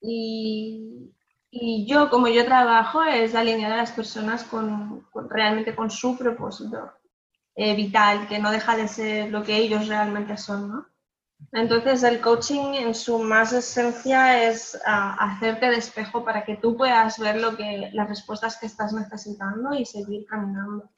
y, 0.00 1.14
yo, 1.86 2.10
como 2.10 2.26
yo 2.26 2.44
trabajo, 2.44 3.04
es 3.04 3.36
alinear 3.36 3.70
a 3.70 3.76
las 3.76 3.92
personas 3.92 4.42
con, 4.42 5.06
realmente 5.28 5.76
con 5.76 5.88
su 5.88 6.18
propósito 6.18 6.94
eh, 7.54 7.76
vital, 7.76 8.26
que 8.26 8.40
no 8.40 8.50
deja 8.50 8.76
de 8.76 8.88
ser 8.88 9.30
lo 9.30 9.44
que 9.44 9.56
ellos 9.56 9.86
realmente 9.86 10.36
son, 10.36 10.68
¿no? 10.68 10.86
Entonces, 11.52 12.02
el 12.04 12.20
coaching 12.20 12.74
en 12.74 12.94
su 12.94 13.18
más 13.18 13.52
esencia 13.52 14.48
es 14.48 14.80
ah, 14.86 15.16
hacerte 15.18 15.68
de 15.70 15.76
espejo 15.76 16.24
para 16.24 16.44
que 16.44 16.56
tú 16.56 16.76
puedas 16.76 17.18
ver 17.18 17.40
lo 17.40 17.56
que, 17.56 17.90
las 17.92 18.08
respuestas 18.08 18.58
que 18.58 18.66
estás 18.66 18.92
necesitando 18.92 19.74
y 19.74 19.84
seguir 19.84 20.26
caminando 20.26 20.88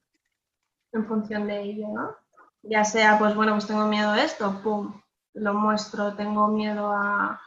en 0.93 1.07
función 1.07 1.47
de 1.47 1.63
ello, 1.63 1.89
¿no? 1.89 2.17
Ya 2.63 2.85
sea, 2.85 3.19
pues 3.19 3.35
bueno, 3.35 3.53
pues 3.53 3.67
tengo 3.67 3.87
miedo 3.87 4.11
a 4.11 4.23
esto, 4.23 4.61
pum, 4.63 5.01
lo 5.35 5.55
muestro, 5.55 6.15
tengo 6.15 6.49
miedo 6.49 6.93
a, 6.93 7.41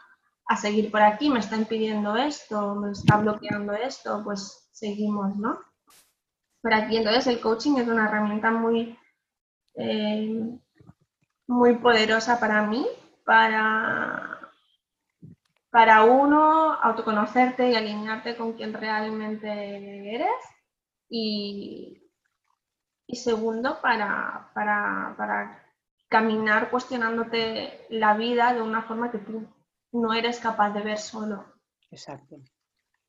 a 0.46 0.56
seguir 0.56 0.90
por 0.90 1.02
aquí, 1.02 1.30
me 1.30 1.40
está 1.40 1.56
impidiendo 1.56 2.16
esto, 2.16 2.74
me 2.74 2.92
está 2.92 3.16
bloqueando 3.18 3.72
esto, 3.72 4.22
pues 4.24 4.68
seguimos, 4.72 5.36
¿no? 5.36 5.58
Por 6.60 6.74
aquí, 6.74 6.96
entonces 6.96 7.26
el 7.28 7.40
coaching 7.40 7.76
es 7.76 7.88
una 7.88 8.06
herramienta 8.08 8.50
muy, 8.50 8.98
eh, 9.76 10.58
muy 11.46 11.76
poderosa 11.76 12.38
para 12.40 12.62
mí, 12.62 12.86
para, 13.24 14.40
para 15.70 16.04
uno 16.04 16.72
autoconocerte 16.74 17.70
y 17.70 17.74
alinearte 17.74 18.36
con 18.36 18.54
quien 18.54 18.72
realmente 18.72 20.14
eres 20.14 20.30
y, 21.08 22.02
y 23.06 23.16
segundo, 23.16 23.80
para, 23.80 24.50
para, 24.54 25.14
para 25.16 25.64
caminar 26.08 26.70
cuestionándote 26.70 27.86
la 27.90 28.16
vida 28.16 28.54
de 28.54 28.62
una 28.62 28.82
forma 28.82 29.10
que 29.10 29.18
tú 29.18 29.46
no 29.92 30.12
eres 30.12 30.40
capaz 30.40 30.70
de 30.70 30.82
ver 30.82 30.98
solo. 30.98 31.44
Exacto. 31.90 32.36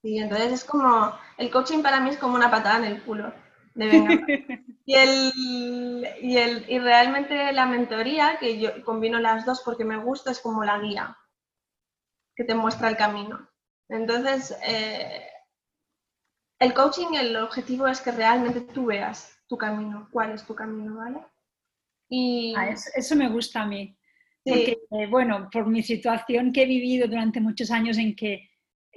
Sí, 0.01 0.17
entonces 0.17 0.51
es 0.51 0.63
como, 0.63 1.11
el 1.37 1.51
coaching 1.51 1.81
para 1.81 1.99
mí 1.99 2.11
es 2.11 2.17
como 2.17 2.35
una 2.35 2.51
patada 2.51 2.77
en 2.77 2.85
el 2.85 3.03
culo. 3.03 3.33
De 3.77 3.85
y, 4.85 4.95
el, 4.95 6.07
y, 6.21 6.37
el, 6.37 6.65
y 6.67 6.79
realmente 6.79 7.51
la 7.53 7.67
mentoría, 7.67 8.37
que 8.39 8.59
yo 8.59 8.83
combino 8.83 9.19
las 9.19 9.45
dos 9.45 9.61
porque 9.63 9.85
me 9.85 9.97
gusta, 9.97 10.31
es 10.31 10.39
como 10.39 10.63
la 10.63 10.79
guía 10.79 11.15
que 12.35 12.43
te 12.43 12.55
muestra 12.55 12.89
el 12.89 12.97
camino. 12.97 13.47
Entonces, 13.89 14.57
eh, 14.65 15.27
el 16.59 16.73
coaching, 16.73 17.13
el 17.13 17.35
objetivo 17.37 17.87
es 17.87 18.01
que 18.01 18.11
realmente 18.11 18.61
tú 18.61 18.87
veas 18.87 19.37
tu 19.47 19.57
camino, 19.57 20.07
cuál 20.11 20.31
es 20.31 20.43
tu 20.43 20.55
camino, 20.55 20.95
¿vale? 20.95 21.19
Y... 22.09 22.53
Ah, 22.57 22.69
eso, 22.69 22.89
eso, 22.95 23.15
me 23.15 23.29
gusta 23.29 23.61
a 23.61 23.67
mí. 23.67 23.95
Porque, 24.43 24.77
eh, 24.91 25.07
bueno, 25.07 25.49
por 25.51 25.67
mi 25.67 25.83
situación 25.83 26.51
que 26.51 26.63
he 26.63 26.65
vivido 26.65 27.07
durante 27.07 27.39
muchos 27.39 27.69
años 27.69 27.97
en 27.97 28.15
que 28.15 28.46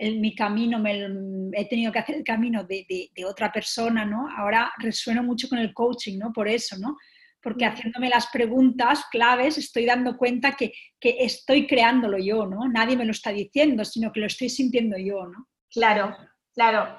en 0.01 0.19
mi 0.19 0.35
camino 0.35 0.79
me, 0.79 1.07
he 1.53 1.69
tenido 1.69 1.93
que 1.93 1.99
hacer 1.99 2.17
el 2.17 2.25
camino 2.25 2.65
de, 2.65 2.87
de, 3.15 3.25
otra 3.27 3.53
persona, 3.53 4.07
¿no? 4.07 4.29
Ahora 4.35 4.73
resueno 4.79 5.23
mucho 5.23 5.47
con 5.47 5.59
el 5.59 5.75
coaching, 5.75 6.19
¿no? 6.19 6.33
Por 6.33 6.49
eso, 6.49 6.77
¿no? 6.79 6.97
Porque 7.43 7.67
haciéndome 7.67 8.09
las 8.09 8.29
preguntas 8.29 9.05
claves 9.11 9.59
estoy 9.59 9.85
dando 9.85 10.17
cuenta 10.17 10.53
que, 10.53 10.73
que 10.99 11.17
estoy 11.21 11.67
creándolo 11.67 12.17
yo, 12.17 12.47
¿no? 12.47 12.67
Nadie 12.67 12.97
me 12.97 13.05
lo 13.05 13.11
está 13.11 13.31
diciendo, 13.31 13.85
sino 13.85 14.11
que 14.11 14.21
lo 14.21 14.27
estoy 14.27 14.49
sintiendo 14.49 14.97
yo, 14.97 15.27
¿no? 15.27 15.49
Claro, 15.71 16.17
claro. 16.55 16.97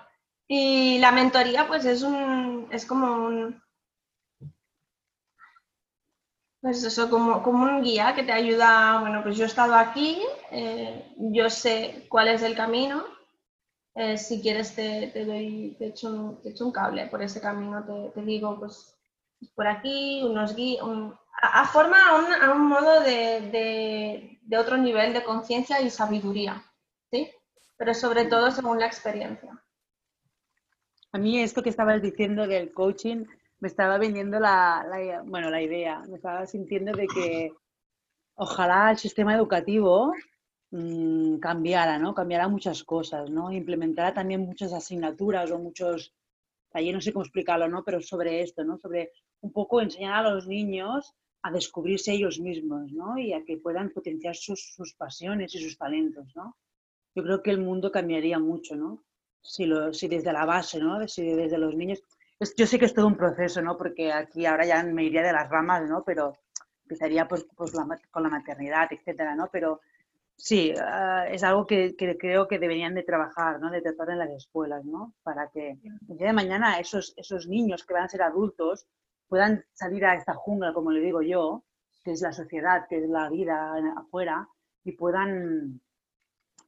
Y 0.47 0.99
la 0.99 1.11
mentoría, 1.11 1.67
pues 1.67 1.85
es 1.85 2.03
un, 2.03 2.67
es 2.71 2.85
como 2.85 3.25
un, 3.25 3.63
pues 6.61 6.83
eso, 6.83 7.09
como, 7.09 7.41
como 7.41 7.63
un 7.63 7.81
guía 7.81 8.13
que 8.13 8.23
te 8.23 8.31
ayuda, 8.31 8.99
bueno, 9.01 9.23
pues 9.23 9.35
yo 9.35 9.45
he 9.45 9.47
estado 9.47 9.73
aquí, 9.73 10.21
eh, 10.51 11.11
yo 11.17 11.49
sé 11.49 12.05
cuál 12.07 12.27
es 12.27 12.43
el 12.43 12.55
camino, 12.55 13.03
eh, 13.95 14.17
si 14.17 14.41
quieres 14.41 14.75
te, 14.75 15.07
te 15.07 15.25
doy, 15.25 15.75
te 15.79 15.87
echo, 15.87 16.09
un, 16.09 16.41
te 16.41 16.53
un, 16.63 16.71
cable 16.71 17.07
por 17.07 17.23
ese 17.23 17.41
camino, 17.41 17.83
te, 18.13 18.21
digo, 18.21 18.59
pues 18.59 18.95
por 19.55 19.67
aquí, 19.67 20.21
unos 20.23 20.55
guías, 20.55 20.85
a, 21.41 21.65
forma 21.65 22.09
a 22.09 22.15
un, 22.17 22.31
a 22.31 22.53
un 22.53 22.67
modo 22.67 23.01
de, 23.01 23.41
de, 23.51 24.39
de, 24.43 24.57
otro 24.57 24.77
nivel 24.77 25.13
de 25.13 25.23
conciencia 25.23 25.81
y 25.81 25.89
sabiduría, 25.89 26.63
¿sí? 27.09 27.31
Pero 27.75 27.95
sobre 27.95 28.25
todo 28.25 28.51
según 28.51 28.79
la 28.79 28.85
experiencia. 28.85 29.59
A 31.11 31.17
mí 31.17 31.39
esto 31.39 31.63
que 31.63 31.69
estabas 31.69 32.03
diciendo 32.03 32.47
del 32.47 32.71
coaching 32.71 33.25
me 33.61 33.67
estaba 33.67 33.97
vendiendo 33.99 34.39
la, 34.39 35.21
bueno, 35.25 35.49
la 35.49 35.61
idea, 35.61 36.03
me 36.09 36.15
estaba 36.17 36.45
sintiendo 36.47 36.91
de 36.93 37.07
que 37.07 37.51
ojalá 38.35 38.89
el 38.91 38.97
sistema 38.97 39.35
educativo 39.35 40.13
mmm, 40.71 41.37
cambiara, 41.37 41.99
¿no? 41.99 42.15
Cambiara 42.15 42.47
muchas 42.47 42.83
cosas, 42.83 43.29
¿no? 43.29 43.51
Implementara 43.51 44.13
también 44.13 44.41
muchas 44.41 44.73
asignaturas 44.73 45.51
o 45.51 45.59
muchos, 45.59 46.11
no 46.73 47.01
sé 47.01 47.13
cómo 47.13 47.23
explicarlo, 47.23 47.67
¿no? 47.69 47.83
Pero 47.83 48.01
sobre 48.01 48.41
esto, 48.41 48.63
¿no? 48.63 48.79
Sobre 48.79 49.11
un 49.41 49.51
poco 49.53 49.79
enseñar 49.79 50.25
a 50.25 50.31
los 50.31 50.47
niños 50.47 51.13
a 51.43 51.51
descubrirse 51.51 52.13
ellos 52.13 52.39
mismos, 52.39 52.91
¿no? 52.91 53.15
Y 53.19 53.33
a 53.33 53.45
que 53.45 53.57
puedan 53.57 53.91
potenciar 53.91 54.35
sus, 54.35 54.73
sus 54.75 54.95
pasiones 54.95 55.53
y 55.53 55.59
sus 55.59 55.77
talentos, 55.77 56.35
¿no? 56.35 56.57
Yo 57.13 57.23
creo 57.23 57.43
que 57.43 57.51
el 57.51 57.59
mundo 57.59 57.91
cambiaría 57.91 58.39
mucho, 58.39 58.75
¿no? 58.75 59.03
Si, 59.43 59.65
lo, 59.65 59.93
si 59.93 60.07
desde 60.07 60.33
la 60.33 60.45
base, 60.45 60.79
¿no? 60.79 61.07
Si 61.07 61.23
desde 61.23 61.59
los 61.59 61.75
niños 61.75 62.01
yo 62.57 62.65
sé 62.65 62.79
que 62.79 62.85
es 62.85 62.93
todo 62.93 63.07
un 63.07 63.17
proceso, 63.17 63.61
¿no? 63.61 63.77
Porque 63.77 64.11
aquí 64.11 64.45
ahora 64.45 64.65
ya 64.65 64.83
me 64.83 65.03
iría 65.03 65.21
de 65.21 65.33
las 65.33 65.49
ramas, 65.49 65.87
¿no? 65.87 66.03
Pero 66.03 66.33
empezaría 66.83 67.27
pues, 67.27 67.45
pues 67.55 67.71
con 68.09 68.23
la 68.23 68.29
maternidad, 68.29 68.87
etcétera, 68.91 69.35
¿no? 69.35 69.49
Pero 69.51 69.81
sí, 70.35 70.73
uh, 70.75 71.31
es 71.31 71.43
algo 71.43 71.65
que, 71.67 71.95
que, 71.95 72.17
creo 72.17 72.47
que 72.47 72.59
deberían 72.59 72.95
de 72.95 73.03
trabajar, 73.03 73.59
¿no? 73.59 73.69
De 73.69 73.81
tratar 73.81 74.09
en 74.09 74.19
las 74.19 74.31
escuelas, 74.31 74.83
¿no? 74.85 75.13
Para 75.23 75.49
que 75.49 75.77
el 76.09 76.17
día 76.17 76.27
de 76.27 76.33
mañana 76.33 76.79
esos, 76.79 77.13
esos 77.15 77.47
niños 77.47 77.85
que 77.85 77.93
van 77.93 78.03
a 78.03 78.09
ser 78.09 78.23
adultos 78.23 78.87
puedan 79.27 79.63
salir 79.73 80.05
a 80.05 80.15
esta 80.15 80.33
jungla, 80.33 80.73
como 80.73 80.91
le 80.91 80.99
digo 80.99 81.21
yo, 81.21 81.63
que 82.03 82.11
es 82.11 82.21
la 82.21 82.33
sociedad, 82.33 82.87
que 82.89 83.03
es 83.03 83.09
la 83.09 83.29
vida 83.29 83.73
afuera, 83.95 84.49
y 84.83 84.93
puedan 84.93 85.79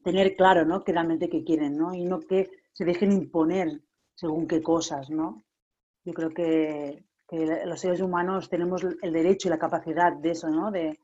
tener 0.04 0.36
claro, 0.36 0.66
¿no? 0.66 0.84
Que 0.84 0.92
realmente 0.92 1.30
que 1.30 1.44
quieren, 1.44 1.78
¿no? 1.78 1.94
Y 1.94 2.06
no 2.06 2.20
que 2.20 2.52
se 2.72 2.86
dejen 2.86 3.12
imponer 3.12 3.82
según 4.14 4.48
qué 4.48 4.62
cosas, 4.62 5.10
¿no? 5.10 5.44
Yo 6.06 6.14
creo 6.14 6.30
que, 6.30 7.04
los 7.66 7.80
seres 7.80 8.00
humanos 8.00 8.48
tenemos 8.48 8.84
el 8.84 9.12
derecho 9.12 9.48
y 9.48 9.52
la 9.52 9.58
capacidad 9.58 10.14
de 10.14 10.32
eso, 10.32 10.50
¿no? 10.50 10.70
De, 10.70 11.00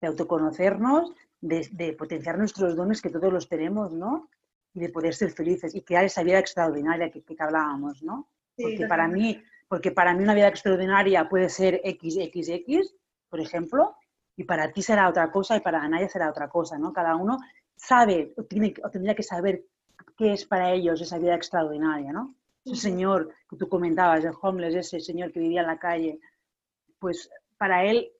autoconocernos, 0.00 1.12
de, 1.40 1.94
potenciar 1.98 2.38
nuestros 2.38 2.76
dones 2.76 3.00
que 3.00 3.10
todos 3.10 3.32
los 3.32 3.48
tenemos, 3.48 3.92
¿no? 3.92 4.28
Y 4.74 4.80
de 4.80 4.88
poder 4.88 5.14
ser 5.14 5.30
felices 5.32 5.74
y 5.74 5.82
crear 5.82 6.04
esa 6.04 6.22
vida 6.22 6.38
extraordinaria 6.38 7.10
que, 7.10 7.22
que 7.22 7.36
hablábamos, 7.38 8.02
¿no? 8.02 8.28
porque, 8.56 8.86
para 8.86 9.08
mí, 9.08 9.42
porque 9.68 9.90
para 9.90 10.14
mí 10.14 10.22
una 10.22 10.34
vida 10.34 10.48
extraordinaria 10.48 11.28
puede 11.28 11.48
ser 11.48 11.80
XXX, 11.84 12.94
por 13.28 13.40
ejemplo, 13.40 13.96
y 14.36 14.44
para 14.44 14.72
ti 14.72 14.82
será 14.82 15.08
otra 15.08 15.30
cosa 15.30 15.56
y 15.56 15.60
para 15.60 15.82
Anaya 15.82 16.08
será 16.08 16.30
otra 16.30 16.48
cosa, 16.48 16.78
¿no? 16.78 16.92
Cada 16.92 17.16
uno 17.16 17.38
sabe 17.76 18.32
o, 18.36 18.44
tiene, 18.44 18.74
o 18.84 18.90
tendría 18.90 19.14
que 19.14 19.22
saber 19.22 19.64
qué 20.16 20.32
es 20.32 20.44
para 20.44 20.72
ellos 20.72 21.00
esa 21.00 21.18
vida 21.18 21.34
extraordinaria, 21.34 22.12
¿no? 22.12 22.34
Ese 22.64 22.76
señor 22.76 23.34
que 23.48 23.56
tú 23.56 23.68
comentabas, 23.68 24.24
el 24.24 24.34
homeless, 24.40 24.74
ese 24.74 25.00
señor 25.00 25.32
que 25.32 25.40
vivía 25.40 25.62
en 25.62 25.66
la 25.66 25.78
calle, 25.78 26.20
pues 26.98 27.30
para 27.58 27.84
él 27.84 28.10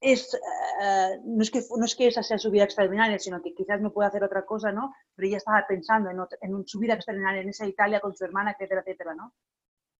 es, 0.00 0.34
eh, 0.34 1.20
no, 1.24 1.42
es 1.42 1.50
que, 1.50 1.60
no 1.76 1.84
es 1.84 1.94
que 1.94 2.06
esa 2.06 2.22
sea 2.22 2.38
su 2.38 2.50
vida 2.50 2.64
extraordinaria, 2.64 3.18
sino 3.18 3.42
que 3.42 3.54
quizás 3.54 3.80
no 3.80 3.92
puede 3.92 4.08
hacer 4.08 4.24
otra 4.24 4.46
cosa, 4.46 4.72
¿no? 4.72 4.94
Pero 5.14 5.28
ella 5.28 5.36
estaba 5.36 5.66
pensando 5.66 6.10
en, 6.10 6.18
en 6.40 6.66
su 6.66 6.78
vida 6.78 6.94
extraordinaria, 6.94 7.42
en 7.42 7.50
esa 7.50 7.66
Italia 7.66 8.00
con 8.00 8.14
su 8.14 8.24
hermana, 8.24 8.52
etcétera, 8.52 8.80
etcétera, 8.80 9.14
¿no? 9.14 9.34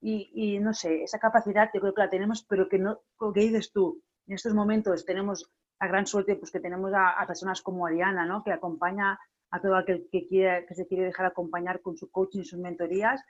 Y, 0.00 0.30
y, 0.34 0.58
no 0.58 0.72
sé, 0.72 1.02
esa 1.02 1.18
capacidad 1.18 1.70
yo 1.74 1.80
creo 1.80 1.92
que 1.94 2.00
la 2.00 2.08
tenemos, 2.08 2.42
pero 2.48 2.68
que 2.68 2.78
no, 2.78 3.02
que 3.18 3.40
dices 3.40 3.70
tú, 3.70 4.02
en 4.26 4.34
estos 4.34 4.54
momentos 4.54 5.04
tenemos 5.04 5.50
la 5.78 5.88
gran 5.88 6.06
suerte 6.06 6.36
pues 6.36 6.50
que 6.50 6.60
tenemos 6.60 6.92
a, 6.94 7.10
a 7.10 7.26
personas 7.26 7.60
como 7.60 7.86
Ariana, 7.86 8.24
¿no? 8.24 8.42
Que 8.42 8.52
acompaña 8.52 9.18
a 9.50 9.60
todo 9.60 9.76
aquel 9.76 10.08
que, 10.10 10.26
quiere, 10.26 10.64
que 10.64 10.74
se 10.74 10.86
quiere 10.86 11.04
dejar 11.04 11.26
acompañar 11.26 11.82
con 11.82 11.96
su 11.96 12.10
coaching 12.10 12.40
y 12.40 12.44
sus 12.44 12.58
mentorías 12.58 13.22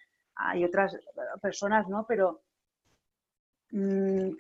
hay 0.46 0.64
otras 0.64 0.96
personas, 1.40 1.88
¿no? 1.88 2.06
Pero 2.06 2.42
mmm, 3.70 4.30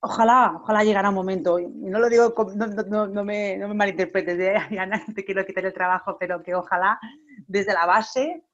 ojalá, 0.00 0.58
ojalá 0.62 0.84
llegara 0.84 1.08
un 1.08 1.14
momento, 1.14 1.58
y 1.58 1.66
no 1.68 1.98
lo 1.98 2.08
digo, 2.08 2.34
no, 2.54 2.66
no, 2.66 3.06
no 3.06 3.24
me, 3.24 3.56
no 3.56 3.68
me 3.68 3.74
malinterpretes, 3.74 4.38
¿eh? 4.38 4.54
Ana, 4.78 5.04
te 5.14 5.24
quiero 5.24 5.44
quitar 5.46 5.64
el 5.64 5.72
trabajo, 5.72 6.16
pero 6.18 6.42
que 6.42 6.54
ojalá 6.54 6.98
desde 7.46 7.72
la 7.72 7.86
base 7.86 8.44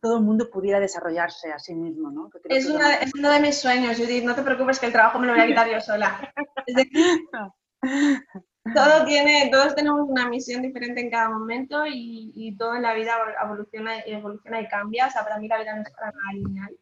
todo 0.00 0.16
el 0.16 0.24
mundo 0.24 0.48
pudiera 0.50 0.80
desarrollarse 0.80 1.52
a 1.52 1.58
sí 1.58 1.74
mismo, 1.74 2.10
¿no? 2.10 2.30
Es, 2.44 2.66
una, 2.66 2.94
es, 2.94 3.12
uno 3.14 3.30
de 3.30 3.40
mis 3.40 3.58
sueños, 3.58 3.98
Judith, 3.98 4.24
no 4.24 4.34
te 4.34 4.42
preocupes 4.42 4.80
que 4.80 4.86
el 4.86 4.92
trabajo 4.92 5.18
me 5.18 5.26
lo 5.26 5.34
voy 5.34 5.42
a 5.42 5.46
quitar 5.46 5.70
yo 5.70 5.80
sola. 5.80 6.32
todo 8.74 9.04
tiene, 9.04 9.48
todos 9.50 9.74
tenemos 9.74 10.08
una 10.08 10.28
misión 10.28 10.62
diferente 10.62 11.00
en 11.00 11.10
cada 11.10 11.30
momento 11.30 11.86
y, 11.86 12.32
y 12.34 12.56
todo 12.56 12.76
en 12.76 12.82
la 12.82 12.94
vida 12.94 13.12
evoluciona, 13.42 14.00
evoluciona 14.00 14.60
y 14.60 14.68
cambia. 14.68 15.06
O 15.08 15.10
sea, 15.10 15.24
para 15.24 15.38
mí 15.38 15.48
la 15.48 15.58
vida 15.58 15.74
no 15.74 15.82
es 15.82 15.90
para 15.90 16.12
nada 16.12 16.32
lineal. 16.34 16.76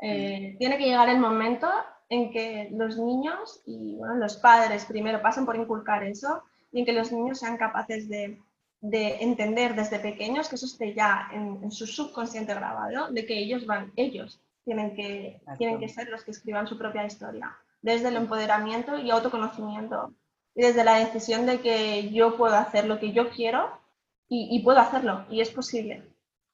Eh, 0.00 0.56
tiene 0.58 0.78
que 0.78 0.84
llegar 0.84 1.08
el 1.08 1.18
momento 1.18 1.68
en 2.08 2.30
que 2.30 2.68
los 2.72 2.98
niños 2.98 3.62
y 3.66 3.96
bueno, 3.96 4.16
los 4.16 4.36
padres 4.36 4.84
primero 4.84 5.22
pasen 5.22 5.46
por 5.46 5.56
inculcar 5.56 6.04
eso 6.04 6.42
y 6.72 6.80
en 6.80 6.86
que 6.86 6.92
los 6.92 7.10
niños 7.10 7.38
sean 7.38 7.56
capaces 7.56 8.08
de, 8.08 8.40
de 8.80 9.16
entender 9.22 9.74
desde 9.74 9.98
pequeños 9.98 10.48
que 10.48 10.56
eso 10.56 10.66
esté 10.66 10.94
ya 10.94 11.28
en, 11.32 11.60
en, 11.62 11.70
su 11.70 11.86
subconsciente 11.86 12.54
grabado, 12.54 13.10
de 13.10 13.24
que 13.24 13.38
ellos 13.38 13.64
van, 13.66 13.92
ellos 13.96 14.42
tienen 14.64 14.94
que, 14.94 15.40
tienen 15.58 15.78
que 15.78 15.88
ser 15.88 16.08
los 16.08 16.24
que 16.24 16.32
escriban 16.32 16.66
su 16.66 16.76
propia 16.76 17.06
historia, 17.06 17.56
desde 17.80 18.08
el 18.08 18.16
empoderamiento 18.16 18.98
y 18.98 19.10
autoconocimiento 19.10 20.12
y 20.54 20.62
desde 20.62 20.84
la 20.84 20.96
decisión 20.96 21.46
de 21.46 21.60
que 21.60 22.10
yo 22.10 22.36
puedo 22.36 22.54
hacer 22.54 22.86
lo 22.86 22.98
que 22.98 23.12
yo 23.12 23.30
quiero 23.30 23.80
y, 24.28 24.60
puedo 24.64 24.80
hacerlo 24.80 25.26
y 25.30 25.40
es 25.40 25.50
posible, 25.50 26.02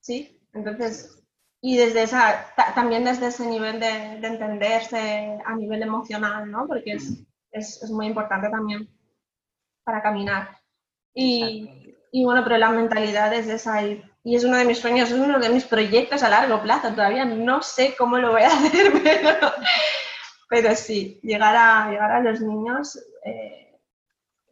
¿sí? 0.01 0.39
Entonces, 0.53 1.23
y 1.63 1.79
desde 1.79 2.03
esa, 2.03 2.47
también 2.75 3.05
desde 3.05 3.29
ese 3.29 3.47
nivel 3.47 3.81
de, 3.81 4.17
entenderse 4.27 5.39
a 5.45 5.55
nivel 5.55 5.83
emocional, 5.83 6.51
¿no? 6.51 6.67
Porque 6.67 6.93
es, 6.93 7.23
es, 7.53 7.83
es, 7.83 7.91
muy 7.91 8.07
importante 8.07 8.51
también 8.51 8.87
para 9.83 10.03
caminar. 10.03 10.59
Y, 11.15 11.97
y, 12.13 12.25
bueno, 12.25 12.43
pero 12.45 12.59
la 12.59 12.71
mentalidad 12.71 13.33
es 13.33 13.47
esa 13.47 13.83
y, 13.83 14.05
y, 14.25 14.37
es 14.37 14.45
uno 14.45 14.59
de 14.59 14.67
mis 14.67 14.79
sueños, 14.79 15.11
es 15.11 15.19
uno 15.19 15.39
de 15.39 15.49
mis 15.49 15.65
proyectos 15.65 16.23
a 16.23 16.29
largo 16.29 16.61
plazo. 16.61 16.91
Todavía 16.91 17.25
no 17.25 17.63
sé 17.63 17.95
cómo 17.97 18.19
lo 18.19 18.33
voy 18.33 18.43
a 18.43 18.49
hacer, 18.53 18.93
pero, 19.03 19.53
pero 20.51 20.75
sí, 20.75 21.19
llegar 21.23 21.57
a, 21.57 21.91
llegar 21.91 22.13
a 22.13 22.21
los 22.21 22.43
niños. 22.43 22.99
Eh, 23.25 23.70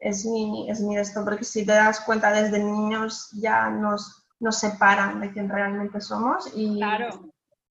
es 0.00 0.24
mi, 0.24 0.70
es 0.70 0.80
mi 0.80 0.96
esto, 0.96 1.24
porque 1.24 1.44
si 1.44 1.66
te 1.66 1.72
das 1.72 2.00
cuenta 2.00 2.32
desde 2.32 2.62
niños 2.62 3.30
ya 3.40 3.68
nos, 3.70 4.26
nos 4.40 4.58
separan 4.58 5.20
de 5.20 5.32
quién 5.32 5.48
realmente 5.48 6.00
somos 6.00 6.50
y, 6.56 6.78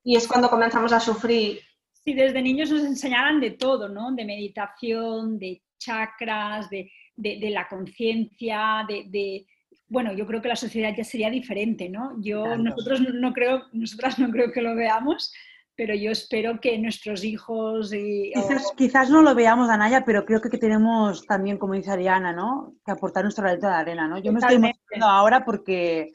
y 0.05 0.17
es 0.17 0.27
cuando 0.27 0.51
comenzamos 0.51 0.93
a 0.93 1.01
sufrir. 1.01 1.61
Si 1.93 2.15
desde 2.15 2.43
niños 2.43 2.71
nos 2.71 2.85
enseñaran 2.85 3.41
de 3.41 3.53
todo, 3.53 3.89
¿no? 3.89 4.13
De 4.13 4.25
meditación, 4.25 5.39
de 5.39 5.63
chakras, 5.79 6.71
de, 6.71 6.91
de, 7.17 7.39
de 7.41 7.51
la 7.51 7.69
conciencia, 7.69 8.85
de, 8.89 9.05
de, 9.09 9.47
bueno, 9.89 10.13
yo 10.13 10.27
creo 10.27 10.41
que 10.41 10.49
la 10.49 10.57
sociedad 10.57 10.95
ya 10.97 11.05
sería 11.05 11.31
diferente, 11.31 11.89
¿no? 11.89 12.17
Yo, 12.21 12.57
nosotros 12.57 13.01
no 13.01 13.33
creo, 13.33 13.65
nosotras 13.73 14.19
no 14.19 14.31
creo 14.31 14.53
que 14.53 14.63
lo 14.63 14.75
veamos, 14.75 15.33
pero 15.77 15.95
yo 15.95 16.11
espero 16.11 16.59
que 16.59 16.79
nuestros 16.79 17.23
hijos... 17.23 17.93
Y, 17.93 18.33
quizás, 18.35 18.73
quizás, 18.77 19.11
no 19.11 19.23
lo 19.23 19.35
veamos, 19.35 19.69
Anaya, 19.69 20.05
pero 20.05 20.25
creo 20.25 20.41
que 20.41 20.57
tenemos 20.57 21.27
también, 21.27 21.59
como 21.59 21.75
dice 21.75 21.91
Ariana, 21.91 22.33
¿no? 22.33 22.75
que 22.85 22.93
aportar 22.93 23.23
nuestra 23.23 23.45
granito 23.45 23.67
de 23.67 23.75
arena. 23.75 24.09
¿no? 24.09 24.19
Yo 24.19 24.33
me 24.33 24.41
estoy 24.41 24.57
emocionando 24.57 25.07
ahora 25.07 25.45
porque, 25.45 26.15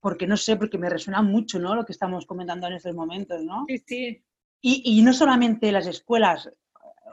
porque, 0.00 0.26
no 0.26 0.36
sé, 0.38 0.56
porque 0.56 0.78
me 0.78 0.88
resuena 0.88 1.20
mucho 1.20 1.58
¿no? 1.58 1.74
lo 1.74 1.84
que 1.84 1.92
estamos 1.92 2.24
comentando 2.24 2.66
en 2.66 2.72
estos 2.72 2.94
momentos. 2.94 3.42
¿no? 3.44 3.66
Sí, 3.68 3.84
sí. 3.86 4.24
Y, 4.62 4.98
y 4.98 5.02
no 5.02 5.12
solamente 5.12 5.70
las 5.70 5.86
escuelas, 5.86 6.50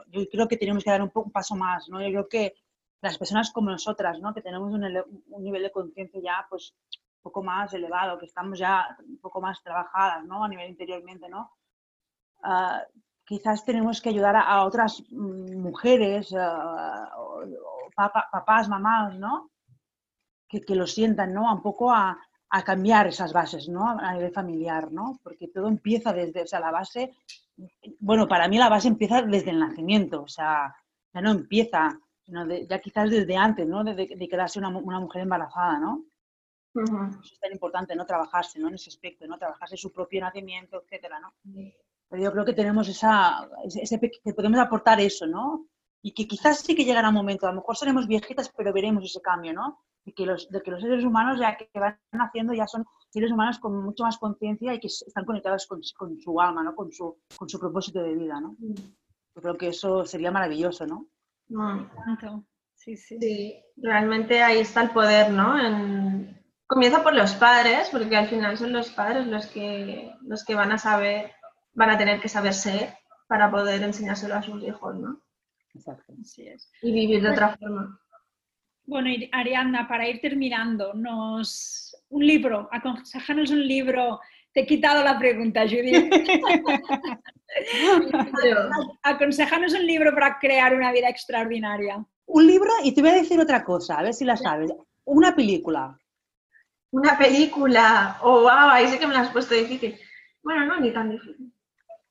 yo 0.08 0.26
creo 0.30 0.48
que 0.48 0.56
tenemos 0.56 0.82
que 0.82 0.90
dar 0.90 1.02
un, 1.02 1.10
poco, 1.10 1.26
un 1.26 1.32
paso 1.32 1.54
más. 1.54 1.86
¿no? 1.90 2.00
Yo 2.00 2.08
creo 2.08 2.28
que 2.28 2.54
las 3.02 3.18
personas 3.18 3.50
como 3.50 3.70
nosotras, 3.70 4.20
¿no? 4.20 4.32
Que 4.32 4.42
tenemos 4.42 4.72
un, 4.72 4.84
un 4.84 5.42
nivel 5.42 5.62
de 5.62 5.72
conciencia 5.72 6.20
ya, 6.22 6.46
pues, 6.48 6.74
un 7.22 7.30
poco 7.30 7.42
más 7.44 7.72
elevado, 7.72 8.18
que 8.18 8.26
estamos 8.26 8.58
ya 8.58 8.96
un 9.06 9.18
poco 9.18 9.40
más 9.40 9.62
trabajadas, 9.62 10.24
¿no? 10.24 10.42
A 10.42 10.48
nivel 10.48 10.68
interiormente, 10.70 11.28
¿no? 11.28 11.52
Ah, 12.42 12.82
quizás 13.24 13.64
tenemos 13.64 14.00
que 14.02 14.08
ayudar 14.08 14.34
a, 14.34 14.64
otras 14.64 15.04
mm, 15.10 15.56
mujeres, 15.56 16.34
ah, 16.36 17.08
papás, 17.96 18.68
mamás, 18.68 19.16
¿no? 19.16 19.50
Que, 20.48 20.62
que, 20.62 20.74
lo 20.74 20.88
sientan, 20.88 21.32
¿no? 21.32 21.52
Un 21.52 21.62
poco 21.62 21.92
a, 21.92 22.18
a, 22.50 22.64
cambiar 22.64 23.06
esas 23.06 23.32
bases, 23.32 23.68
¿no? 23.68 23.88
A 23.88 24.12
nivel 24.14 24.32
familiar, 24.32 24.90
¿no? 24.90 25.20
Porque 25.22 25.46
todo 25.46 25.68
empieza 25.68 26.12
desde, 26.12 26.42
o 26.42 26.46
sea, 26.46 26.58
la 26.58 26.72
base, 26.72 27.14
bueno, 28.00 28.26
para 28.26 28.48
mí 28.48 28.58
la 28.58 28.68
base 28.68 28.88
empieza 28.88 29.22
desde 29.22 29.50
el 29.50 29.60
nacimiento, 29.60 30.22
o 30.22 30.28
sea, 30.28 30.74
ya 31.14 31.20
no 31.20 31.30
empieza, 31.30 31.96
sino 32.24 32.46
ya 32.48 32.80
quizás 32.80 33.10
desde 33.10 33.36
antes, 33.36 33.66
¿no? 33.68 33.84
De, 33.84 33.94
de 33.94 34.28
quedarse 34.28 34.58
una, 34.58 34.70
una, 34.70 34.98
mujer 34.98 35.22
embarazada, 35.22 35.78
¿no? 35.78 36.04
Eso 36.74 37.34
es 37.34 37.40
tan 37.40 37.52
importante, 37.52 37.94
¿no? 37.94 38.06
Trabajarse, 38.06 38.58
¿no? 38.58 38.68
En 38.68 38.74
ese 38.74 38.90
aspecto, 38.90 39.26
¿no? 39.26 39.38
Trabajarse 39.38 39.76
su 39.76 39.92
propio 39.92 40.20
nacimiento, 40.20 40.82
etcétera, 40.82 41.20
¿no? 41.20 41.34
Pero 42.08 42.22
yo 42.22 42.32
creo 42.32 42.44
que 42.44 42.54
tenemos 42.54 42.88
esa, 42.88 43.48
ese, 43.64 44.00
que 44.00 44.34
podemos 44.34 44.58
aportar 44.58 45.00
eso, 45.00 45.26
¿no? 45.26 45.66
Y 46.02 46.12
que 46.12 46.26
quizás 46.26 46.60
sí 46.60 46.74
que 46.74 46.84
llegará 46.84 47.10
un 47.10 47.14
momento, 47.14 47.46
a 47.46 47.50
lo 47.50 47.56
mejor 47.56 47.76
seremos 47.76 48.06
viejitas, 48.06 48.50
pero 48.56 48.72
veremos 48.72 49.04
ese 49.04 49.20
cambio, 49.20 49.52
¿no? 49.52 49.80
De 50.04 50.12
que 50.12 50.26
los, 50.26 50.48
de 50.50 50.62
que 50.62 50.70
los 50.70 50.80
seres 50.80 51.04
humanos 51.04 51.38
ya 51.38 51.56
que 51.56 51.68
van 51.78 51.98
naciendo 52.10 52.54
ya 52.54 52.66
son 52.66 52.84
seres 53.10 53.30
humanos 53.30 53.58
con 53.58 53.84
mucho 53.84 54.04
más 54.04 54.18
conciencia 54.18 54.74
y 54.74 54.80
que 54.80 54.88
están 54.88 55.24
conectados 55.24 55.66
con, 55.66 55.80
con, 55.96 56.18
su 56.18 56.40
alma, 56.40 56.64
¿no? 56.64 56.74
Con 56.74 56.90
su, 56.90 57.18
con 57.36 57.48
su 57.48 57.60
propósito 57.60 58.02
de 58.02 58.14
vida, 58.14 58.40
¿no? 58.40 58.56
Yo 58.58 59.42
creo 59.42 59.56
que 59.56 59.68
eso 59.68 60.04
sería 60.04 60.30
maravilloso, 60.30 60.86
¿no? 60.86 61.06
Sí, 62.74 62.96
sí. 62.96 63.16
sí, 63.20 63.62
realmente 63.76 64.42
ahí 64.42 64.58
está 64.58 64.82
el 64.82 64.90
poder, 64.90 65.30
¿no? 65.30 65.56
En, 65.56 66.41
comienza 66.72 67.02
por 67.02 67.14
los 67.14 67.34
padres, 67.34 67.90
porque 67.90 68.16
al 68.16 68.28
final 68.28 68.56
son 68.56 68.72
los 68.72 68.88
padres 68.88 69.26
los 69.26 69.46
que, 69.46 70.10
los 70.22 70.42
que 70.42 70.54
van 70.54 70.72
a 70.72 70.78
saber, 70.78 71.30
van 71.74 71.90
a 71.90 71.98
tener 71.98 72.18
que 72.18 72.30
saber 72.30 72.54
ser 72.54 72.94
para 73.28 73.50
poder 73.50 73.82
enseñárselo 73.82 74.36
a 74.36 74.42
sus 74.42 74.62
hijos, 74.62 74.96
¿no? 74.96 75.20
Exacto. 75.74 76.14
Así 76.18 76.48
es. 76.48 76.72
Y 76.80 76.90
vivir 76.90 77.20
de 77.20 77.30
otra 77.30 77.58
forma. 77.58 78.00
Bueno, 78.86 79.10
Ariadna, 79.32 79.86
para 79.86 80.08
ir 80.08 80.22
terminando, 80.22 80.94
nos 80.94 81.94
un 82.08 82.26
libro, 82.26 82.70
aconsejanos 82.72 83.50
un 83.50 83.68
libro. 83.68 84.18
Te 84.54 84.60
he 84.60 84.66
quitado 84.66 85.04
la 85.04 85.18
pregunta, 85.18 85.64
Judith. 85.68 86.10
aconsejanos 89.02 89.74
un 89.74 89.86
libro 89.86 90.14
para 90.14 90.38
crear 90.38 90.74
una 90.74 90.90
vida 90.90 91.10
extraordinaria. 91.10 92.02
Un 92.24 92.46
libro, 92.46 92.70
y 92.82 92.92
te 92.92 93.02
voy 93.02 93.10
a 93.10 93.14
decir 93.14 93.38
otra 93.38 93.62
cosa, 93.62 93.98
a 93.98 94.02
ver 94.04 94.14
si 94.14 94.24
la 94.24 94.38
sabes. 94.38 94.72
Una 95.04 95.36
película 95.36 95.98
una 96.92 97.16
película, 97.18 98.18
o 98.22 98.30
oh, 98.30 98.40
wow, 98.42 98.70
ahí 98.70 98.86
sí 98.86 98.98
que 98.98 99.06
me 99.06 99.14
la 99.14 99.20
has 99.20 99.30
puesto 99.30 99.54
difícil. 99.54 99.98
Bueno, 100.42 100.66
no, 100.66 100.78
ni 100.78 100.92
tan 100.92 101.10
difícil. 101.10 101.52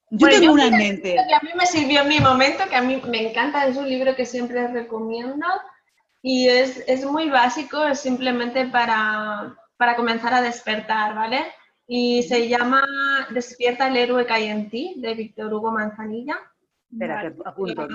Yo 0.10 0.28
tengo 0.28 0.54
una 0.54 0.68
en 0.68 0.78
mente. 0.78 1.14
Que 1.14 1.36
a 1.36 1.40
mí 1.42 1.50
me 1.58 1.66
sirvió 1.66 2.02
en 2.02 2.10
mi 2.10 2.20
momento, 2.20 2.64
que 2.68 2.76
a 2.76 2.82
mí 2.82 3.02
me 3.08 3.30
encanta, 3.30 3.68
es 3.68 3.78
un 3.78 3.88
libro 3.88 4.16
que 4.16 4.26
siempre 4.26 4.68
recomiendo 4.68 5.46
y 6.22 6.48
es, 6.48 6.84
es 6.88 7.06
muy 7.06 7.30
básico, 7.30 7.86
es 7.86 8.00
simplemente 8.00 8.66
para, 8.66 9.56
para, 9.78 9.96
comenzar 9.96 10.34
a 10.34 10.42
despertar, 10.42 11.16
¿vale? 11.16 11.46
Y 11.88 12.24
se 12.24 12.50
llama 12.50 12.84
Despierta 13.30 13.88
el 13.88 13.98
héroe 13.98 14.26
que 14.26 14.34
hay 14.34 14.48
en 14.48 14.70
ti, 14.70 14.96
de 14.98 15.14
Víctor 15.14 15.54
Hugo 15.54 15.72
Manzanilla. 15.72 16.38
Espera, 16.92 17.22
que 17.22 17.34
apunto, 17.46 17.88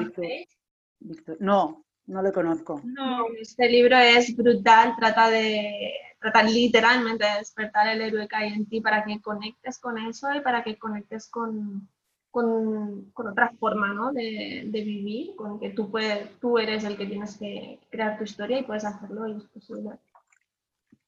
Víctor. 1.01 1.37
No, 1.41 1.84
no 2.07 2.22
lo 2.22 2.32
conozco. 2.32 2.80
No, 2.84 3.26
este 3.41 3.68
libro 3.68 3.97
es 3.97 4.34
brutal, 4.37 4.95
trata 4.99 5.28
de 5.30 5.93
trata 6.33 6.43
literalmente 6.43 7.24
de 7.24 7.39
despertar 7.39 7.87
el 7.87 8.01
héroe 8.01 8.27
que 8.27 8.37
hay 8.37 8.53
en 8.53 8.66
ti 8.66 8.81
para 8.81 9.05
que 9.05 9.20
conectes 9.20 9.79
con 9.79 9.97
eso 9.99 10.33
y 10.35 10.41
para 10.41 10.64
que 10.64 10.77
conectes 10.77 11.29
con, 11.29 11.89
con, 12.33 13.11
con 13.12 13.29
otra 13.29 13.53
forma 13.61 13.95
¿no? 13.95 14.12
de, 14.12 14.64
de, 14.66 14.81
vivir, 14.83 15.37
con 15.37 15.61
que 15.61 15.70
tú, 15.70 15.89
puedes, 15.89 16.39
tú 16.41 16.59
eres 16.59 16.83
el 16.83 16.97
que 16.97 17.07
tienes 17.07 17.37
que 17.39 17.79
crear 17.91 18.18
tu 18.18 18.24
historia 18.24 18.59
y 18.59 18.64
puedes 18.64 18.85
hacerlo 18.85 19.29
y 19.29 19.37
es 19.37 19.45
posible. 19.45 19.91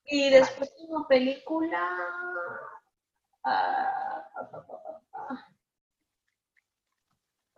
Y 0.05 0.31
después 0.31 0.73
como 0.79 1.09
película... 1.09 1.89
Uh, 3.45 4.78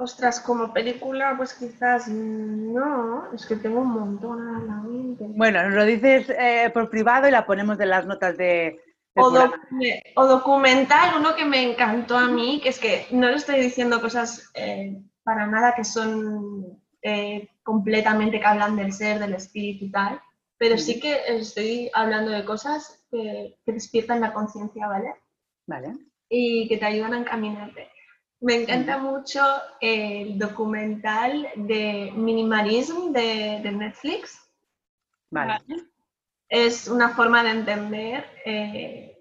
Ostras, 0.00 0.40
como 0.40 0.72
película, 0.72 1.34
pues 1.36 1.52
quizás 1.52 2.08
no, 2.08 3.30
es 3.34 3.44
que 3.44 3.56
tengo 3.56 3.80
un 3.80 3.92
montón 3.92 4.48
a 4.48 4.58
la 4.64 4.76
mente. 4.76 5.26
Bueno, 5.28 5.62
nos 5.62 5.74
lo 5.74 5.84
dices 5.84 6.30
eh, 6.30 6.70
por 6.72 6.88
privado 6.88 7.28
y 7.28 7.30
la 7.30 7.44
ponemos 7.44 7.76
de 7.76 7.84
las 7.84 8.06
notas 8.06 8.34
de... 8.38 8.80
o, 9.14 10.26
documental, 10.26 11.18
uno 11.18 11.36
que 11.36 11.44
me 11.44 11.70
encantó 11.70 12.16
a 12.16 12.28
mí, 12.28 12.62
que 12.62 12.70
es 12.70 12.78
que 12.78 13.08
no 13.10 13.28
le 13.28 13.34
estoy 13.34 13.60
diciendo 13.60 14.00
cosas 14.00 14.50
eh, 14.54 15.02
para 15.22 15.46
nada 15.46 15.74
que 15.74 15.84
son 15.84 16.80
eh, 17.02 17.50
completamente 17.62 18.40
que 18.40 18.46
hablan 18.46 18.76
del 18.76 18.94
ser, 18.94 19.18
del 19.18 19.34
espíritu 19.34 19.84
y 19.84 19.90
tal, 19.90 20.18
pero 20.56 20.78
sí 20.78 20.98
que 20.98 21.20
estoy 21.26 21.90
hablando 21.92 22.30
de 22.30 22.46
cosas 22.46 23.04
que, 23.10 23.58
que 23.66 23.72
despiertan 23.72 24.22
la 24.22 24.32
conciencia, 24.32 24.86
¿vale? 24.86 25.14
Vale. 25.66 25.98
Y 26.26 26.68
que 26.68 26.78
te 26.78 26.86
ayudan 26.86 27.12
a 27.12 27.18
encaminarte. 27.18 27.90
Me 28.40 28.62
encanta 28.62 28.96
mucho 28.96 29.40
el 29.80 30.38
documental 30.38 31.46
de 31.56 32.10
Minimalism 32.14 33.12
de, 33.12 33.70
Netflix. 33.70 34.40
Vale. 35.30 35.60
Es 36.48 36.88
una 36.88 37.10
forma 37.10 37.42
de 37.42 37.50
entender 37.50 38.24
eh, 38.46 39.18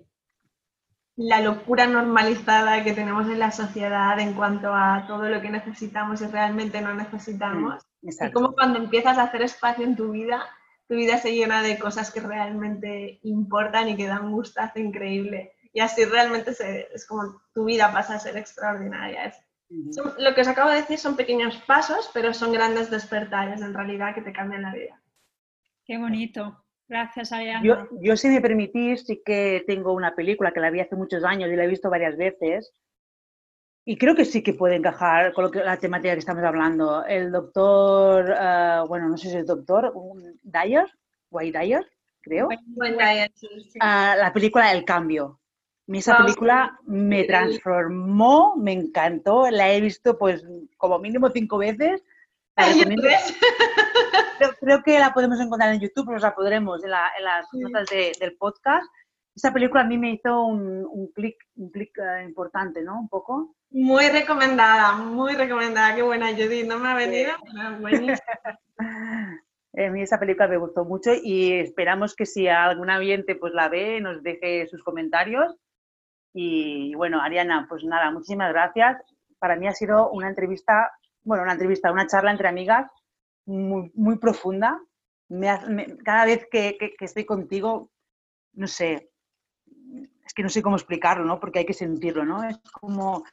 la 1.17 1.41
locura 1.41 1.85
normalizada 1.85 2.81
que 2.83 2.93
tenemos 2.93 3.27
en 3.27 3.39
la 3.39 3.51
sociedad 3.51 4.17
en 4.21 4.33
cuanto 4.33 4.73
a 4.73 5.03
todo 5.05 5.27
lo 5.27 5.41
que 5.41 5.49
necesitamos 5.49 6.21
y 6.21 6.27
realmente 6.27 6.79
no 6.79 6.93
necesitamos. 6.93 7.83
Mm, 8.01 8.09
y 8.09 8.31
como 8.31 8.53
cuando 8.53 8.79
empiezas 8.79 9.17
a 9.17 9.23
hacer 9.23 9.41
espacio 9.41 9.83
en 9.83 9.97
tu 9.97 10.11
vida, 10.11 10.45
tu 10.87 10.95
vida 10.95 11.17
se 11.17 11.35
llena 11.35 11.61
de 11.61 11.77
cosas 11.77 12.09
que 12.11 12.21
realmente 12.21 13.19
importan 13.23 13.89
y 13.89 13.97
que 13.97 14.07
dan 14.07 14.31
gustazo 14.31 14.79
increíble 14.79 15.51
y 15.73 15.81
así 15.81 16.05
realmente 16.05 16.51
es 16.93 17.05
como 17.05 17.41
tu 17.53 17.65
vida 17.65 17.91
pasa 17.91 18.15
a 18.15 18.19
ser 18.19 18.37
extraordinaria. 18.37 19.31
lo 19.69 20.33
que 20.33 20.41
os 20.41 20.47
acabo 20.47 20.71
de 20.71 20.77
decir 20.77 20.97
son 20.97 21.15
pequeños 21.15 21.57
pasos, 21.67 22.09
pero 22.13 22.33
son 22.33 22.51
grandes 22.51 22.89
despertares 22.89 23.61
en 23.61 23.73
realidad 23.73 24.15
que 24.15 24.21
te 24.21 24.33
cambian 24.33 24.63
la 24.63 24.73
vida. 24.73 25.01
Qué 25.85 25.97
bonito. 25.97 26.63
Gracias, 26.87 27.31
Ariana. 27.31 27.63
Yo, 27.63 27.87
yo, 28.01 28.17
si 28.17 28.29
me 28.29 28.41
permitís, 28.41 29.05
sí 29.05 29.21
que 29.23 29.63
tengo 29.67 29.93
una 29.93 30.15
película 30.15 30.51
que 30.51 30.59
la 30.59 30.71
vi 30.71 30.79
hace 30.79 30.95
muchos 30.95 31.23
años 31.23 31.51
y 31.51 31.55
la 31.55 31.65
he 31.65 31.67
visto 31.67 31.89
varias 31.89 32.17
veces. 32.17 32.73
Y 33.85 33.97
creo 33.97 34.15
que 34.15 34.25
sí 34.25 34.41
que 34.41 34.53
puede 34.53 34.75
encajar 34.75 35.33
con 35.33 35.45
lo 35.45 35.51
que, 35.51 35.59
la 35.59 35.77
temática 35.77 36.13
que 36.13 36.19
estamos 36.19 36.43
hablando. 36.43 37.05
El 37.05 37.31
doctor, 37.31 38.35
eh, 38.39 38.81
bueno, 38.87 39.07
no 39.07 39.17
sé 39.17 39.29
si 39.29 39.29
es 39.29 39.41
el 39.41 39.45
doctor, 39.45 39.93
Dyer, 40.41 40.87
White 41.29 41.59
Dyer, 41.59 41.87
creo. 42.21 42.49
Dyer, 42.49 43.31
ah, 43.79 44.15
la 44.17 44.33
película 44.33 44.71
El 44.71 44.83
Cambio 44.85 45.38
esa 45.97 46.17
película 46.17 46.79
me 46.85 47.23
transformó, 47.23 48.55
me 48.55 48.73
encantó, 48.73 49.49
la 49.49 49.73
he 49.73 49.81
visto 49.81 50.19
pues 50.19 50.45
como 50.77 50.99
mínimo 50.99 51.31
cinco 51.31 51.57
veces. 51.57 52.03
creo, 54.59 54.83
que 54.83 54.99
la 54.99 55.13
podemos 55.13 55.39
encontrar 55.39 55.73
en 55.73 55.79
YouTube, 55.79 56.11
nos 56.11 56.21
la 56.21 56.35
podremos 56.35 56.83
en, 56.83 56.91
las 56.91 57.47
notas 57.53 57.87
del 57.89 58.35
podcast. 58.37 58.85
Esa 59.35 59.53
película 59.53 59.81
a 59.81 59.85
mí 59.85 59.97
me 59.97 60.11
hizo 60.11 60.43
un, 60.43 60.85
un 60.85 61.07
clic 61.13 61.37
un 61.55 61.71
clic 61.71 61.97
eh, 61.97 62.23
importante, 62.23 62.83
¿no? 62.83 62.99
Un 62.99 63.07
poco. 63.07 63.55
Muy 63.71 64.09
recomendada, 64.09 64.97
muy 64.97 65.33
recomendada. 65.33 65.95
Qué 65.95 66.01
buena, 66.01 66.33
Judith. 66.33 66.67
No 66.67 66.77
me 66.77 66.89
ha 66.89 66.95
venido, 66.95 67.31
A 69.77 69.89
mí 69.91 70.01
esa 70.01 70.19
película 70.19 70.47
me 70.47 70.57
gustó 70.57 70.83
mucho 70.83 71.11
y 71.23 71.53
esperamos 71.53 72.15
que 72.15 72.25
si 72.25 72.47
algún 72.47 72.89
oyente 72.89 73.35
pues 73.35 73.53
la 73.53 73.69
ve, 73.69 74.01
nos 74.01 74.23
deje 74.23 74.67
sus 74.67 74.83
comentarios 74.83 75.55
y 76.33 76.93
bueno, 76.95 77.21
Ariana, 77.21 77.65
pues 77.67 77.83
nada, 77.83 78.11
muchísimas 78.11 78.51
gracias. 78.51 79.01
Para 79.39 79.55
mí 79.55 79.67
ha 79.67 79.73
sido 79.73 80.11
una 80.11 80.29
entrevista, 80.29 80.91
bueno, 81.23 81.43
una 81.43 81.53
entrevista, 81.53 81.91
una 81.91 82.07
charla 82.07 82.31
entre 82.31 82.47
amigas 82.47 82.89
muy, 83.45 83.91
muy 83.95 84.17
profunda. 84.17 84.79
cada 86.03 86.25
vez 86.25 86.47
que, 86.51 86.77
estoy 86.99 87.25
contigo, 87.25 87.91
no 88.53 88.67
sé, 88.67 89.11
es 90.25 90.33
que 90.33 90.43
no 90.43 90.49
sé 90.49 90.61
cómo 90.61 90.75
explicarlo, 90.75 91.25
¿no? 91.25 91.39
Porque 91.39 91.59
hay 91.59 91.65
que 91.65 91.73
sentirlo, 91.73 92.25
¿no? 92.25 92.43
Es 92.43 92.59
como 92.71 93.23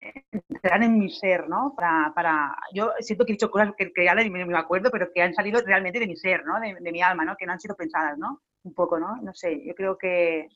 entrar 0.00 0.82
en 0.82 0.98
mi 0.98 1.10
ser, 1.10 1.48
¿no? 1.48 1.74
Para, 1.76 2.12
para... 2.14 2.56
Yo 2.72 2.92
siento 3.00 3.26
que 3.26 3.32
he 3.32 3.34
dicho 3.34 3.50
cosas 3.50 3.72
que, 3.76 3.92
que 3.92 4.04
ya 4.04 4.14
ni 4.14 4.30
me, 4.30 4.56
acuerdo, 4.56 4.90
pero 4.90 5.12
que 5.12 5.22
han 5.22 5.34
salido 5.34 5.60
realmente 5.60 5.98
de 6.00 6.06
mi 6.06 6.16
ser, 6.16 6.44
¿no? 6.44 6.58
De, 6.58 6.74
de, 6.80 6.92
mi 6.92 7.02
alma, 7.02 7.24
¿no? 7.24 7.36
Que 7.36 7.44
no 7.44 7.52
han 7.52 7.60
sido 7.60 7.76
pensadas, 7.76 8.16
¿no? 8.16 8.40
Un 8.62 8.74
poco, 8.74 8.98
¿no? 8.98 9.16
No 9.16 9.34
sé, 9.34 9.62
yo 9.66 9.74
creo 9.74 9.98
que, 9.98 10.48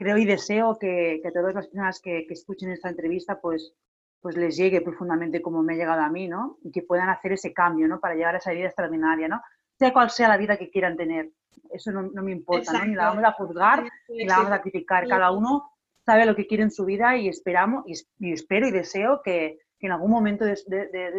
creo 0.00 0.16
y 0.16 0.24
deseo 0.24 0.78
que, 0.78 1.20
todas 1.34 1.54
las 1.54 1.66
personas 1.66 2.00
que, 2.00 2.26
escuchen 2.30 2.70
esta 2.70 2.88
entrevista 2.88 3.38
pues 3.38 3.74
pues 4.22 4.36
les 4.36 4.56
llegue 4.56 4.82
profundamente 4.82 5.40
como 5.40 5.62
me 5.62 5.72
ha 5.72 5.76
llegado 5.76 6.02
a 6.02 6.10
mí, 6.10 6.28
¿no? 6.28 6.58
Y 6.62 6.70
que 6.70 6.82
puedan 6.82 7.08
hacer 7.08 7.32
ese 7.32 7.54
cambio, 7.54 7.88
¿no? 7.88 8.00
Para 8.00 8.14
llegar 8.14 8.34
a 8.34 8.38
esa 8.38 8.52
vida 8.52 8.66
extraordinaria, 8.66 9.28
¿no? 9.28 9.40
Sea 9.78 9.94
cual 9.94 10.10
sea 10.10 10.28
la 10.28 10.36
vida 10.36 10.58
que 10.58 10.70
quieran 10.70 10.94
tener. 10.94 11.30
Eso 11.70 11.90
no, 11.90 12.22
me 12.22 12.32
importa, 12.32 12.72
¿no? 12.72 12.84
Ni 12.84 12.94
la 12.94 13.08
vamos 13.08 13.24
a 13.24 13.32
juzgar, 13.32 13.88
ni 14.10 14.26
la 14.26 14.36
vamos 14.36 14.52
a 14.52 14.60
criticar. 14.60 15.08
Cada 15.08 15.30
uno 15.30 15.70
sabe 16.04 16.26
lo 16.26 16.36
que 16.36 16.46
quiere 16.46 16.64
en 16.64 16.70
su 16.70 16.84
vida 16.84 17.16
y 17.16 17.28
esperamos, 17.28 17.84
y, 17.86 18.32
espero 18.32 18.68
y 18.68 18.72
deseo 18.72 19.22
que, 19.22 19.58
en 19.80 19.92
algún 19.92 20.10
momento 20.10 20.44
de, 20.44 20.56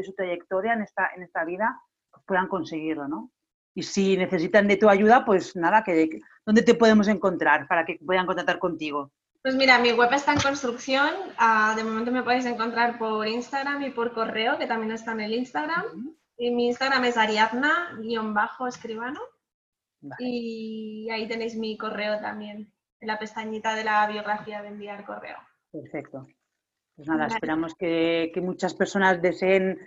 su 0.03 0.13
trayectoria 0.13 0.73
en 0.73 0.84
esta, 0.84 1.09
en 1.15 1.23
esta 1.23 1.43
vida 1.43 1.82
puedan 2.27 2.47
conseguirlo, 2.47 3.07
¿no? 3.07 3.32
Y 3.74 3.84
si 3.84 4.17
necesitan 4.17 4.67
de 4.67 4.78
tu 4.78 4.89
ayuda, 4.89 5.24
pues 5.24 5.55
nada, 5.55 5.84
que, 5.84 6.19
¿dónde 6.45 6.61
te 6.61 6.76
podemos 6.76 7.07
encontrar 7.07 7.67
para 7.67 7.86
que 7.86 7.99
puedan 8.05 8.26
contactar 8.26 8.59
contigo? 8.59 9.11
Pues 9.41 9.55
mira, 9.55 9.80
mi 9.80 9.93
web 9.93 10.13
está 10.13 10.34
en 10.34 10.39
construcción. 10.39 11.09
Ah, 11.38 11.74
de 11.76 11.84
momento 11.84 12.11
me 12.11 12.22
podéis 12.22 12.45
encontrar 12.45 12.99
por 12.99 13.28
Instagram 13.28 13.82
y 13.84 13.89
por 13.89 14.13
correo, 14.13 14.57
que 14.57 14.67
también 14.67 14.91
está 14.91 15.13
en 15.13 15.22
el 15.22 15.34
Instagram. 15.34 16.15
Y 16.38 16.51
mi 16.51 16.67
Instagram 16.67 17.05
es 17.05 17.17
ariadna-escribano. 17.17 19.19
Y 20.19 21.09
ahí 21.11 21.28
tenéis 21.28 21.55
mi 21.55 21.78
correo 21.78 22.19
también, 22.19 22.74
en 22.99 23.07
la 23.07 23.19
pestañita 23.19 23.76
de 23.76 23.84
la 23.84 24.07
biografía 24.07 24.61
de 24.61 24.69
enviar 24.69 25.05
correo. 25.05 25.38
Perfecto. 25.72 26.26
Pues 26.95 27.07
nada, 27.07 27.28
esperamos 27.28 27.76
que, 27.76 28.32
muchas 28.43 28.74
personas 28.74 29.22
deseen 29.22 29.80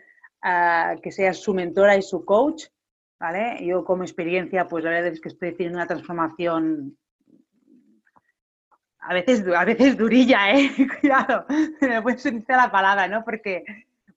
ah, 0.42 0.94
que 1.02 1.12
seas 1.12 1.38
su 1.38 1.54
mentora 1.54 1.96
y 1.96 2.02
su 2.02 2.24
coach. 2.24 2.64
¿Vale? 3.18 3.64
Yo 3.64 3.84
como 3.84 4.02
experiencia, 4.02 4.66
pues 4.66 4.84
la 4.84 4.90
verdad 4.90 5.12
es 5.12 5.20
que 5.20 5.28
estoy 5.28 5.50
haciendo 5.50 5.78
una 5.78 5.86
transformación 5.86 6.96
a 9.06 9.12
veces, 9.12 9.44
a 9.54 9.64
veces 9.64 9.96
durilla, 9.96 10.50
¿eh? 10.52 10.70
Cuidado, 11.00 11.44
me 11.80 12.02
puedes 12.02 12.22
sentir 12.22 12.56
la 12.56 12.70
palabra, 12.70 13.06
¿no? 13.06 13.22
Porque, 13.24 13.64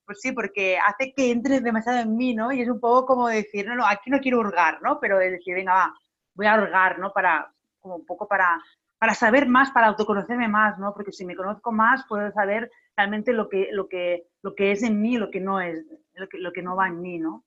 pues 0.04 0.20
sí, 0.20 0.32
porque 0.32 0.78
hace 0.78 1.12
que 1.12 1.30
entres 1.30 1.62
demasiado 1.62 1.98
en 1.98 2.16
mí, 2.16 2.34
¿no? 2.34 2.50
Y 2.52 2.62
es 2.62 2.68
un 2.68 2.80
poco 2.80 3.06
como 3.06 3.28
decir, 3.28 3.66
no, 3.66 3.76
no, 3.76 3.86
aquí 3.86 4.10
no 4.10 4.20
quiero 4.20 4.38
hurgar, 4.38 4.80
¿no? 4.82 4.98
Pero 4.98 5.18
decir, 5.18 5.54
venga, 5.54 5.74
va, 5.74 5.94
voy 6.34 6.46
a 6.46 6.56
hurgar, 6.56 6.98
¿no? 6.98 7.12
Para, 7.12 7.52
como 7.80 7.96
un 7.96 8.06
poco 8.06 8.26
para, 8.26 8.62
para 8.98 9.14
saber 9.14 9.46
más, 9.46 9.70
para 9.70 9.88
autoconocerme 9.88 10.48
más, 10.48 10.78
¿no? 10.78 10.94
Porque 10.94 11.12
si 11.12 11.26
me 11.26 11.36
conozco 11.36 11.70
más, 11.70 12.06
puedo 12.08 12.30
saber 12.32 12.70
realmente 12.96 13.34
lo 13.34 13.48
que, 13.50 13.68
lo 13.72 13.88
que, 13.88 14.26
lo 14.42 14.54
que 14.54 14.72
es 14.72 14.82
en 14.82 15.02
mí, 15.02 15.18
lo 15.18 15.30
que 15.30 15.40
no 15.40 15.60
es, 15.60 15.84
lo 16.14 16.28
que, 16.28 16.38
lo 16.38 16.52
que 16.52 16.62
no 16.62 16.76
va 16.76 16.88
en 16.88 17.00
mí, 17.02 17.18
¿no? 17.18 17.44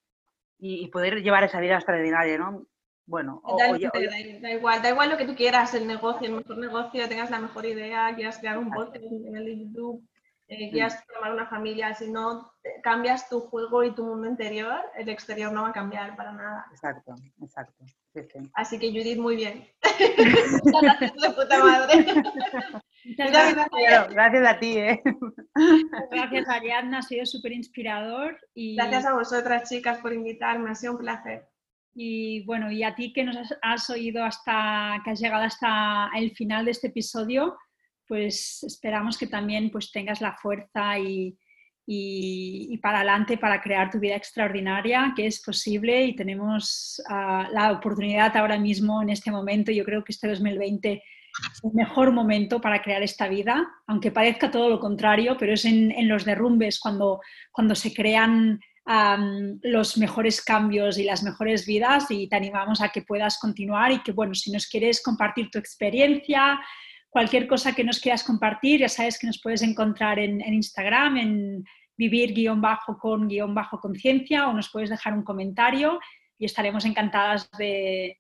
Y, 0.61 0.85
y 0.85 0.87
poder 0.89 1.21
llevar 1.21 1.43
esa 1.43 1.59
vida 1.59 1.75
extraordinaria, 1.75 2.37
¿no? 2.37 2.65
bueno, 3.11 3.41
da, 3.57 3.77
igual, 4.53 4.81
da 4.81 4.89
igual 4.89 5.09
lo 5.09 5.17
que 5.17 5.25
tú 5.25 5.35
quieras, 5.35 5.73
el 5.73 5.85
negocio, 5.85 6.27
el 6.27 6.35
mejor 6.35 6.57
negocio, 6.57 7.09
tengas 7.09 7.29
la 7.29 7.39
mejor 7.39 7.65
idea, 7.65 8.15
quieras 8.15 8.37
crear 8.37 8.57
un 8.57 8.71
podcast, 8.71 9.03
en 9.03 9.25
canal 9.25 9.43
de 9.43 9.59
YouTube, 9.59 10.07
eh, 10.47 10.71
quieras 10.71 11.03
formar 11.05 11.33
una 11.33 11.47
familia, 11.47 11.93
si 11.93 12.09
no 12.09 12.53
cambias 12.81 13.27
tu 13.27 13.41
juego 13.41 13.83
y 13.83 13.93
tu 13.93 14.05
mundo 14.05 14.27
interior, 14.27 14.79
el 14.95 15.09
exterior 15.09 15.51
no 15.51 15.63
va 15.63 15.69
a 15.69 15.73
cambiar 15.73 16.15
para 16.15 16.31
nada. 16.31 16.65
Exacto, 16.71 17.15
exacto. 17.41 17.83
Así 18.53 18.77
que 18.77 18.89
Judith, 18.89 19.17
muy 19.17 19.35
bien. 19.35 19.67
gracias 20.81 21.13
de 21.13 21.29
puta 21.31 21.63
madre. 21.63 22.05
gracias, 24.09 24.47
a 24.47 24.59
ti. 24.59 24.77
¿eh? 24.77 25.01
Gracias 26.11 26.49
Ariadna, 26.49 26.99
ha 26.99 27.01
sido 27.01 27.25
súper 27.25 27.53
inspirador. 27.53 28.39
Y... 28.53 28.75
Gracias 28.75 29.05
a 29.05 29.13
vosotras 29.13 29.69
chicas 29.69 29.99
por 29.99 30.13
invitarme, 30.13 30.71
ha 30.71 30.75
sido 30.75 30.93
un 30.93 30.99
placer. 30.99 31.47
Y 31.93 32.43
bueno, 32.45 32.71
y 32.71 32.83
a 32.83 32.95
ti 32.95 33.11
que 33.11 33.23
nos 33.23 33.37
has, 33.61 33.89
oído 33.89 34.23
hasta, 34.23 35.01
que 35.03 35.11
has 35.11 35.19
llegado 35.19 35.43
hasta 35.43 36.09
el 36.15 36.31
final 36.31 36.65
de 36.65 36.71
este 36.71 36.87
episodio, 36.87 37.57
pues 38.07 38.63
esperamos 38.63 39.17
que 39.17 39.27
también 39.27 39.71
pues 39.71 39.91
tengas 39.91 40.21
la 40.21 40.33
fuerza 40.33 40.97
y, 40.99 41.37
y, 41.93 42.77
para 42.77 42.99
adelante 42.99 43.37
para 43.37 43.61
crear 43.61 43.89
tu 43.89 43.99
vida 43.99 44.15
extraordinaria, 44.15 45.13
que 45.15 45.27
es 45.27 45.41
posible 45.41 46.05
y 46.05 46.15
tenemos 46.15 47.01
ah, 47.09 47.49
la 47.51 47.71
oportunidad 47.71 48.35
ahora 48.37 48.57
mismo, 48.57 49.01
en 49.01 49.09
este 49.09 49.29
momento, 49.29 49.71
yo 49.71 49.83
creo 49.83 50.03
que 50.03 50.13
este 50.13 50.29
2020 50.29 50.93
es 50.93 51.63
el 51.63 51.71
mejor 51.73 52.11
momento 52.11 52.61
para 52.61 52.81
crear 52.81 53.03
esta 53.03 53.27
vida, 53.27 53.67
aunque 53.87 54.11
parezca 54.11 54.49
todo 54.49 54.69
lo 54.69 54.79
contrario, 54.79 55.35
pero 55.37 55.53
es 55.53 55.65
en, 55.65 55.91
en 55.91 56.07
los 56.07 56.23
derrumbes 56.23 56.79
cuando, 56.79 57.19
cuando 57.51 57.75
se 57.75 57.93
crean 57.93 58.59
los 59.61 59.97
mejores 59.97 60.41
cambios 60.41 60.97
y 60.97 61.03
las 61.03 61.23
mejores 61.23 61.65
vidas 61.65 62.07
y 62.09 62.27
te 62.27 62.35
animamos 62.35 62.81
a 62.81 62.89
que 62.89 63.03
puedas 63.03 63.37
continuar 63.37 63.91
y 63.91 64.01
que, 64.01 64.11
bueno, 64.11 64.33
si 64.33 64.51
nos 64.51 64.67
quieres 64.67 65.01
compartir 65.03 65.49
tu 65.49 65.59
experiencia, 65.59 66.59
cualquier 67.09 67.47
cosa 67.47 67.73
que 67.73 67.83
nos 67.83 67.99
quieras 67.99 68.23
compartir, 68.23 68.79
ya 68.79 68.89
sabes 68.89 69.19
que 69.19 69.27
nos 69.27 69.39
puedes 69.39 69.61
encontrar 69.61 70.17
en, 70.17 70.41
Instagram, 70.41 71.17
en 71.17 71.65
vivir-con-conciencia 72.09 74.47
o 74.47 74.53
nos 74.53 74.69
puedes 74.69 74.89
dejar 74.89 75.13
un 75.13 75.23
comentario 75.23 75.99
y 76.37 76.45
estaremos 76.45 76.85
encantadas 76.85 77.49
de, 77.57 78.17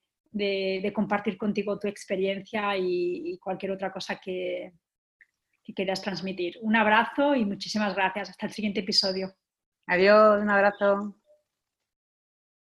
compartir 0.93 1.37
contigo 1.37 1.79
tu 1.79 1.87
experiencia 1.87 2.75
y, 2.77 3.37
cualquier 3.39 3.71
otra 3.71 3.91
cosa 3.91 4.19
que, 4.23 4.73
que 5.63 5.73
quieras 5.73 6.01
transmitir. 6.01 6.57
Un 6.61 6.75
abrazo 6.75 7.35
y 7.35 7.45
muchísimas 7.45 7.95
gracias. 7.95 8.29
Hasta 8.29 8.45
el 8.45 8.53
siguiente 8.53 8.81
episodio. 8.81 9.33
Adiós, 9.87 10.41
un 10.41 10.49
abrazo. 10.49 11.20